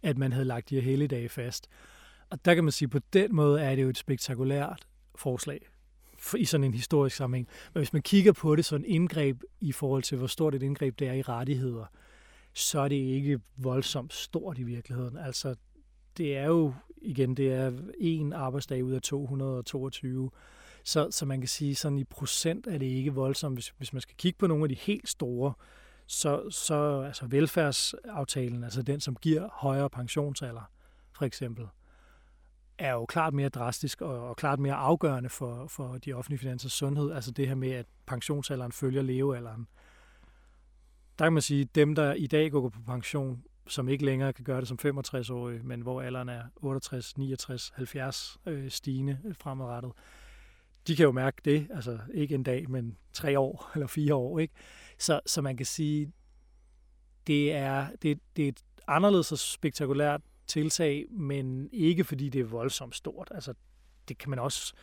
at 0.01 0.17
man 0.17 0.31
havde 0.31 0.45
lagt 0.45 0.69
de 0.69 0.75
her 0.75 0.81
helligdage 0.81 1.29
fast. 1.29 1.67
Og 2.29 2.45
der 2.45 2.55
kan 2.55 2.63
man 2.63 2.71
sige, 2.71 2.87
på 2.87 2.99
den 3.13 3.35
måde 3.35 3.61
er 3.61 3.75
det 3.75 3.83
jo 3.83 3.89
et 3.89 3.97
spektakulært 3.97 4.87
forslag 5.15 5.69
for, 6.17 6.37
i 6.37 6.45
sådan 6.45 6.63
en 6.63 6.73
historisk 6.73 7.15
sammenhæng. 7.15 7.47
Men 7.73 7.79
hvis 7.79 7.93
man 7.93 8.01
kigger 8.01 8.31
på 8.31 8.55
det 8.55 8.65
sådan 8.65 8.85
indgreb 8.85 9.43
i 9.59 9.71
forhold 9.71 10.03
til, 10.03 10.17
hvor 10.17 10.27
stort 10.27 10.55
et 10.55 10.63
indgreb 10.63 10.99
det 10.99 11.07
er 11.07 11.13
i 11.13 11.21
rettigheder, 11.21 11.85
så 12.53 12.79
er 12.79 12.87
det 12.87 12.95
ikke 12.95 13.39
voldsomt 13.57 14.13
stort 14.13 14.57
i 14.57 14.63
virkeligheden. 14.63 15.17
Altså, 15.17 15.55
det 16.17 16.37
er 16.37 16.45
jo, 16.45 16.73
igen, 17.01 17.37
det 17.37 17.53
er 17.53 17.71
en 17.99 18.33
arbejdsdag 18.33 18.83
ud 18.83 18.91
af 18.91 19.01
222, 19.01 20.31
så, 20.83 21.11
så 21.11 21.25
man 21.25 21.41
kan 21.41 21.47
sige, 21.47 21.75
sådan 21.75 21.97
i 21.97 22.03
procent 22.03 22.67
er 22.67 22.77
det 22.77 22.85
ikke 22.85 23.13
voldsomt. 23.13 23.55
Hvis, 23.55 23.73
hvis 23.77 23.93
man 23.93 24.01
skal 24.01 24.15
kigge 24.17 24.37
på 24.39 24.47
nogle 24.47 24.63
af 24.63 24.69
de 24.69 24.75
helt 24.75 25.09
store, 25.09 25.53
så, 26.07 26.49
så 26.49 27.01
altså 27.01 27.25
velfærdsaftalen, 27.25 28.63
altså 28.63 28.81
den, 28.81 28.99
som 28.99 29.15
giver 29.15 29.49
højere 29.53 29.89
pensionsalder, 29.89 30.71
for 31.11 31.25
eksempel, 31.25 31.67
er 32.77 32.91
jo 32.91 33.05
klart 33.05 33.33
mere 33.33 33.49
drastisk 33.49 34.01
og, 34.01 34.29
og 34.29 34.35
klart 34.35 34.59
mere 34.59 34.73
afgørende 34.73 35.29
for, 35.29 35.67
for 35.67 35.97
de 35.97 36.13
offentlige 36.13 36.39
finansers 36.39 36.73
sundhed. 36.73 37.11
Altså 37.11 37.31
det 37.31 37.47
her 37.47 37.55
med, 37.55 37.71
at 37.71 37.85
pensionsalderen 38.05 38.71
følger 38.71 39.01
levealderen. 39.01 39.67
Der 41.21 41.25
kan 41.25 41.33
man 41.33 41.41
sige, 41.41 41.61
at 41.61 41.75
dem, 41.75 41.95
der 41.95 42.13
i 42.13 42.27
dag 42.27 42.51
går 42.51 42.69
på 42.69 42.79
pension, 42.85 43.43
som 43.67 43.89
ikke 43.89 44.05
længere 44.05 44.33
kan 44.33 44.43
gøre 44.45 44.59
det 44.61 44.67
som 44.67 44.79
65-årige, 44.85 45.63
men 45.63 45.81
hvor 45.81 46.01
alderen 46.01 46.29
er 46.29 46.43
68, 46.55 47.17
69, 47.17 47.71
70 47.75 48.37
øh, 48.45 48.71
stigende 48.71 49.19
øh, 49.25 49.35
fremadrettet, 49.35 49.91
de 50.87 50.95
kan 50.95 51.03
jo 51.03 51.11
mærke 51.11 51.41
det, 51.45 51.67
altså 51.73 51.99
ikke 52.13 52.35
en 52.35 52.43
dag, 52.43 52.69
men 52.69 52.97
tre 53.13 53.39
år 53.39 53.69
eller 53.75 53.87
fire 53.87 54.15
år. 54.15 54.39
Ikke? 54.39 54.53
Så, 54.97 55.19
så 55.25 55.41
man 55.41 55.57
kan 55.57 55.65
sige, 55.65 56.11
det 57.27 57.53
er, 57.53 57.87
det, 58.01 58.19
det 58.35 58.43
er 58.43 58.49
et 58.49 58.61
anderledes 58.87 59.31
og 59.31 59.39
spektakulært 59.39 60.21
tiltag, 60.47 61.05
men 61.11 61.69
ikke 61.71 62.03
fordi 62.03 62.29
det 62.29 62.41
er 62.41 62.45
voldsomt 62.45 62.95
stort. 62.95 63.31
Altså, 63.31 63.53
det 64.07 64.17
kan 64.17 64.29
man 64.29 64.39
også, 64.39 64.73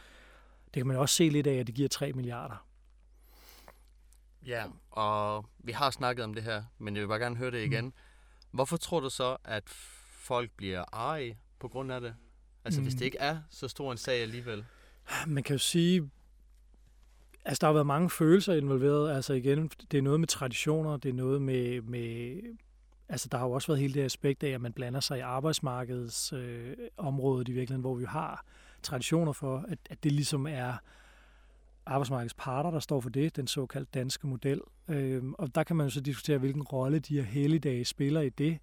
det 0.65 0.75
kan 0.75 0.87
man 0.87 0.97
også 0.97 1.15
se 1.15 1.29
lidt 1.29 1.47
af, 1.47 1.55
at 1.55 1.67
det 1.67 1.75
giver 1.75 1.89
3 1.89 2.13
milliarder. 2.13 2.68
Ja, 4.49 4.65
og 4.91 5.47
vi 5.59 5.73
har 5.73 5.91
snakket 5.91 6.25
om 6.25 6.35
det 6.35 6.43
her, 6.43 6.63
men 6.79 6.95
jeg 6.95 7.01
vil 7.03 7.09
bare 7.09 7.19
gerne 7.19 7.37
høre 7.37 7.51
det 7.51 7.65
igen. 7.65 7.85
Mm. 7.85 7.93
Hvorfor 8.51 8.77
tror 8.77 9.01
du 9.01 9.11
så, 9.11 9.37
at 9.45 9.63
folk 10.21 10.51
bliver 10.57 10.85
arige 10.93 11.39
på 11.59 11.69
grund 11.69 11.93
af 11.93 12.01
det? 12.01 12.15
Altså, 12.65 12.81
mm. 12.81 12.85
hvis 12.85 12.95
det 12.95 13.05
ikke 13.05 13.19
er 13.19 13.39
så 13.51 13.69
stor 13.69 13.93
en 13.93 13.99
sag 13.99 14.23
alligevel. 14.23 14.65
Man 15.27 15.43
kan 15.43 15.55
jo 15.55 15.59
sige, 15.59 16.11
altså 17.45 17.61
der 17.61 17.67
har 17.67 17.73
været 17.73 17.87
mange 17.87 18.11
følelser 18.11 18.55
involveret. 18.55 19.17
Altså 19.17 19.33
igen, 19.33 19.71
det 19.91 19.99
er 19.99 20.03
noget 20.03 20.21
med 20.21 20.29
traditioner, 20.29 20.97
det 20.97 21.09
er 21.09 21.15
noget 21.15 21.43
med, 21.43 21.81
med 21.81 22.41
altså 23.09 23.29
der 23.33 23.39
har 23.39 23.47
jo 23.47 23.53
også 23.53 23.69
været 23.69 23.81
hele 23.81 23.95
det 23.95 24.05
aspekt 24.05 24.43
af, 24.43 24.51
at 24.51 24.61
man 24.61 24.73
blander 24.73 25.01
sig 25.01 25.19
i 25.19 25.21
arbejdsmarkedets 25.21 26.33
øh, 26.33 26.77
område 26.97 27.45
i 27.49 27.53
virkeligheden, 27.53 27.81
hvor 27.81 27.95
vi 27.95 28.05
har 28.05 28.45
traditioner 28.83 29.33
for, 29.33 29.65
at, 29.69 29.79
at 29.91 30.05
det 30.05 30.13
ligesom 30.13 30.47
er 30.47 30.77
arbejdsmarkedets 31.89 32.35
parter, 32.35 32.71
der 32.71 32.81
står 32.81 33.01
for 33.01 33.11
det, 33.11 33.37
den 33.37 33.47
såkaldte 33.47 33.91
danske 33.95 34.27
model. 34.27 34.61
Øh, 34.89 35.23
og 35.39 35.55
der 35.55 35.63
kan 35.63 35.77
man 35.77 35.87
jo 35.87 35.91
så 35.91 36.01
diskutere, 36.01 36.39
hvilken 36.39 36.63
rolle 36.63 36.99
de 36.99 37.15
her 37.15 37.23
helligdage 37.23 37.85
spiller 37.85 38.21
i 38.21 38.29
det. 38.29 38.59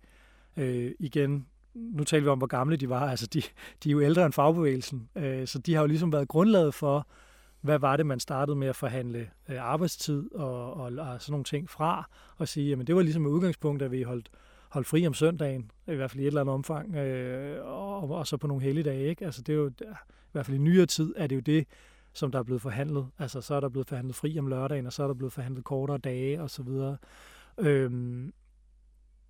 Øh, 0.57 0.91
igen, 0.99 1.45
nu 1.73 2.03
taler 2.03 2.23
vi 2.23 2.29
om, 2.29 2.37
hvor 2.37 2.47
gamle 2.47 2.75
de 2.75 2.89
var. 2.89 3.09
Altså, 3.09 3.27
de, 3.27 3.41
de 3.83 3.89
er 3.89 3.91
jo 3.91 4.01
ældre 4.01 4.25
end 4.25 4.33
fagbevægelsen, 4.33 5.09
øh, 5.15 5.47
så 5.47 5.59
de 5.59 5.73
har 5.73 5.81
jo 5.81 5.87
ligesom 5.87 6.11
været 6.11 6.27
grundlaget 6.27 6.73
for, 6.73 7.07
hvad 7.61 7.79
var 7.79 7.97
det, 7.97 8.05
man 8.05 8.19
startede 8.19 8.55
med 8.55 8.67
at 8.67 8.75
forhandle 8.75 9.29
øh, 9.49 9.61
arbejdstid 9.61 10.35
og, 10.35 10.73
og, 10.73 10.85
og 10.85 11.21
sådan 11.21 11.31
nogle 11.31 11.43
ting 11.43 11.69
fra, 11.69 12.09
og 12.37 12.47
sige, 12.47 12.69
jamen 12.69 12.87
det 12.87 12.95
var 12.95 13.01
ligesom 13.01 13.25
et 13.25 13.29
udgangspunkt, 13.29 13.81
at 13.81 13.91
vi 13.91 14.03
holdt, 14.03 14.29
holdt 14.69 14.87
fri 14.87 15.07
om 15.07 15.13
søndagen, 15.13 15.71
i 15.87 15.93
hvert 15.93 16.11
fald 16.11 16.19
i 16.19 16.23
et 16.23 16.27
eller 16.27 16.41
andet 16.41 16.53
omfang, 16.53 16.95
øh, 16.95 17.65
og, 17.65 18.11
og 18.11 18.27
så 18.27 18.37
på 18.37 18.47
nogle 18.47 18.63
helligdage. 18.63 19.09
Ikke? 19.09 19.25
Altså, 19.25 19.41
det 19.41 19.53
er 19.53 19.57
jo, 19.57 19.67
i 19.67 20.31
hvert 20.31 20.45
fald 20.45 20.57
i 20.57 20.61
nyere 20.61 20.85
tid, 20.85 21.13
er 21.17 21.27
det 21.27 21.35
jo 21.35 21.41
det, 21.41 21.67
som 22.15 22.31
der 22.31 22.39
er 22.39 22.43
blevet 22.43 22.61
forhandlet. 22.61 23.07
Altså, 23.17 23.41
så 23.41 23.55
er 23.55 23.59
der 23.59 23.69
blevet 23.69 23.87
forhandlet 23.87 24.15
fri 24.15 24.39
om 24.39 24.47
lørdagen, 24.47 24.85
og 24.85 24.93
så 24.93 25.03
er 25.03 25.07
der 25.07 25.13
blevet 25.13 25.33
forhandlet 25.33 25.63
kortere 25.63 25.97
dage, 25.97 26.41
og 26.41 26.49
så 26.49 26.63
videre. 26.63 26.97
Øhm, 27.57 28.33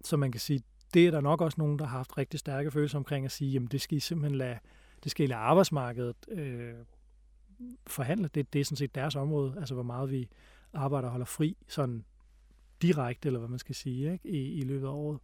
så 0.03 0.17
man 0.17 0.31
kan 0.31 0.41
sige, 0.41 0.63
det 0.93 1.07
er 1.07 1.11
der 1.11 1.21
nok 1.21 1.41
også 1.41 1.55
nogen, 1.57 1.79
der 1.79 1.85
har 1.85 1.97
haft 1.97 2.17
rigtig 2.17 2.39
stærke 2.39 2.71
følelser 2.71 2.97
omkring 2.97 3.25
at 3.25 3.31
sige, 3.31 3.51
jamen 3.51 3.67
det 3.67 3.81
skal 3.81 3.97
I 3.97 3.99
simpelthen 3.99 4.37
lade, 4.37 4.59
det 5.03 5.11
skal 5.11 5.23
I 5.23 5.27
lade 5.27 5.39
arbejdsmarkedet 5.39 6.15
øh, 6.27 6.73
forhandle. 7.87 8.29
Det, 8.33 8.53
det 8.53 8.61
er 8.61 8.65
sådan 8.65 8.77
set 8.77 8.95
deres 8.95 9.15
område, 9.15 9.53
altså 9.57 9.73
hvor 9.73 9.83
meget 9.83 10.11
vi 10.11 10.29
arbejder 10.73 11.07
og 11.07 11.11
holder 11.11 11.25
fri, 11.25 11.57
sådan 11.67 12.05
direkte, 12.81 13.27
eller 13.27 13.39
hvad 13.39 13.49
man 13.49 13.59
skal 13.59 13.75
sige, 13.75 14.11
ikke? 14.13 14.29
I, 14.29 14.53
i 14.53 14.63
løbet 14.63 14.87
af 14.87 14.91
året. 14.91 15.19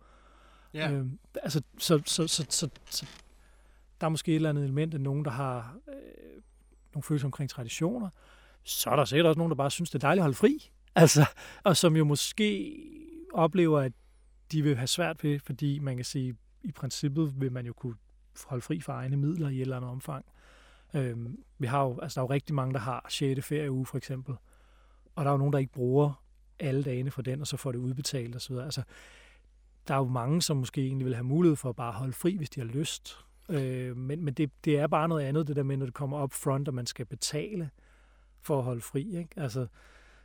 Ja. 0.74 0.92
Øhm, 0.92 1.20
altså, 1.44 1.62
så, 1.78 2.02
så, 2.06 2.28
så, 2.28 2.46
så, 2.50 2.70
så 2.86 3.06
der 4.02 4.08
er 4.08 4.10
måske 4.10 4.32
et 4.32 4.36
eller 4.36 4.50
andet 4.50 4.64
element 4.64 4.94
af 4.94 5.02
nogen, 5.02 5.26
der 5.26 5.32
har 5.32 5.78
øh, 5.88 6.42
nogle 6.94 7.04
følelser 7.04 7.28
omkring 7.28 7.50
traditioner. 7.50 8.10
Så 8.64 8.90
er 8.90 8.96
der 8.96 9.06
sikkert 9.06 9.26
også 9.26 9.38
nogen, 9.38 9.52
der 9.52 9.56
bare 9.56 9.72
synes, 9.72 9.90
det 9.90 9.96
er 9.96 10.08
dejligt 10.08 10.22
at 10.22 10.24
holde 10.24 10.38
fri. 10.38 10.72
Altså, 10.96 11.26
og 11.64 11.78
som 11.78 11.96
jo 11.96 12.04
måske 12.04 12.78
oplever, 13.34 13.80
at 13.80 13.92
de 14.52 14.62
vil 14.62 14.76
have 14.76 14.88
svært 14.88 15.24
ved, 15.24 15.40
fordi 15.40 15.80
man 15.80 15.96
kan 15.96 16.06
sige, 16.06 16.36
i 16.64 16.72
princippet 16.72 17.42
vil 17.42 17.52
man 17.52 17.66
jo 17.66 17.74
kunne 17.74 17.96
holde 18.46 18.62
fri 18.62 18.80
for 18.80 18.94
egne 18.94 19.18
midler 19.18 19.50
i 19.50 19.56
et 19.56 19.62
eller 19.62 19.78
andet 19.78 19.92
omfang. 19.92 20.26
Øhm, 20.94 21.44
vi 21.58 21.68
har 21.68 21.84
jo, 21.84 22.00
altså 22.02 22.20
der 22.20 22.22
er 22.22 22.28
jo 22.28 22.34
rigtig 22.34 22.56
mange, 22.56 22.74
der 22.74 22.80
har 22.80 23.06
6. 23.10 23.46
ferieuge 23.46 23.86
for 23.86 23.98
eksempel, 23.98 24.36
og 25.16 25.26
der 25.26 25.32
er 25.32 25.34
jo 25.34 25.38
nogen, 25.38 25.54
der 25.54 25.60
ikke 25.60 25.74
bruger 25.74 26.24
alle 26.60 26.84
dagene 26.84 27.12
for 27.12 27.22
den, 27.22 27.42
og 27.42 27.48
så 27.48 27.58
får 27.58 27.72
det 27.72 27.80
udbetalt 27.80 28.36
osv. 28.36 28.54
Altså, 28.54 28.84
der 29.88 29.94
er 29.94 29.98
jo 29.98 30.08
mange, 30.08 30.42
som 30.42 30.58
måske 30.58 30.82
egentlig 30.82 31.06
vil 31.06 31.16
have 31.16 31.24
mulighed 31.24 31.56
for 31.56 31.70
at 31.70 31.76
bare 31.76 31.92
holde 31.92 32.14
fri, 32.14 32.38
hvis 32.38 32.50
de 32.50 32.60
har 32.60 32.68
lyst. 32.68 33.26
Øh, 33.52 33.98
men 33.98 34.24
men 34.26 34.34
det, 34.34 34.52
det 34.66 34.80
er 34.80 34.88
bare 34.88 35.08
noget 35.08 35.24
andet, 35.24 35.48
det 35.48 35.56
der 35.56 35.64
med, 35.64 35.78
når 35.78 35.86
det 35.86 35.94
kommer 35.96 36.18
op 36.18 36.34
front, 36.34 36.68
og 36.68 36.74
man 36.74 36.86
skal 36.86 37.06
betale 37.06 37.70
for 38.42 38.58
at 38.58 38.64
holde 38.64 38.82
fri. 38.82 39.18
Ikke? 39.18 39.30
Altså, 39.38 39.68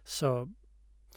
så 0.05 0.49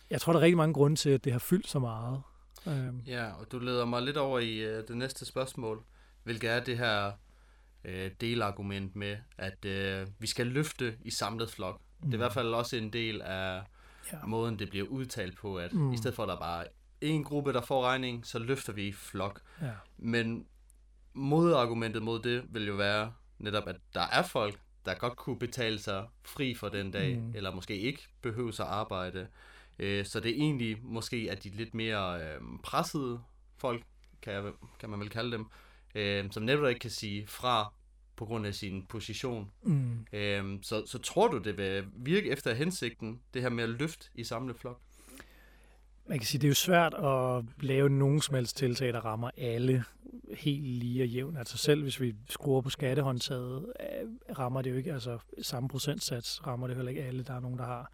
jeg 0.09 0.21
tror, 0.21 0.33
der 0.33 0.39
er 0.39 0.43
rigtig 0.43 0.57
mange 0.57 0.73
grunde 0.73 0.95
til, 0.95 1.09
at 1.09 1.23
det 1.23 1.31
har 1.31 1.39
fyldt 1.39 1.67
så 1.67 1.79
meget. 1.79 2.21
Øh, 2.67 3.07
Ja, 3.07 3.31
og 3.33 3.51
du 3.51 3.59
leder 3.59 3.85
mig 3.85 4.01
lidt 4.01 4.17
over 4.17 4.39
i 4.39 4.57
øh, 4.57 4.87
det 4.87 4.97
næste 4.97 5.25
spørgsmål, 5.25 5.83
hvilket 6.23 6.49
er 6.49 6.63
det 6.63 6.77
her 6.77 7.11
øh, 7.85 8.11
delargument 8.21 8.95
med, 8.95 9.17
at 9.37 9.65
øh, 9.65 10.07
vi 10.19 10.27
skal 10.27 10.47
løfte 10.47 10.97
i 11.01 11.09
samlet 11.11 11.49
flok. 11.49 11.81
Mm. 11.99 12.05
Det 12.05 12.13
er 12.13 12.17
i 12.17 12.17
hvert 12.17 12.33
fald 12.33 12.53
også 12.53 12.75
en 12.77 12.93
del 12.93 13.21
af 13.21 13.61
Ja. 14.13 14.25
måden, 14.25 14.59
det 14.59 14.69
bliver 14.69 14.87
udtalt 14.87 15.37
på, 15.37 15.57
at 15.57 15.73
Mm. 15.73 15.79
mm. 15.81 15.93
i 15.93 15.97
stedet 15.97 16.15
for, 16.15 16.23
at 16.23 16.29
der 16.29 16.39
bare 16.39 16.65
en 17.01 17.23
gruppe, 17.23 17.53
der 17.53 17.61
får 17.61 17.83
regning, 17.85 18.25
så 18.25 18.39
løfter 18.39 18.73
vi 18.73 18.87
i 18.87 18.91
flok. 18.91 19.41
ja. 19.61 19.71
Men 19.97 20.45
modargumentet 21.13 22.01
mod 22.01 22.19
det 22.19 22.43
vil 22.49 22.67
jo 22.67 22.73
være 22.73 23.13
netop, 23.39 23.67
at 23.67 23.75
der 23.93 24.01
er 24.11 24.23
folk, 24.23 24.59
der 24.85 24.93
godt 24.93 25.15
kunne 25.15 25.39
betale 25.39 25.79
sig 25.79 26.07
fri 26.23 26.55
for 26.55 26.69
den 26.69 26.91
dag, 26.91 27.17
mm. 27.17 27.31
eller 27.35 27.55
måske 27.55 27.77
ikke 27.77 28.07
behøver 28.21 28.61
at 28.61 28.67
arbejde. 28.67 29.27
Øh, 29.79 30.05
så 30.05 30.19
det 30.19 30.31
er 30.31 30.35
egentlig 30.35 30.77
måske, 30.81 31.27
at 31.31 31.43
de 31.43 31.49
lidt 31.49 31.73
mere 31.73 32.21
øh, 32.21 32.41
pressede 32.63 33.19
folk, 33.57 33.83
kan, 34.21 34.33
jeg, 34.33 34.43
kan 34.79 34.89
man 34.89 34.99
vel 34.99 35.09
kalde 35.09 35.31
dem, 35.31 35.45
øh, 35.95 36.31
som 36.31 36.43
netop 36.43 36.69
ikke 36.69 36.79
kan 36.79 36.91
sige 36.91 37.27
fra 37.27 37.73
på 38.15 38.25
grund 38.25 38.45
af 38.45 38.55
sin 38.55 38.85
position. 38.85 39.51
Mm. 39.63 40.05
Øh, 40.13 40.59
så, 40.61 40.85
så 40.85 40.97
tror 40.97 41.27
du, 41.27 41.37
det 41.37 41.57
vil 41.57 41.85
virke 41.93 42.29
efter 42.29 42.53
hensigten, 42.53 43.21
det 43.33 43.41
her 43.41 43.49
med 43.49 43.63
at 43.63 43.69
løfte 43.69 44.09
i 44.15 44.23
samlet 44.23 44.55
flok? 44.55 44.81
Man 46.09 46.19
kan 46.19 46.25
sige, 46.25 46.39
det 46.39 46.47
er 46.47 46.49
jo 46.49 46.55
svært 46.55 46.93
at 46.93 47.43
lave 47.63 47.89
nogen 47.89 48.21
som 48.21 48.35
helst 48.35 48.57
tiltag, 48.57 48.93
der 48.93 48.99
rammer 48.99 49.29
alle 49.37 49.83
helt 50.37 50.63
lige 50.63 51.03
og 51.03 51.07
jævnt. 51.07 51.37
Altså 51.37 51.57
selv 51.57 51.81
hvis 51.83 52.01
vi 52.01 52.15
skruer 52.29 52.61
på 52.61 52.69
skattehåndtaget, 52.69 53.65
øh, 53.79 54.37
rammer 54.39 54.61
det 54.61 54.71
jo 54.71 54.75
ikke, 54.75 54.93
altså 54.93 55.17
samme 55.41 55.69
procentsats 55.69 56.47
rammer 56.47 56.67
det 56.67 56.75
heller 56.75 56.89
ikke 56.89 57.03
alle. 57.03 57.23
Der 57.23 57.33
er 57.33 57.39
nogen, 57.39 57.57
der 57.57 57.65
har, 57.65 57.91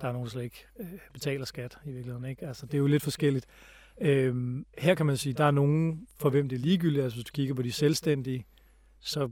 der 0.00 0.08
er 0.08 0.12
nogen, 0.12 0.26
der 0.26 0.30
slet 0.30 0.42
ikke 0.42 0.66
øh, 0.80 0.86
betaler 1.12 1.44
skat 1.44 1.78
i 1.86 1.90
virkeligheden. 1.90 2.24
Ikke? 2.24 2.46
Altså 2.46 2.66
det 2.66 2.74
er 2.74 2.78
jo 2.78 2.86
lidt 2.86 3.02
forskelligt. 3.02 3.46
Øhm, 4.00 4.66
her 4.78 4.94
kan 4.94 5.06
man 5.06 5.16
sige, 5.16 5.32
der 5.32 5.44
er 5.44 5.50
nogen, 5.50 6.06
for 6.16 6.30
hvem 6.30 6.48
det 6.48 6.56
er 6.56 6.60
ligegyldigt. 6.60 7.02
Altså 7.02 7.16
hvis 7.16 7.24
du 7.24 7.32
kigger 7.32 7.54
på 7.54 7.62
de 7.62 7.72
selvstændige, 7.72 8.44
så 9.00 9.30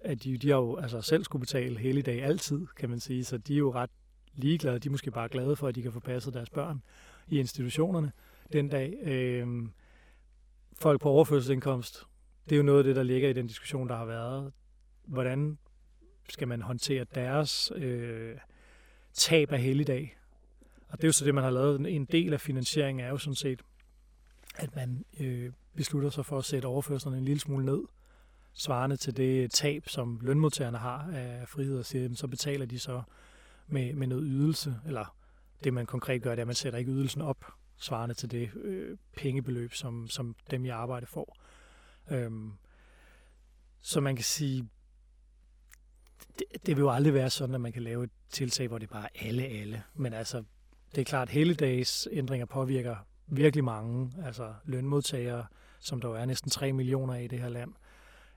er 0.00 0.14
de, 0.14 0.38
de 0.38 0.48
har 0.48 0.56
jo 0.56 0.76
altså 0.76 1.00
selv 1.00 1.24
skulle 1.24 1.40
betale 1.40 1.78
hele 1.78 2.02
dag 2.02 2.22
altid, 2.22 2.66
kan 2.76 2.90
man 2.90 3.00
sige. 3.00 3.24
Så 3.24 3.38
de 3.38 3.54
er 3.54 3.58
jo 3.58 3.72
ret 3.74 3.90
ligeglade. 4.34 4.78
De 4.78 4.88
er 4.88 4.90
måske 4.90 5.10
bare 5.10 5.28
glade 5.28 5.56
for, 5.56 5.68
at 5.68 5.74
de 5.74 5.82
kan 5.82 5.92
få 5.92 6.00
passet 6.00 6.34
deres 6.34 6.50
børn 6.50 6.82
i 7.28 7.38
institutionerne 7.38 8.12
den 8.52 8.68
dag. 8.68 8.94
Øh, 9.02 9.68
folk 10.78 11.00
på 11.00 11.08
overførselsindkomst, 11.08 12.04
det 12.48 12.52
er 12.52 12.56
jo 12.56 12.62
noget 12.62 12.78
af 12.78 12.84
det, 12.84 12.96
der 12.96 13.02
ligger 13.02 13.28
i 13.28 13.32
den 13.32 13.46
diskussion, 13.46 13.88
der 13.88 13.96
har 13.96 14.04
været. 14.04 14.52
Hvordan 15.04 15.58
skal 16.28 16.48
man 16.48 16.62
håndtere 16.62 17.04
deres 17.14 17.72
øh, 17.76 18.36
tab 19.12 19.52
af 19.52 19.60
helligdag? 19.60 20.18
Og 20.88 20.98
det 20.98 21.04
er 21.04 21.08
jo 21.08 21.12
så 21.12 21.24
det, 21.24 21.34
man 21.34 21.44
har 21.44 21.50
lavet. 21.50 21.94
En 21.94 22.04
del 22.04 22.32
af 22.32 22.40
finansieringen 22.40 23.06
er 23.06 23.08
jo 23.08 23.18
sådan 23.18 23.34
set, 23.34 23.62
at 24.56 24.76
man 24.76 25.04
øh, 25.20 25.52
beslutter 25.76 26.10
sig 26.10 26.26
for 26.26 26.38
at 26.38 26.44
sætte 26.44 26.66
overførslerne 26.66 27.18
en 27.18 27.24
lille 27.24 27.40
smule 27.40 27.64
ned, 27.64 27.82
svarende 28.52 28.96
til 28.96 29.16
det 29.16 29.50
tab, 29.50 29.88
som 29.88 30.18
lønmodtagerne 30.22 30.78
har 30.78 31.10
af 31.12 31.48
frihed, 31.48 31.78
og 31.78 31.84
siger, 31.84 32.14
så 32.14 32.26
betaler 32.26 32.66
de 32.66 32.78
så 32.78 33.02
med, 33.66 33.94
med 33.94 34.06
noget 34.06 34.24
ydelse, 34.26 34.76
eller 34.86 35.14
det 35.64 35.74
man 35.74 35.86
konkret 35.86 36.22
gør, 36.22 36.30
det 36.30 36.38
er, 36.38 36.42
at 36.42 36.46
man 36.46 36.56
sætter 36.56 36.78
ikke 36.78 36.92
ydelsen 36.92 37.22
op, 37.22 37.44
svarende 37.76 38.14
til 38.14 38.30
det 38.30 38.50
øh, 38.56 38.96
pengebeløb, 39.16 39.74
som, 39.74 40.08
som 40.08 40.36
dem 40.50 40.64
i 40.64 40.68
arbejde 40.68 41.06
får. 41.06 41.36
Øhm, 42.10 42.52
så 43.80 44.00
man 44.00 44.16
kan 44.16 44.24
sige, 44.24 44.68
det, 46.38 46.66
det 46.66 46.76
vil 46.76 46.82
jo 46.82 46.90
aldrig 46.90 47.14
være 47.14 47.30
sådan, 47.30 47.54
at 47.54 47.60
man 47.60 47.72
kan 47.72 47.82
lave 47.82 48.04
et 48.04 48.10
tiltag, 48.30 48.68
hvor 48.68 48.78
det 48.78 48.90
bare 48.90 49.04
er 49.04 49.28
alle, 49.28 49.44
alle. 49.44 49.82
Men 49.94 50.12
altså, 50.12 50.44
det 50.94 51.00
er 51.00 51.04
klart, 51.04 51.28
at 51.28 51.34
hele 51.34 51.54
dags 51.54 52.08
ændringer 52.12 52.46
påvirker 52.46 52.96
virkelig 53.26 53.64
mange, 53.64 54.12
altså 54.24 54.54
lønmodtagere, 54.64 55.46
som 55.80 56.00
der 56.00 56.08
jo 56.08 56.14
er 56.14 56.24
næsten 56.24 56.50
3 56.50 56.72
millioner 56.72 57.14
i 57.14 57.26
det 57.26 57.40
her 57.40 57.48
land. 57.48 57.72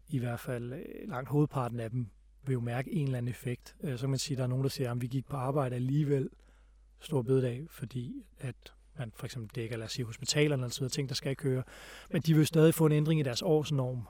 I 0.07 0.19
hvert 0.19 0.39
fald 0.39 0.73
øh, 0.73 1.09
langt 1.09 1.29
hovedparten 1.29 1.79
af 1.79 1.89
dem 1.89 2.07
vil 2.43 2.53
jo 2.53 2.59
mærke 2.59 2.91
en 2.91 3.05
eller 3.05 3.17
anden 3.17 3.29
effekt. 3.29 3.75
Øh, 3.83 3.97
så 3.97 4.01
kan 4.01 4.09
man 4.09 4.19
sige, 4.19 4.35
at 4.35 4.37
der 4.37 4.43
er 4.43 4.47
nogen, 4.47 4.63
der 4.63 4.69
siger, 4.69 4.91
at 4.91 5.01
vi 5.01 5.07
gik 5.07 5.27
på 5.27 5.37
arbejde 5.37 5.75
alligevel 5.75 6.29
stor 7.01 7.21
bededag, 7.21 7.65
fordi 7.69 8.25
at 8.39 8.73
man 8.97 9.11
for 9.15 9.25
eksempel 9.25 9.55
dækker, 9.55 9.77
lad 9.77 9.85
os 9.85 9.91
sige, 9.91 10.05
hospitalerne 10.05 10.65
og 10.65 10.71
så 10.71 10.79
videre, 10.79 10.91
ting, 10.91 11.09
der 11.09 11.15
skal 11.15 11.35
køre. 11.35 11.63
Men 12.09 12.21
de 12.21 12.35
vil 12.35 12.47
stadig 12.47 12.73
få 12.73 12.85
en 12.85 12.91
ændring 12.91 13.19
i 13.19 13.23
deres 13.23 13.41
årsnorm. 13.41 14.07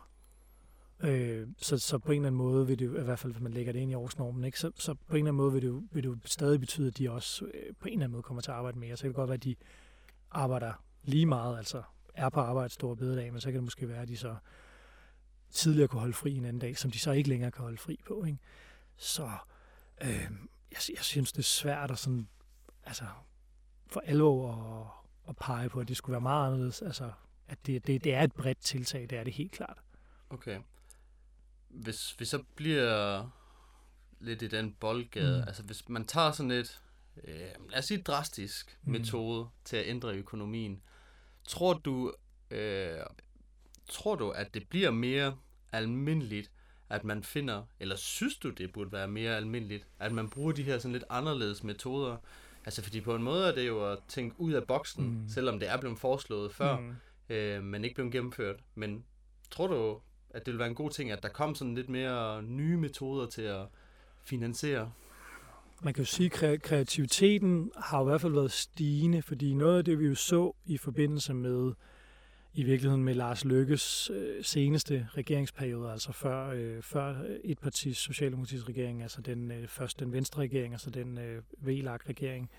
Øh, 1.03 1.47
så, 1.57 1.77
så 1.77 1.97
på 1.97 2.11
en 2.11 2.15
eller 2.21 2.27
anden 2.27 2.37
måde 2.37 2.67
vil 2.67 2.79
det 2.79 2.85
jo, 2.85 2.99
i 2.99 3.03
hvert 3.03 3.19
fald 3.19 3.33
hvis 3.33 3.43
man 3.43 3.51
lægger 3.51 3.73
det 3.73 3.79
ind 3.79 3.91
i 3.91 3.95
årsnormen, 3.95 4.43
ikke? 4.43 4.59
Så, 4.59 4.71
så 4.75 4.93
på 4.93 5.15
en 5.15 5.15
eller 5.15 5.19
anden 5.19 5.35
måde 5.35 5.53
vil 5.53 5.61
det, 5.61 5.67
jo, 5.67 5.83
vil 5.91 6.03
det 6.03 6.09
jo 6.09 6.17
stadig 6.25 6.59
betyde, 6.59 6.87
at 6.87 6.97
de 6.97 7.11
også 7.11 7.45
øh, 7.45 7.73
på 7.79 7.87
en 7.87 7.93
eller 7.93 8.03
anden 8.03 8.11
måde 8.11 8.23
kommer 8.23 8.41
til 8.41 8.51
at 8.51 8.57
arbejde 8.57 8.79
mere. 8.79 8.97
Så 8.97 9.01
kan 9.01 9.09
det 9.09 9.15
godt 9.15 9.29
være, 9.29 9.35
at 9.35 9.43
de 9.43 9.55
arbejder 10.31 10.73
lige 11.03 11.25
meget, 11.25 11.57
altså 11.57 11.83
er 12.13 12.29
på 12.29 12.39
arbejde 12.39 12.73
store 12.73 12.95
bededag, 12.95 13.31
men 13.31 13.41
så 13.41 13.47
kan 13.47 13.55
det 13.55 13.63
måske 13.63 13.89
være, 13.89 14.01
at 14.01 14.07
de 14.07 14.17
så 14.17 14.35
tidligere 15.51 15.87
kunne 15.87 15.99
holde 15.99 16.13
fri 16.13 16.35
en 16.35 16.45
anden 16.45 16.59
dag, 16.59 16.77
som 16.77 16.91
de 16.91 16.99
så 16.99 17.11
ikke 17.11 17.29
længere 17.29 17.51
kan 17.51 17.61
holde 17.61 17.77
fri 17.77 17.99
på. 18.07 18.23
Ikke? 18.23 18.37
Så 18.97 19.31
øh, 20.01 20.31
jeg, 20.71 20.79
jeg 20.89 21.03
synes, 21.03 21.31
det 21.31 21.39
er 21.39 21.43
svært 21.43 21.91
at 21.91 21.97
sådan, 21.97 22.27
altså, 22.83 23.05
for 23.87 23.99
alvor 23.99 24.51
at, 24.51 25.29
at 25.29 25.35
pege 25.35 25.69
på, 25.69 25.79
at 25.79 25.87
det 25.87 25.97
skulle 25.97 26.13
være 26.13 26.21
meget 26.21 26.47
anderledes. 26.47 26.81
Altså, 26.81 27.11
at 27.47 27.65
det, 27.65 27.87
det, 27.87 28.03
det 28.03 28.13
er 28.13 28.21
et 28.21 28.33
bredt 28.33 28.61
tiltag, 28.61 29.01
det 29.01 29.17
er 29.17 29.23
det 29.23 29.33
helt 29.33 29.51
klart. 29.51 29.77
Okay. 30.29 30.59
Hvis 31.69 32.19
vi 32.19 32.25
så 32.25 32.43
bliver 32.55 33.29
lidt 34.19 34.41
i 34.41 34.47
den 34.47 34.73
boldgade, 34.73 35.41
mm. 35.41 35.47
altså 35.47 35.63
hvis 35.63 35.89
man 35.89 36.05
tager 36.05 36.31
sådan 36.31 36.51
et, 36.51 36.81
øh, 37.23 37.39
lad 37.69 37.79
os 37.79 37.85
sige 37.85 38.01
drastisk 38.01 38.79
mm. 38.83 38.91
metode 38.91 39.49
til 39.65 39.77
at 39.77 39.87
ændre 39.87 40.13
økonomien, 40.13 40.81
tror 41.47 41.73
du, 41.73 42.13
øh, 42.51 42.99
tror 43.89 44.15
du, 44.15 44.29
at 44.29 44.53
det 44.53 44.69
bliver 44.69 44.91
mere 44.91 45.37
almindeligt, 45.71 46.51
at 46.89 47.03
man 47.03 47.23
finder, 47.23 47.63
eller 47.79 47.95
synes 47.95 48.37
du, 48.37 48.49
det 48.49 48.73
burde 48.73 48.91
være 48.91 49.07
mere 49.07 49.37
almindeligt, 49.37 49.87
at 49.99 50.11
man 50.11 50.29
bruger 50.29 50.51
de 50.51 50.63
her 50.63 50.79
sådan 50.79 50.93
lidt 50.93 51.03
anderledes 51.09 51.63
metoder? 51.63 52.17
Altså, 52.65 52.83
fordi 52.83 53.01
på 53.01 53.15
en 53.15 53.23
måde 53.23 53.47
er 53.47 53.55
det 53.55 53.67
jo 53.67 53.91
at 53.91 53.99
tænke 54.07 54.35
ud 54.39 54.53
af 54.53 54.63
boksen, 54.63 55.05
mm. 55.05 55.29
selvom 55.29 55.59
det 55.59 55.69
er 55.69 55.77
blevet 55.77 55.99
foreslået 55.99 56.53
før, 56.53 56.79
mm. 56.79 56.95
øh, 57.35 57.63
men 57.63 57.83
ikke 57.83 57.95
blevet 57.95 58.11
gennemført. 58.11 58.55
Men 58.75 59.03
tror 59.51 59.67
du, 59.67 59.99
at 60.29 60.45
det 60.45 60.51
vil 60.51 60.59
være 60.59 60.67
en 60.67 60.75
god 60.75 60.89
ting, 60.89 61.11
at 61.11 61.23
der 61.23 61.29
kom 61.29 61.55
sådan 61.55 61.75
lidt 61.75 61.89
mere 61.89 62.43
nye 62.43 62.77
metoder 62.77 63.25
til 63.25 63.41
at 63.41 63.65
finansiere? 64.23 64.91
Man 65.83 65.93
kan 65.93 66.03
jo 66.03 66.05
sige, 66.05 66.45
at 66.47 66.61
kreativiteten 66.61 67.71
har 67.77 68.01
i 68.01 68.03
hvert 68.03 68.21
fald 68.21 68.33
været 68.33 68.51
stigende, 68.51 69.21
fordi 69.21 69.53
noget 69.53 69.77
af 69.77 69.85
det, 69.85 69.99
vi 69.99 70.05
jo 70.05 70.15
så 70.15 70.53
i 70.65 70.77
forbindelse 70.77 71.33
med 71.33 71.73
i 72.53 72.63
virkeligheden 72.63 73.03
med 73.03 73.13
Lars 73.13 73.45
Lykkes 73.45 74.11
øh, 74.13 74.43
seneste 74.43 75.07
regeringsperiode, 75.17 75.91
altså 75.91 76.11
før, 76.11 76.49
øh, 76.49 76.81
før 76.81 77.15
et 77.43 77.59
partis 77.59 77.97
socialdemokratisk 77.97 78.69
regering, 78.69 79.01
altså 79.01 79.21
den, 79.21 79.51
øh, 79.51 79.67
først 79.67 79.99
den 79.99 80.11
venstre 80.11 80.41
regering, 80.41 80.73
altså 80.73 80.89
den 80.89 81.17
øh, 81.17 81.41
VLAG-regering. 81.57 82.49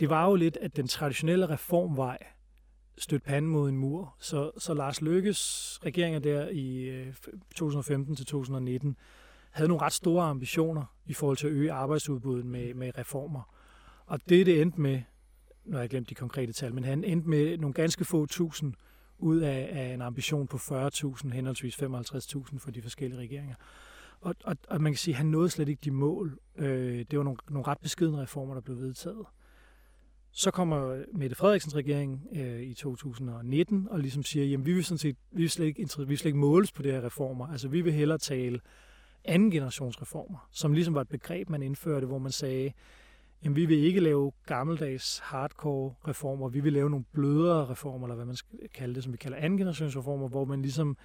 Det 0.00 0.10
var 0.10 0.28
jo 0.28 0.34
lidt, 0.34 0.56
at 0.56 0.76
den 0.76 0.88
traditionelle 0.88 1.48
reformvej 1.48 2.18
stødte 2.98 3.24
panden 3.24 3.50
mod 3.50 3.68
en 3.68 3.76
mur. 3.76 4.14
Så, 4.18 4.50
så 4.58 4.74
Lars 4.74 5.00
Lykkes 5.00 5.78
regeringer 5.84 6.20
der 6.20 6.48
i 6.48 6.76
øh, 6.76 7.14
2015 7.54 8.16
til 8.16 8.26
2019 8.26 8.96
havde 9.50 9.68
nogle 9.68 9.82
ret 9.82 9.92
store 9.92 10.24
ambitioner 10.24 10.84
i 11.06 11.14
forhold 11.14 11.36
til 11.36 11.46
at 11.46 11.52
øge 11.52 11.72
arbejdsudbuddet 11.72 12.46
med, 12.46 12.74
med 12.74 12.98
reformer. 12.98 13.54
Og 14.06 14.20
det, 14.28 14.46
det 14.46 14.62
endte 14.62 14.80
med, 14.80 15.02
nu 15.64 15.72
har 15.72 15.80
jeg 15.80 15.90
glemt 15.90 16.10
de 16.10 16.14
konkrete 16.14 16.52
tal, 16.52 16.74
men 16.74 16.84
han 16.84 17.04
endte 17.04 17.28
med 17.28 17.58
nogle 17.58 17.74
ganske 17.74 18.04
få 18.04 18.26
tusind 18.26 18.74
ud 19.18 19.38
af, 19.40 19.68
af 19.72 19.94
en 19.94 20.02
ambition 20.02 20.46
på 20.46 20.56
40.000, 20.56 21.30
henholdsvis 21.32 21.82
55.000 21.82 22.58
for 22.58 22.70
de 22.70 22.82
forskellige 22.82 23.20
regeringer. 23.20 23.54
Og, 24.20 24.34
og, 24.44 24.56
og 24.68 24.80
man 24.80 24.92
kan 24.92 24.98
sige, 24.98 25.14
at 25.14 25.16
han 25.18 25.26
nåede 25.26 25.50
slet 25.50 25.68
ikke 25.68 25.80
de 25.84 25.90
mål. 25.90 26.38
Øh, 26.56 27.04
det 27.10 27.18
var 27.18 27.24
nogle, 27.24 27.38
nogle 27.50 27.66
ret 27.66 27.78
beskidende 27.78 28.22
reformer, 28.22 28.54
der 28.54 28.60
blev 28.60 28.78
vedtaget. 28.78 29.26
Så 30.30 30.50
kommer 30.50 31.04
Mette 31.12 31.36
Frederiksens 31.36 31.76
regering 31.76 32.26
øh, 32.32 32.62
i 32.62 32.74
2019 32.74 33.88
og 33.90 33.98
ligesom 33.98 34.22
siger, 34.22 34.58
at 34.58 34.66
vi 34.66 34.72
vil 34.72 34.84
sådan 34.84 34.98
set 34.98 35.16
vi 35.30 35.42
vil 35.42 35.50
slet 35.50 35.66
ikke, 35.66 35.88
vi 35.98 36.04
vil 36.04 36.18
slet 36.18 36.28
ikke 36.28 36.38
måles 36.38 36.72
på 36.72 36.82
de 36.82 36.90
her 36.90 37.04
reformer. 37.04 37.46
Altså 37.46 37.68
vi 37.68 37.80
vil 37.80 37.92
hellere 37.92 38.18
tale 38.18 38.60
anden 39.24 39.50
generations 39.50 40.02
reformer, 40.02 40.48
som 40.52 40.72
ligesom 40.72 40.94
var 40.94 41.00
et 41.00 41.08
begreb, 41.08 41.48
man 41.48 41.62
indførte, 41.62 42.06
hvor 42.06 42.18
man 42.18 42.32
sagde, 42.32 42.72
jamen 43.44 43.56
vi 43.56 43.66
vil 43.66 43.78
ikke 43.78 44.00
lave 44.00 44.32
gammeldags 44.46 45.18
hardcore 45.18 45.94
reformer, 46.08 46.48
vi 46.48 46.60
vil 46.60 46.72
lave 46.72 46.90
nogle 46.90 47.04
blødere 47.12 47.70
reformer, 47.70 48.06
eller 48.06 48.16
hvad 48.16 48.24
man 48.24 48.36
skal 48.36 48.58
kalde 48.74 48.94
det, 48.94 49.02
som 49.04 49.12
vi 49.12 49.16
kalder 49.16 49.38
andengenerationsreformer, 49.38 50.28
hvor 50.28 50.44
man 50.44 50.62
ligesom 50.62 50.96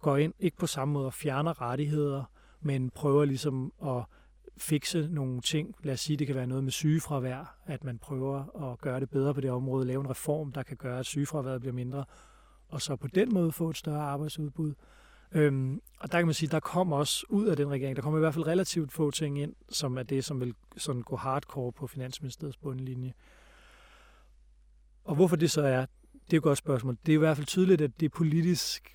går 0.00 0.16
ind, 0.16 0.34
ikke 0.38 0.56
på 0.56 0.66
samme 0.66 0.94
måde 0.94 1.06
og 1.06 1.14
fjerner 1.14 1.62
rettigheder, 1.62 2.24
men 2.60 2.90
prøver 2.90 3.24
ligesom 3.24 3.72
at 3.84 4.04
fikse 4.56 5.08
nogle 5.10 5.40
ting. 5.40 5.74
Lad 5.82 5.94
os 5.94 6.00
sige, 6.00 6.16
det 6.16 6.26
kan 6.26 6.36
være 6.36 6.46
noget 6.46 6.64
med 6.64 6.72
sygefravær, 6.72 7.58
at 7.66 7.84
man 7.84 7.98
prøver 7.98 8.70
at 8.72 8.80
gøre 8.80 9.00
det 9.00 9.10
bedre 9.10 9.34
på 9.34 9.40
det 9.40 9.50
område, 9.50 9.86
lave 9.86 10.00
en 10.00 10.10
reform, 10.10 10.52
der 10.52 10.62
kan 10.62 10.76
gøre, 10.76 10.98
at 10.98 11.06
sygefraværet 11.06 11.60
bliver 11.60 11.74
mindre, 11.74 12.04
og 12.68 12.82
så 12.82 12.96
på 12.96 13.08
den 13.08 13.34
måde 13.34 13.52
få 13.52 13.70
et 13.70 13.76
større 13.76 14.00
arbejdsudbud. 14.00 14.74
Øhm, 15.32 15.82
og 15.98 16.12
der 16.12 16.18
kan 16.18 16.26
man 16.26 16.34
sige, 16.34 16.48
der 16.48 16.60
kom 16.60 16.92
også 16.92 17.26
ud 17.28 17.46
af 17.46 17.56
den 17.56 17.70
regering, 17.70 17.96
der 17.96 18.02
kom 18.02 18.16
i 18.16 18.18
hvert 18.18 18.34
fald 18.34 18.46
relativt 18.46 18.92
få 18.92 19.10
ting 19.10 19.38
ind, 19.38 19.54
som 19.68 19.98
er 19.98 20.02
det, 20.02 20.24
som 20.24 20.40
vil 20.40 20.54
sådan 20.76 21.02
gå 21.02 21.16
hardcore 21.16 21.72
på 21.72 21.86
Finansministeriets 21.86 22.56
bundlinje. 22.56 23.12
Og 25.04 25.14
hvorfor 25.14 25.36
det 25.36 25.50
så 25.50 25.62
er, 25.62 25.86
det 26.12 26.32
er 26.32 26.36
et 26.36 26.42
godt 26.42 26.58
spørgsmål. 26.58 26.98
Det 27.06 27.12
er 27.12 27.16
i 27.16 27.18
hvert 27.18 27.36
fald 27.36 27.46
tydeligt, 27.46 27.80
at 27.80 28.00
det 28.00 28.12
politisk 28.12 28.94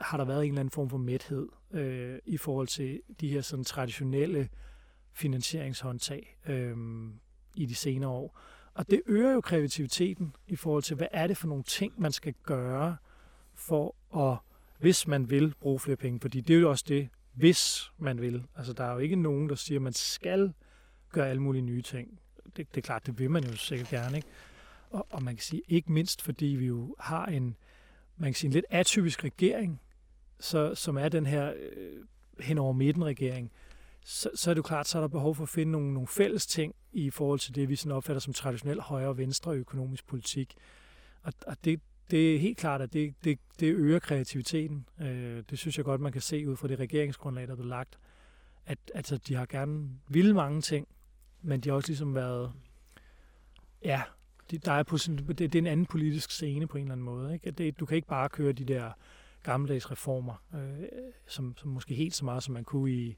har 0.00 0.16
der 0.16 0.24
været 0.24 0.44
en 0.44 0.48
eller 0.48 0.60
anden 0.60 0.72
form 0.72 0.90
for 0.90 0.98
mæthed 0.98 1.48
øh, 1.72 2.18
i 2.26 2.36
forhold 2.36 2.66
til 2.66 3.02
de 3.20 3.28
her 3.28 3.40
sådan 3.40 3.64
traditionelle 3.64 4.48
finansieringshåndtag 5.12 6.38
øh, 6.46 6.76
i 7.56 7.66
de 7.66 7.74
senere 7.74 8.10
år. 8.10 8.38
Og 8.74 8.90
det 8.90 9.02
øger 9.06 9.32
jo 9.32 9.40
kreativiteten 9.40 10.36
i 10.46 10.56
forhold 10.56 10.82
til, 10.82 10.96
hvad 10.96 11.06
er 11.10 11.26
det 11.26 11.36
for 11.36 11.46
nogle 11.46 11.62
ting, 11.62 12.00
man 12.00 12.12
skal 12.12 12.34
gøre 12.42 12.96
for 13.54 13.96
at 14.16 14.38
hvis 14.82 15.06
man 15.06 15.30
vil 15.30 15.54
bruge 15.60 15.80
flere 15.80 15.96
penge, 15.96 16.20
fordi 16.20 16.40
det 16.40 16.56
er 16.56 16.60
jo 16.60 16.70
også 16.70 16.84
det, 16.88 17.08
hvis 17.32 17.90
man 17.98 18.20
vil. 18.20 18.44
Altså, 18.56 18.72
der 18.72 18.84
er 18.84 18.92
jo 18.92 18.98
ikke 18.98 19.16
nogen, 19.16 19.48
der 19.48 19.54
siger, 19.54 19.78
at 19.78 19.82
man 19.82 19.92
skal 19.92 20.52
gøre 21.12 21.28
alle 21.28 21.42
mulige 21.42 21.62
nye 21.62 21.82
ting. 21.82 22.20
Det, 22.56 22.56
det 22.56 22.76
er 22.76 22.80
klart, 22.80 23.06
det 23.06 23.18
vil 23.18 23.30
man 23.30 23.44
jo 23.44 23.56
sikkert 23.56 23.88
gerne, 23.88 24.16
ikke? 24.16 24.28
Og, 24.90 25.06
og 25.10 25.22
man 25.22 25.36
kan 25.36 25.42
sige, 25.42 25.62
ikke 25.68 25.92
mindst 25.92 26.22
fordi 26.22 26.46
vi 26.46 26.66
jo 26.66 26.96
har 26.98 27.26
en, 27.26 27.56
man 28.16 28.28
kan 28.28 28.34
sige, 28.34 28.48
en 28.48 28.52
lidt 28.52 28.64
atypisk 28.70 29.24
regering, 29.24 29.80
så, 30.40 30.74
som 30.74 30.96
er 30.96 31.08
den 31.08 31.26
her 31.26 31.52
øh, 31.56 32.04
hen 32.40 32.58
over 32.58 32.72
midten 32.72 33.04
regering, 33.04 33.52
så, 34.04 34.30
så 34.34 34.50
er 34.50 34.54
det 34.54 34.58
jo 34.58 34.62
klart, 34.62 34.88
så 34.88 34.98
er 34.98 35.02
der 35.02 35.08
behov 35.08 35.34
for 35.34 35.42
at 35.42 35.48
finde 35.48 35.72
nogle, 35.72 35.94
nogle 35.94 36.08
fælles 36.08 36.46
ting 36.46 36.74
i 36.92 37.10
forhold 37.10 37.38
til 37.38 37.54
det, 37.54 37.68
vi 37.68 37.76
sådan 37.76 37.92
opfatter 37.92 38.20
som 38.20 38.32
traditionel 38.32 38.80
højre 38.80 39.08
og 39.08 39.18
venstre 39.18 39.54
økonomisk 39.54 40.06
politik. 40.06 40.54
Og, 41.22 41.32
og 41.46 41.56
det, 41.64 41.80
det 42.10 42.34
er 42.34 42.38
helt 42.38 42.58
klart, 42.58 42.80
at 42.80 42.92
det, 42.92 43.14
det, 43.24 43.38
det 43.60 43.74
øger 43.74 43.98
kreativiteten. 43.98 44.88
Øh, 45.00 45.42
det 45.50 45.58
synes 45.58 45.76
jeg 45.76 45.84
godt, 45.84 46.00
man 46.00 46.12
kan 46.12 46.20
se 46.20 46.48
ud 46.48 46.56
fra 46.56 46.68
det 46.68 46.78
regeringsgrundlag, 46.78 47.48
der 47.48 47.56
er 47.56 47.62
lagt. 47.62 47.98
At 48.66 48.78
altså, 48.94 49.16
de 49.16 49.34
har 49.34 49.46
gerne 49.46 49.90
ville 50.08 50.34
mange 50.34 50.60
ting, 50.60 50.88
men 51.42 51.60
de 51.60 51.68
har 51.68 51.76
også 51.76 51.88
ligesom 51.88 52.14
været... 52.14 52.52
Ja, 53.84 54.02
de, 54.50 54.58
der 54.58 54.72
er 54.72 54.82
på 54.82 54.98
sådan, 54.98 55.26
det, 55.26 55.38
det 55.38 55.54
er 55.54 55.58
en 55.58 55.66
anden 55.66 55.86
politisk 55.86 56.30
scene 56.30 56.66
på 56.66 56.76
en 56.76 56.82
eller 56.82 56.92
anden 56.92 57.04
måde. 57.04 57.34
Ikke? 57.34 57.50
Det, 57.50 57.80
du 57.80 57.86
kan 57.86 57.96
ikke 57.96 58.08
bare 58.08 58.28
køre 58.28 58.52
de 58.52 58.64
der 58.64 58.92
gammeldags 59.42 59.90
reformer, 59.90 60.34
øh, 60.54 60.88
som, 61.26 61.56
som 61.56 61.70
måske 61.70 61.94
helt 61.94 62.14
så 62.14 62.24
meget, 62.24 62.42
som 62.42 62.54
man 62.54 62.64
kunne 62.64 62.92
i, 62.92 63.16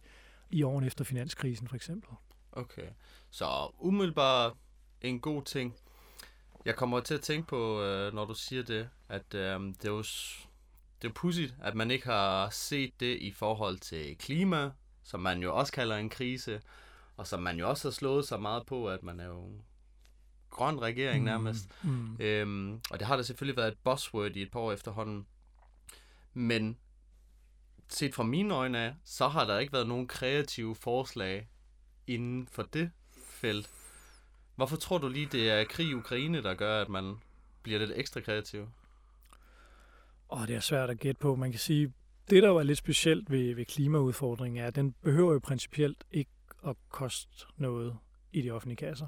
i 0.51 0.62
årene 0.62 0.87
efter 0.87 1.05
finanskrisen 1.05 1.68
for 1.68 1.76
eksempel. 1.76 2.11
Okay, 2.53 2.89
så 3.30 3.74
umiddelbart 3.78 4.53
en 5.01 5.20
god 5.20 5.43
ting. 5.43 5.74
Jeg 6.65 6.77
kommer 6.77 7.01
til 7.01 7.15
at 7.15 7.21
tænke 7.21 7.49
på, 7.49 7.83
øh, 7.83 8.15
når 8.15 8.25
du 8.25 8.35
siger 8.35 8.62
det, 8.62 8.89
at 9.09 9.35
øh, 9.35 9.61
det 9.61 9.85
er 9.85 9.91
jo 9.91 10.03
det 11.03 11.09
er 11.09 11.15
pudsigt, 11.15 11.55
at 11.62 11.75
man 11.75 11.91
ikke 11.91 12.07
har 12.07 12.51
set 12.51 13.01
det 13.01 13.19
i 13.19 13.33
forhold 13.33 13.79
til 13.79 14.19
klima, 14.19 14.71
som 15.03 15.21
man 15.21 15.43
jo 15.43 15.57
også 15.57 15.73
kalder 15.73 15.97
en 15.97 16.11
krise, 16.11 16.61
og 17.17 17.27
som 17.27 17.43
man 17.43 17.59
jo 17.59 17.69
også 17.69 17.89
har 17.89 17.93
slået 17.93 18.29
sig 18.29 18.43
meget 18.43 18.67
på, 18.67 18.89
at 18.89 19.03
man 19.03 19.21
er 19.21 19.27
jo 19.27 19.61
grøn 20.51 20.81
regering 20.81 21.19
mm, 21.19 21.25
nærmest. 21.25 21.69
Mm, 21.83 21.91
mm. 21.91 22.17
Øhm, 22.21 22.81
og 22.91 22.99
det 22.99 23.07
har 23.07 23.17
da 23.17 23.23
selvfølgelig 23.23 23.57
været 23.57 23.73
et 23.73 23.79
buzzword 23.85 24.37
i 24.37 24.43
et 24.43 24.51
par 24.51 24.61
år 24.61 24.73
efterhånden. 24.73 25.27
Men 26.35 26.79
set 27.89 28.15
fra 28.15 28.23
mine 28.23 28.55
øjne 28.55 28.79
af, 28.79 28.95
så 29.05 29.29
har 29.29 29.45
der 29.45 29.59
ikke 29.59 29.73
været 29.73 29.89
nogen 29.89 30.09
kreative 30.09 30.75
forslag 30.75 31.49
inden 32.07 32.47
for 32.47 32.62
det 32.62 32.91
felt. 33.27 33.71
Hvorfor 34.57 34.76
tror 34.76 34.98
du 34.98 35.09
lige, 35.09 35.28
det 35.32 35.50
er 35.50 35.64
krig 35.64 35.86
i 35.86 35.94
Ukraine, 35.94 36.42
der 36.42 36.55
gør, 36.55 36.82
at 36.82 36.88
man 36.88 37.14
bliver 37.62 37.78
lidt 37.78 37.92
ekstra 37.94 38.20
kreativ? 38.20 38.68
Åh, 40.30 40.46
det 40.46 40.57
er 40.57 40.61
svært 40.61 40.90
at 40.90 40.98
gætte 40.98 41.18
på. 41.18 41.36
Man 41.36 41.50
kan 41.50 41.61
sige, 41.61 41.92
det 42.30 42.42
der 42.42 42.48
jo 42.48 42.57
er 42.57 42.62
lidt 42.62 42.78
specielt 42.78 43.30
ved, 43.30 43.55
ved 43.55 43.64
klimaudfordringen 43.64 44.62
er, 44.64 44.66
at 44.66 44.74
den 44.74 44.94
behøver 45.02 45.32
jo 45.32 45.38
principielt 45.38 46.05
ikke 46.11 46.30
at 46.66 46.76
koste 46.88 47.46
noget 47.57 47.96
i 48.32 48.42
de 48.42 48.50
offentlige 48.50 48.76
kasser. 48.76 49.07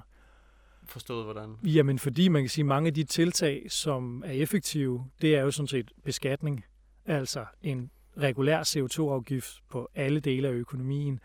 Forstået 0.85 1.25
hvordan? 1.25 1.57
Jamen 1.65 1.99
fordi 1.99 2.29
man 2.29 2.43
kan 2.43 2.49
sige, 2.49 2.63
at 2.63 2.67
mange 2.67 2.87
af 2.87 2.95
de 2.95 3.05
tiltag, 3.05 3.67
som 3.71 4.23
er 4.27 4.31
effektive, 4.31 5.11
det 5.21 5.37
er 5.37 5.41
jo 5.41 5.51
sådan 5.51 5.69
set 5.69 5.93
beskatning. 6.05 6.65
Altså 7.05 7.45
en 7.63 7.91
regulær 8.19 8.63
CO2-afgift 8.63 9.63
på 9.69 9.91
alle 9.95 10.21
dele 10.21 10.49
af 10.49 10.53
økonomien 10.53 11.21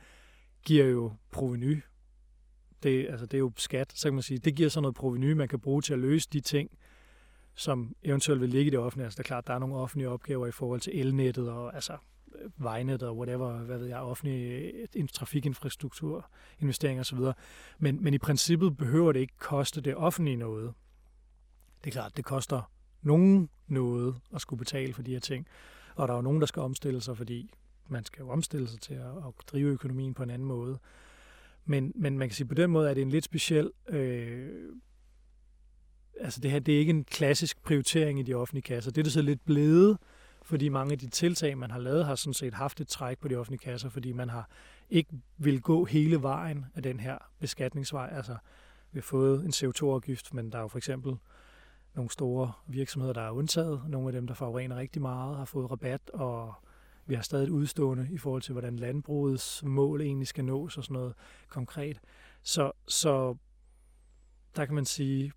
giver 0.66 0.86
jo 0.86 1.14
proveny. 1.32 1.82
Det, 2.84 3.08
altså 3.10 3.26
det 3.26 3.34
er 3.34 3.40
jo 3.40 3.52
skat, 3.58 3.94
så 3.96 4.08
kan 4.08 4.14
man 4.14 4.24
sige. 4.24 4.38
Det 4.38 4.56
giver 4.56 4.70
så 4.70 4.82
noget 4.82 4.96
proveny, 4.96 5.32
man 5.32 5.48
kan 5.48 5.60
bruge 5.60 5.82
til 5.82 5.94
at 5.94 6.00
løse 6.00 6.30
de 6.34 6.40
ting, 6.40 6.70
som 7.56 7.96
eventuelt 8.04 8.42
vil 8.42 8.50
ligge 8.50 8.68
i 8.68 8.70
det 8.70 8.80
offentlige. 8.80 9.06
Altså 9.06 9.18
det 9.18 9.24
er 9.24 9.28
klart, 9.28 9.48
der 9.48 9.54
er 9.54 9.60
nogle 9.60 9.76
offentlige 9.76 10.10
opgaver 10.10 10.48
i 10.48 10.52
forhold 10.52 10.80
til 10.80 11.00
elnettet 11.00 11.50
og 11.50 11.76
altså 11.76 11.98
øh, 12.36 12.52
vejnet 12.58 13.04
og 13.04 13.18
whatever, 13.18 13.58
hvad 13.58 13.78
ved 13.78 13.88
jeg, 13.88 14.00
offentlig 14.00 14.72
øh, 14.96 15.08
trafikinfrastruktur, 15.14 16.30
investeringer 16.60 17.02
osv. 17.02 17.20
Men, 17.80 18.04
men 18.04 18.14
i 18.14 18.18
princippet 18.18 18.78
behøver 18.78 19.12
det 19.12 19.20
ikke 19.20 19.38
koste 19.38 19.82
det 19.82 19.96
offentlige 19.96 20.38
noget. 20.38 20.74
Det 21.84 21.90
er 21.90 21.92
klart, 21.92 22.18
det 22.18 22.26
koster 22.26 22.72
nogen 23.02 23.50
noget 23.68 24.16
at 24.36 24.42
skulle 24.42 24.58
betale 24.58 24.94
for 24.94 25.02
de 25.02 25.12
her 25.12 25.20
ting. 25.20 25.48
Og 25.96 26.08
der 26.08 26.14
er 26.14 26.18
jo 26.18 26.22
nogen, 26.22 26.40
der 26.40 26.48
skal 26.48 26.62
omstille 26.62 27.02
sig, 27.02 27.18
fordi 27.18 27.52
man 27.88 28.06
skal 28.06 28.22
jo 28.22 28.30
omstille 28.30 28.68
sig 28.68 28.82
til 28.82 28.94
at, 28.94 29.18
at 29.18 29.34
drive 29.48 29.70
økonomien 29.70 30.14
på 30.14 30.24
en 30.24 30.30
anden 30.30 30.48
måde. 30.48 30.80
Men, 31.66 31.92
men 31.96 32.18
man 32.18 32.28
kan 32.28 32.36
sige, 32.36 32.48
på 32.48 32.56
den 32.56 32.72
måde 32.72 32.90
er 32.90 32.94
det 32.94 33.02
en 33.02 33.10
lidt 33.10 33.26
speciel... 33.26 33.72
Øh, 33.90 34.50
altså 36.20 36.40
det 36.42 36.52
her, 36.52 36.60
det 36.60 36.76
er 36.76 36.80
ikke 36.80 36.90
en 36.90 37.04
klassisk 37.04 37.64
prioritering 37.64 38.20
i 38.20 38.24
de 38.24 38.34
offentlige 38.34 38.62
kasser. 38.64 38.92
Det 38.92 39.02
er 39.02 39.04
det 39.04 39.14
så 39.14 39.22
lidt 39.22 39.46
blevet, 39.46 39.98
fordi 40.44 40.70
mange 40.70 40.92
af 40.92 41.00
de 41.00 41.10
tiltag, 41.10 41.58
man 41.58 41.72
har 41.72 41.80
lavet, 41.80 42.06
har 42.06 42.16
sådan 42.16 42.34
set 42.34 42.54
haft 42.54 42.82
et 42.82 42.88
træk 42.88 43.20
på 43.20 43.28
de 43.28 43.36
offentlige 43.36 43.60
kasser, 43.60 43.90
fordi 43.90 44.12
man 44.12 44.30
har 44.30 44.50
ikke 44.90 45.10
vil 45.38 45.62
gå 45.62 45.86
hele 45.86 46.22
vejen 46.22 46.66
af 46.76 46.84
den 46.84 47.00
her 47.00 47.18
beskatningsvej. 47.40 48.10
Altså, 48.12 48.36
vi 48.92 49.00
har 49.00 49.04
fået 49.04 49.46
en 49.46 49.52
CO2-afgift, 49.52 50.34
men 50.34 50.52
der 50.52 50.58
er 50.58 50.62
jo 50.62 50.68
for 50.68 50.78
eksempel 50.78 51.16
nogle 51.96 52.12
store 52.12 52.52
virksomheder, 52.68 53.14
der 53.14 53.22
er 53.22 53.32
undtaget. 53.32 53.82
Nogle 53.88 54.08
af 54.08 54.14
dem, 54.14 54.28
der 54.28 54.34
forurener 54.34 54.76
rigtig 54.76 55.02
meget, 55.02 55.38
har 55.38 55.46
fået 55.46 55.72
rabat, 55.72 56.10
og 56.14 56.54
vi 57.06 57.16
har 57.16 57.22
stadig 57.22 57.44
et 57.44 57.50
udstående 57.50 58.08
i 58.12 58.18
forhold 58.18 58.42
til, 58.42 58.52
hvordan 58.52 58.76
landbrugets 58.76 59.64
mål 59.64 60.02
egentlig 60.02 60.28
skal 60.28 60.46
nås 60.46 60.78
og 60.78 60.84
sådan 60.84 60.94
noget 60.94 61.14
konkret. 61.48 62.00
Så, 62.44 62.72
så 62.88 63.36
der 64.56 64.66
kan 64.66 64.76
man 64.76 64.86
sige, 64.86 65.32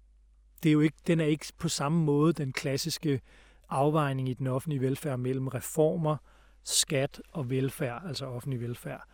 det 0.63 0.69
er 0.69 0.73
jo 0.73 0.81
ikke, 0.81 0.97
den 1.07 1.21
er 1.21 1.25
ikke 1.25 1.47
på 1.59 1.69
samme 1.69 2.05
måde 2.05 2.33
den 2.33 2.53
klassiske 2.53 3.21
afvejning 3.69 4.29
i 4.29 4.35
den 4.35 4.47
offentlige 4.47 4.81
velfærd 4.81 5.19
mellem 5.19 5.49
reformer, 5.49 6.17
skat 6.63 7.23
og 7.33 7.51
velfærd, 7.51 8.03
altså 8.07 8.27
offentlig 8.27 8.61
velfærd. 8.61 9.05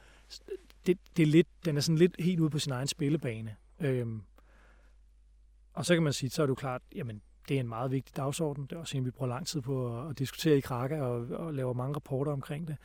Det, 0.87 0.99
det 1.17 1.23
er 1.23 1.27
lidt, 1.27 1.49
den 1.65 1.77
er 1.77 1.81
sådan 1.81 1.99
lidt 1.99 2.17
helt 2.19 2.41
ude 2.41 2.51
på 2.51 2.59
sin 2.59 2.73
egen 2.73 2.89
spillebane. 2.89 3.57
Øhm, 3.81 4.23
og 5.73 5.87
så 5.87 5.95
kan 5.95 6.03
man 6.03 6.13
sige, 6.13 6.31
så 6.31 6.43
er 6.43 6.47
det 6.47 6.51
jo 6.51 6.55
klart, 6.55 6.83
jamen 6.95 7.23
det 7.49 7.57
er 7.57 7.61
en 7.61 7.69
meget 7.69 7.91
vigtig 7.91 8.17
dagsorden. 8.17 8.67
Det 8.67 8.73
er 8.73 8.81
også 8.81 8.97
en, 8.97 9.05
vi 9.05 9.11
bruger 9.11 9.29
lang 9.29 9.47
tid 9.47 9.61
på 9.61 10.01
at, 10.01 10.11
at 10.11 10.19
diskutere 10.19 10.57
i 10.57 10.61
Krakke 10.61 11.03
og, 11.03 11.27
og 11.29 11.55
laver 11.55 11.73
mange 11.73 11.95
rapporter 11.95 12.33
omkring 12.33 12.69
det. 12.69 12.77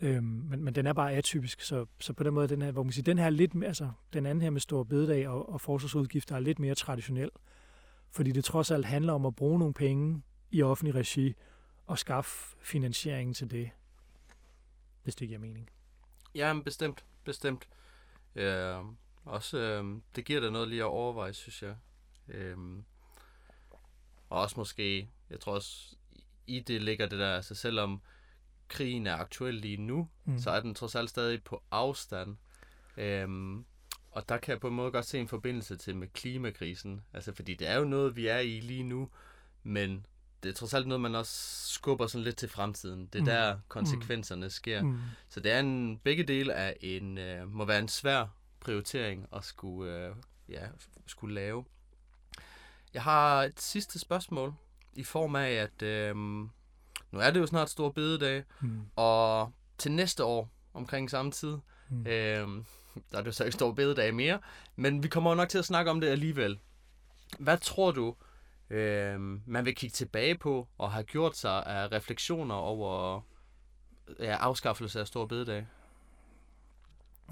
Øhm, 0.00 0.24
men, 0.24 0.64
men 0.64 0.74
den 0.74 0.86
er 0.86 0.92
bare 0.92 1.12
atypisk, 1.12 1.60
så, 1.60 1.86
så 2.00 2.12
på 2.12 2.22
den 2.22 2.34
måde, 2.34 2.48
den 2.48 2.62
her, 2.62 2.70
hvor 2.70 2.82
man 2.82 2.92
siger, 2.92 3.04
den 3.04 3.18
her 3.18 3.30
lidt, 3.30 3.64
altså 3.64 3.90
den 4.12 4.26
anden 4.26 4.42
her 4.42 4.50
med 4.50 4.60
store 4.60 4.84
bededag 4.84 5.28
og, 5.28 5.52
og 5.52 5.60
forsvarsudgifter 5.60 6.36
er 6.36 6.40
lidt 6.40 6.58
mere 6.58 6.74
traditionel. 6.74 7.30
Fordi 8.10 8.32
det 8.32 8.44
trods 8.44 8.70
alt 8.70 8.86
handler 8.86 9.12
om 9.12 9.26
at 9.26 9.36
bruge 9.36 9.58
nogle 9.58 9.74
penge 9.74 10.22
i 10.50 10.62
offentlig 10.62 10.94
regi 10.94 11.34
og 11.86 11.98
skaffe 11.98 12.56
finansieringen 12.60 13.34
til 13.34 13.50
det, 13.50 13.70
hvis 15.02 15.14
det 15.14 15.28
giver 15.28 15.40
mening. 15.40 15.70
Ja, 16.34 16.60
bestemt, 16.64 17.04
bestemt. 17.24 17.68
Øh, 18.34 18.76
også, 19.24 19.58
øh, 19.58 20.00
det 20.16 20.24
giver 20.24 20.40
da 20.40 20.50
noget 20.50 20.68
lige 20.68 20.80
at 20.80 20.86
overveje, 20.86 21.32
synes 21.32 21.62
jeg. 21.62 21.76
Øh, 22.28 22.56
og 24.32 24.40
også 24.40 24.54
måske, 24.58 25.08
jeg 25.30 25.40
tror 25.40 25.54
også, 25.54 25.96
i 26.46 26.60
det 26.60 26.82
ligger 26.82 27.06
det 27.06 27.18
der, 27.18 27.36
altså 27.36 27.54
selvom 27.54 28.02
krigen 28.68 29.06
er 29.06 29.16
aktuel 29.16 29.54
lige 29.54 29.76
nu, 29.76 30.08
mm. 30.24 30.38
så 30.38 30.50
er 30.50 30.60
den 30.60 30.74
trods 30.74 30.94
alt 30.94 31.10
stadig 31.10 31.44
på 31.44 31.62
afstand. 31.70 32.36
Øhm, 32.96 33.64
og 34.10 34.28
der 34.28 34.38
kan 34.38 34.52
jeg 34.52 34.60
på 34.60 34.68
en 34.68 34.74
måde 34.74 34.90
godt 34.90 35.06
se 35.06 35.18
en 35.18 35.28
forbindelse 35.28 35.76
til 35.76 35.96
med 35.96 36.08
klimakrisen. 36.08 37.02
Altså, 37.12 37.32
fordi 37.32 37.54
det 37.54 37.68
er 37.68 37.78
jo 37.78 37.84
noget, 37.84 38.16
vi 38.16 38.26
er 38.26 38.38
i 38.38 38.60
lige 38.60 38.82
nu, 38.82 39.10
men 39.62 40.06
det 40.42 40.48
er 40.48 40.52
trods 40.52 40.74
alt 40.74 40.86
noget, 40.86 41.00
man 41.00 41.14
også 41.14 41.66
skubber 41.72 42.06
sådan 42.06 42.24
lidt 42.24 42.36
til 42.36 42.48
fremtiden. 42.48 43.06
Det 43.06 43.14
er 43.14 43.20
mm. 43.20 43.26
der 43.26 43.58
konsekvenserne 43.68 44.50
sker. 44.50 44.82
Mm. 44.82 44.98
Så 45.28 45.40
det 45.40 45.52
er 45.52 45.60
en, 45.60 45.98
begge 45.98 46.24
dele 46.24 46.54
af 46.54 46.76
en, 46.80 47.18
øh, 47.18 47.52
må 47.52 47.64
være 47.64 47.78
en 47.78 47.88
svær 47.88 48.26
prioritering 48.60 49.26
at 49.32 49.44
skulle, 49.44 50.06
øh, 50.06 50.14
ja, 50.48 50.66
skulle 51.06 51.34
lave. 51.34 51.64
Jeg 52.94 53.02
har 53.02 53.42
et 53.42 53.60
sidste 53.60 53.98
spørgsmål 53.98 54.54
i 54.92 55.04
form 55.04 55.36
af, 55.36 55.50
at 55.50 55.82
øh, 55.82 56.16
nu 56.16 57.18
er 57.20 57.30
det 57.30 57.40
jo 57.40 57.46
snart 57.46 57.70
stor 57.70 57.90
bededag, 57.90 58.44
mm. 58.60 58.80
og 58.96 59.52
til 59.78 59.92
næste 59.92 60.24
år, 60.24 60.50
omkring 60.74 61.10
samme 61.10 61.30
tid, 61.30 61.58
mm. 61.90 62.06
øh, 62.06 62.48
der 63.12 63.18
er 63.18 63.20
det 63.20 63.26
jo 63.26 63.32
så 63.32 63.44
ikke 63.44 63.54
stor 63.54 63.72
bededag 63.72 64.14
mere, 64.14 64.40
men 64.76 65.02
vi 65.02 65.08
kommer 65.08 65.30
jo 65.30 65.36
nok 65.36 65.48
til 65.48 65.58
at 65.58 65.64
snakke 65.64 65.90
om 65.90 66.00
det 66.00 66.08
alligevel. 66.08 66.58
Hvad 67.38 67.58
tror 67.58 67.90
du, 67.90 68.16
øh, 68.70 69.20
man 69.46 69.64
vil 69.64 69.74
kigge 69.74 69.94
tilbage 69.94 70.38
på 70.38 70.68
og 70.78 70.92
have 70.92 71.04
gjort 71.04 71.36
sig 71.36 71.66
af 71.66 71.92
refleksioner 71.92 72.54
over 72.54 73.20
ja, 74.18 74.36
afskaffelse 74.36 75.00
af 75.00 75.06
stor 75.06 75.26
bededag? 75.26 75.66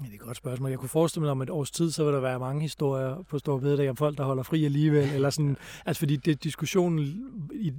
Ja, 0.01 0.05
det 0.05 0.11
er 0.11 0.15
et 0.15 0.19
godt 0.19 0.37
spørgsmål. 0.37 0.69
Jeg 0.69 0.79
kunne 0.79 0.89
forestille 0.89 1.23
mig, 1.23 1.31
om 1.31 1.41
et 1.41 1.49
års 1.49 1.71
tid, 1.71 1.91
så 1.91 2.03
vil 2.03 2.13
der 2.13 2.19
være 2.19 2.39
mange 2.39 2.61
historier 2.61 3.23
på 3.29 3.39
Stor 3.39 3.59
Bededag 3.59 3.89
om 3.89 3.95
folk, 3.95 4.17
der 4.17 4.23
holder 4.23 4.43
fri 4.43 4.65
alligevel. 4.65 5.09
eller 5.15 5.29
sådan, 5.29 5.57
altså 5.85 5.99
fordi 5.99 6.15
det, 6.15 6.43
diskussionen 6.43 7.25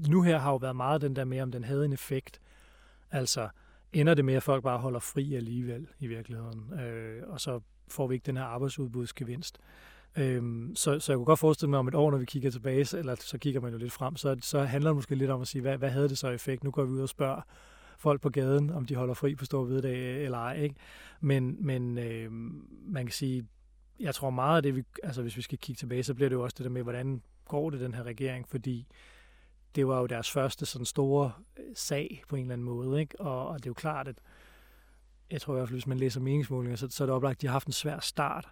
nu 0.09 0.23
her 0.23 0.39
har 0.39 0.51
jo 0.51 0.57
været 0.57 0.77
meget 0.77 1.01
den 1.01 1.16
der 1.16 1.25
med, 1.25 1.41
om 1.41 1.53
den 1.53 1.64
havde 1.64 1.85
en 1.85 1.93
effekt. 1.93 2.41
Altså, 3.11 3.49
ender 3.93 4.14
det 4.14 4.25
med, 4.25 4.35
at 4.35 4.43
folk 4.43 4.62
bare 4.62 4.79
holder 4.79 5.01
fri 5.01 5.35
alligevel 5.35 5.87
i 5.99 6.07
virkeligheden, 6.07 6.81
øh, 6.81 7.23
og 7.27 7.41
så 7.41 7.61
får 7.89 8.07
vi 8.07 8.14
ikke 8.14 8.27
den 8.27 8.37
her 8.37 8.45
arbejdsudbudsgevinst. 8.45 9.59
Øhm, 10.16 10.77
så, 10.77 11.01
så 11.01 11.12
jeg 11.12 11.16
kunne 11.16 11.27
godt 11.27 11.39
forestille 11.39 11.70
mig 11.70 11.79
om 11.79 11.89
et 11.89 11.95
år, 11.95 12.11
når 12.11 12.18
vi 12.18 12.25
kigger 12.25 12.51
tilbage, 12.51 12.99
eller 12.99 13.14
så 13.20 13.39
kigger 13.39 13.61
man 13.61 13.73
jo 13.73 13.79
lidt 13.79 13.93
frem, 13.93 14.16
så, 14.16 14.37
så 14.43 14.62
handler 14.62 14.91
det 14.91 14.97
måske 14.97 15.14
lidt 15.14 15.31
om 15.31 15.41
at 15.41 15.49
sige, 15.49 15.62
hvad, 15.62 15.79
hvad 15.79 15.91
havde 15.91 16.09
det 16.09 16.18
så 16.18 16.29
effekt? 16.29 16.64
Nu 16.64 16.70
går 16.70 16.85
vi 16.85 16.91
ud 16.91 17.01
og 17.01 17.09
spørger 17.09 17.41
folk 18.03 18.20
på 18.20 18.30
gaden, 18.30 18.70
om 18.70 18.86
de 18.86 18.94
holder 18.94 19.14
fri 19.14 19.34
på 19.34 19.44
store 19.44 19.64
Hvidedag 19.64 19.96
øh, 19.96 20.24
eller 20.24 20.38
ej. 20.38 20.57
Ikke? 20.57 20.74
Men, 21.20 21.57
men 21.66 21.98
øh, 21.98 22.32
man 22.92 23.07
kan 23.07 23.12
sige, 23.12 23.46
jeg 24.00 24.14
tror 24.14 24.30
meget 24.30 24.57
af 24.57 24.62
det, 24.62 24.76
vi, 24.76 24.82
altså 25.03 25.22
hvis 25.22 25.36
vi 25.36 25.42
skal 25.42 25.59
kigge 25.59 25.78
tilbage, 25.78 26.03
så 26.03 26.14
bliver 26.14 26.28
det 26.28 26.36
jo 26.36 26.42
også 26.42 26.55
det 26.59 26.64
der 26.64 26.70
med, 26.70 26.82
hvordan 26.82 27.22
går 27.48 27.70
det 27.70 27.80
den 27.80 27.94
her 27.94 28.03
regering, 28.03 28.48
fordi 28.48 28.86
det 29.74 29.86
var 29.86 30.00
jo 30.00 30.07
deres 30.07 30.30
første 30.30 30.66
sådan 30.66 30.84
store 30.84 31.32
øh, 31.59 31.64
sag 31.74 32.22
på 32.28 32.36
en 32.36 32.42
eller 32.42 32.53
anden 32.53 32.64
måde, 32.64 33.00
ikke? 33.00 33.20
Og, 33.20 33.48
og 33.48 33.59
det 33.59 33.66
er 33.66 33.70
jo 33.70 33.74
klart, 33.74 34.09
at 34.09 34.16
jeg 35.30 35.40
tror 35.40 35.55
i 35.55 35.57
hvert 35.57 35.68
fald, 35.68 35.74
hvis 35.74 35.86
man 35.86 35.98
læser 35.98 36.20
meningsmålinger, 36.20 36.76
så, 36.76 36.88
så 36.90 37.05
er 37.05 37.07
det 37.07 37.14
oplagt, 37.14 37.36
at 37.36 37.42
de 37.42 37.46
har 37.46 37.53
haft 37.53 37.66
en 37.66 37.72
svær 37.72 37.98
start. 37.98 38.48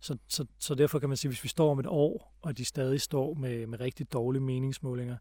Så, 0.00 0.16
så, 0.28 0.46
så 0.58 0.74
derfor 0.74 0.98
kan 0.98 1.08
man 1.08 1.16
sige, 1.16 1.28
hvis 1.28 1.44
vi 1.44 1.48
står 1.48 1.70
om 1.70 1.78
et 1.78 1.86
år, 1.86 2.34
og 2.42 2.58
de 2.58 2.64
stadig 2.64 3.00
står 3.00 3.34
med, 3.34 3.66
med 3.66 3.80
rigtig 3.80 4.12
dårlige 4.12 4.42
meningsmålinger, 4.42 5.16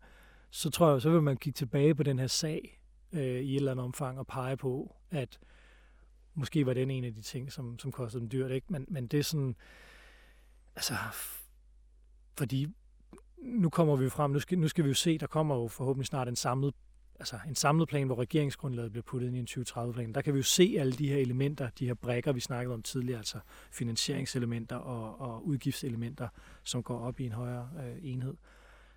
så 0.49 0.69
tror 0.69 0.91
jeg, 0.91 1.01
så 1.01 1.09
vil 1.09 1.21
man 1.21 1.37
kigge 1.37 1.57
tilbage 1.57 1.95
på 1.95 2.03
den 2.03 2.19
her 2.19 2.27
sag 2.27 2.82
øh, 3.13 3.21
i 3.21 3.51
et 3.51 3.55
eller 3.55 3.71
andet 3.71 3.85
omfang 3.85 4.19
og 4.19 4.27
pege 4.27 4.57
på, 4.57 4.95
at 5.11 5.39
måske 6.33 6.65
var 6.65 6.73
den 6.73 6.91
en 6.91 7.03
af 7.03 7.13
de 7.13 7.21
ting, 7.21 7.51
som, 7.51 7.79
som 7.79 7.91
kostede 7.91 8.21
dem 8.21 8.29
dyrt. 8.29 8.51
Ikke? 8.51 8.67
Men, 8.69 8.85
men 8.87 9.07
det 9.07 9.19
er 9.19 9.23
sådan, 9.23 9.55
altså, 10.75 10.93
fordi 12.37 12.67
nu 13.37 13.69
kommer 13.69 13.95
vi 13.95 14.03
jo 14.03 14.09
frem, 14.09 14.31
nu 14.31 14.39
skal, 14.39 14.59
nu 14.59 14.67
skal 14.67 14.83
vi 14.83 14.89
jo 14.89 14.95
se, 14.95 15.17
der 15.17 15.27
kommer 15.27 15.55
jo 15.55 15.67
forhåbentlig 15.67 16.07
snart 16.07 16.27
en 16.27 16.35
samlet 16.35 16.73
altså 17.19 17.39
en 17.47 17.55
samlet 17.55 17.87
plan, 17.87 18.05
hvor 18.05 18.19
regeringsgrundlaget 18.19 18.91
bliver 18.91 19.03
puttet 19.03 19.27
ind 19.27 19.35
i 19.35 19.39
en 19.39 19.47
2030-plan. 19.49 20.13
Der 20.13 20.21
kan 20.21 20.33
vi 20.33 20.39
jo 20.39 20.43
se 20.43 20.75
alle 20.79 20.93
de 20.93 21.07
her 21.07 21.17
elementer, 21.17 21.69
de 21.79 21.85
her 21.85 21.93
brækker, 21.93 22.31
vi 22.31 22.39
snakkede 22.39 22.73
om 22.73 22.81
tidligere, 22.81 23.17
altså 23.17 23.39
finansieringselementer 23.71 24.75
og, 24.75 25.21
og 25.21 25.47
udgiftselementer, 25.47 26.27
som 26.63 26.83
går 26.83 26.99
op 26.99 27.19
i 27.19 27.25
en 27.25 27.31
højere 27.31 27.69
øh, 27.79 27.95
enhed. 28.01 28.33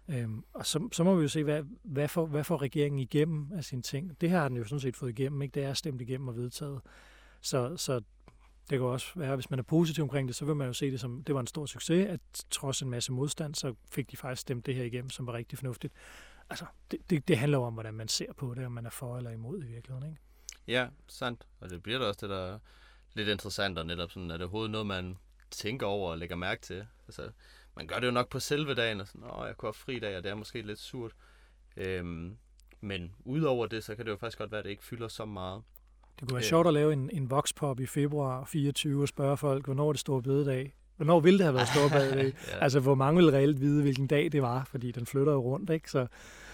Øhm, 0.08 0.44
og 0.54 0.66
så, 0.66 0.88
så 0.92 1.04
må 1.04 1.14
vi 1.14 1.22
jo 1.22 1.28
se, 1.28 1.44
hvad, 1.44 1.62
hvad, 1.82 2.08
får, 2.08 2.26
hvad 2.26 2.44
får 2.44 2.62
regeringen 2.62 2.98
igennem 2.98 3.52
af 3.52 3.64
sine 3.64 3.82
ting. 3.82 4.20
Det 4.20 4.30
her 4.30 4.38
har 4.38 4.48
den 4.48 4.56
jo 4.56 4.64
sådan 4.64 4.80
set 4.80 4.96
fået 4.96 5.10
igennem, 5.10 5.42
ikke? 5.42 5.54
Det 5.54 5.64
er 5.64 5.74
stemt 5.74 6.00
igennem 6.00 6.28
og 6.28 6.36
vedtaget. 6.36 6.80
Så, 7.40 7.76
så 7.76 8.00
det 8.70 8.78
kan 8.78 8.82
også 8.82 9.06
være, 9.16 9.34
hvis 9.34 9.50
man 9.50 9.58
er 9.58 9.62
positiv 9.62 10.02
omkring 10.02 10.28
det, 10.28 10.36
så 10.36 10.44
vil 10.44 10.56
man 10.56 10.66
jo 10.66 10.72
se 10.72 10.90
det 10.90 11.00
som, 11.00 11.24
det 11.24 11.34
var 11.34 11.40
en 11.40 11.46
stor 11.46 11.66
succes, 11.66 12.08
at 12.08 12.20
trods 12.50 12.82
en 12.82 12.90
masse 12.90 13.12
modstand, 13.12 13.54
så 13.54 13.74
fik 13.90 14.10
de 14.10 14.16
faktisk 14.16 14.40
stemt 14.40 14.66
det 14.66 14.74
her 14.74 14.84
igennem, 14.84 15.10
som 15.10 15.26
var 15.26 15.32
rigtig 15.32 15.58
fornuftigt. 15.58 15.94
Altså, 16.50 16.66
det, 16.90 17.10
det, 17.10 17.28
det 17.28 17.38
handler 17.38 17.58
jo 17.58 17.64
om, 17.64 17.72
hvordan 17.72 17.94
man 17.94 18.08
ser 18.08 18.32
på 18.32 18.54
det, 18.54 18.66
om 18.66 18.72
man 18.72 18.86
er 18.86 18.90
for 18.90 19.16
eller 19.16 19.30
imod 19.30 19.62
i 19.62 19.66
virkeligheden, 19.66 20.10
ikke? 20.10 20.22
Ja, 20.66 20.88
sandt. 21.08 21.46
Og 21.60 21.70
det 21.70 21.82
bliver 21.82 21.98
da 21.98 22.04
også 22.04 22.18
det, 22.20 22.30
der 22.30 22.54
er 22.54 22.58
lidt 23.14 23.28
interessant, 23.28 23.78
og 23.78 23.86
netop 23.86 24.10
sådan, 24.10 24.30
er 24.30 24.34
det 24.34 24.42
overhovedet 24.42 24.70
noget, 24.70 24.86
man 24.86 25.16
tænker 25.50 25.86
over 25.86 26.10
og 26.10 26.18
lægger 26.18 26.36
mærke 26.36 26.62
til. 26.62 26.86
Altså, 27.06 27.30
man 27.76 27.86
gør 27.86 27.98
det 27.98 28.06
jo 28.06 28.12
nok 28.12 28.28
på 28.28 28.40
selve 28.40 28.74
dagen, 28.74 29.00
og 29.00 29.06
sådan, 29.06 29.22
åh, 29.24 29.46
jeg 29.46 29.56
kunne 29.56 29.66
have 29.66 29.74
fri 29.74 29.98
dag, 29.98 30.16
og 30.16 30.22
det 30.22 30.30
er 30.30 30.34
måske 30.34 30.62
lidt 30.62 30.78
surt. 30.78 31.12
Øhm, 31.76 32.36
men 32.80 33.12
udover 33.24 33.66
det, 33.66 33.84
så 33.84 33.94
kan 33.94 34.04
det 34.04 34.10
jo 34.10 34.16
faktisk 34.16 34.38
godt 34.38 34.50
være, 34.50 34.58
at 34.58 34.64
det 34.64 34.70
ikke 34.70 34.84
fylder 34.84 35.08
så 35.08 35.24
meget. 35.24 35.62
Det 36.20 36.28
kunne 36.28 36.34
være 36.34 36.44
øh. 36.44 36.48
sjovt 36.48 36.66
at 36.66 36.74
lave 36.74 36.92
en, 36.92 37.10
en 37.12 37.30
voxpop 37.30 37.80
i 37.80 37.86
februar 37.86 38.44
24 38.44 39.02
og 39.02 39.08
spørge 39.08 39.36
folk, 39.36 39.64
hvornår 39.64 39.92
det 39.92 40.00
store 40.00 40.22
bededag? 40.22 40.74
Hvornår 40.96 41.20
ville 41.20 41.38
det 41.38 41.44
have 41.44 41.54
været 41.54 41.68
store 41.68 41.90
bededag? 41.90 42.24
ja. 42.52 42.58
Altså, 42.58 42.80
hvor 42.80 42.94
mange 42.94 43.16
ville 43.16 43.38
reelt 43.38 43.60
vide, 43.60 43.82
hvilken 43.82 44.06
dag 44.06 44.32
det 44.32 44.42
var, 44.42 44.64
fordi 44.64 44.92
den 44.92 45.06
flytter 45.06 45.32
jo 45.32 45.40
rundt, 45.40 45.70
ikke? 45.70 45.90
Så, 45.90 46.06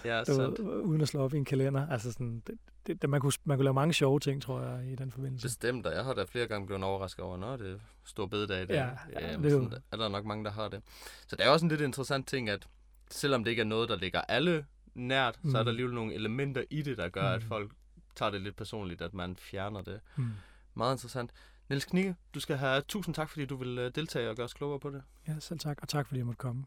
ja, 0.05 0.23
det 0.23 0.37
var, 0.37 0.47
uden 0.81 1.01
at 1.01 1.07
slå 1.07 1.21
op 1.21 1.33
i 1.33 1.37
en 1.37 1.45
kalender. 1.45 1.87
Altså, 1.87 2.11
sådan, 2.11 2.43
det, 2.87 3.01
det, 3.01 3.09
man, 3.09 3.21
kunne, 3.21 3.31
man 3.43 3.57
kunne 3.57 3.63
lave 3.63 3.73
mange 3.73 3.93
sjove 3.93 4.19
ting, 4.19 4.41
tror 4.41 4.61
jeg, 4.61 4.91
i 4.91 4.95
den 4.95 5.11
forbindelse. 5.11 5.45
Bestemt, 5.47 5.85
og 5.85 5.93
jeg 5.93 6.03
har 6.03 6.13
da 6.13 6.23
flere 6.23 6.47
gange 6.47 6.67
blevet 6.67 6.83
overrasket 6.83 7.25
over, 7.25 7.37
når 7.37 7.57
det 7.57 7.71
er 7.71 7.77
stor 8.03 8.25
bededag. 8.25 8.61
Det, 8.61 8.69
ja, 8.69 8.89
ja, 9.19 9.37
det 9.37 9.45
er, 9.45 9.49
sådan, 9.49 9.73
er 9.91 9.97
der 9.97 10.09
nok 10.09 10.25
mange, 10.25 10.45
der 10.45 10.51
har 10.51 10.67
det. 10.67 10.81
Så 11.27 11.35
det 11.35 11.45
er 11.45 11.49
også 11.49 11.65
en 11.65 11.69
lidt 11.69 11.81
interessant 11.81 12.27
ting, 12.27 12.49
at 12.49 12.67
selvom 13.11 13.43
det 13.43 13.51
ikke 13.51 13.61
er 13.61 13.65
noget, 13.65 13.89
der 13.89 13.95
ligger 13.95 14.21
alle 14.21 14.65
nært, 14.95 15.39
mm. 15.43 15.51
så 15.51 15.57
er 15.57 15.63
der 15.63 15.63
mm. 15.63 15.69
alligevel 15.69 15.95
nogle 15.95 16.13
elementer 16.13 16.63
i 16.69 16.81
det, 16.81 16.97
der 16.97 17.09
gør, 17.09 17.29
mm. 17.29 17.35
at 17.35 17.43
folk 17.43 17.71
tager 18.15 18.31
det 18.31 18.41
lidt 18.41 18.55
personligt, 18.55 19.01
at 19.01 19.13
man 19.13 19.35
fjerner 19.35 19.81
det. 19.81 19.99
Mm. 20.15 20.31
Meget 20.73 20.95
interessant. 20.95 21.31
Niels 21.69 21.85
Knigge, 21.85 22.15
du 22.33 22.39
skal 22.39 22.57
have 22.57 22.81
tusind 22.81 23.15
tak, 23.15 23.29
fordi 23.29 23.45
du 23.45 23.55
vil 23.55 23.77
øh, 23.77 23.91
deltage 23.95 24.29
og 24.29 24.35
gøre 24.35 24.45
os 24.45 24.53
klogere 24.53 24.79
på 24.79 24.89
det. 24.89 25.03
Ja, 25.27 25.39
selv 25.39 25.59
tak, 25.59 25.79
og 25.81 25.87
tak 25.87 26.07
fordi 26.07 26.17
jeg 26.17 26.25
måtte 26.25 26.37
komme. 26.37 26.65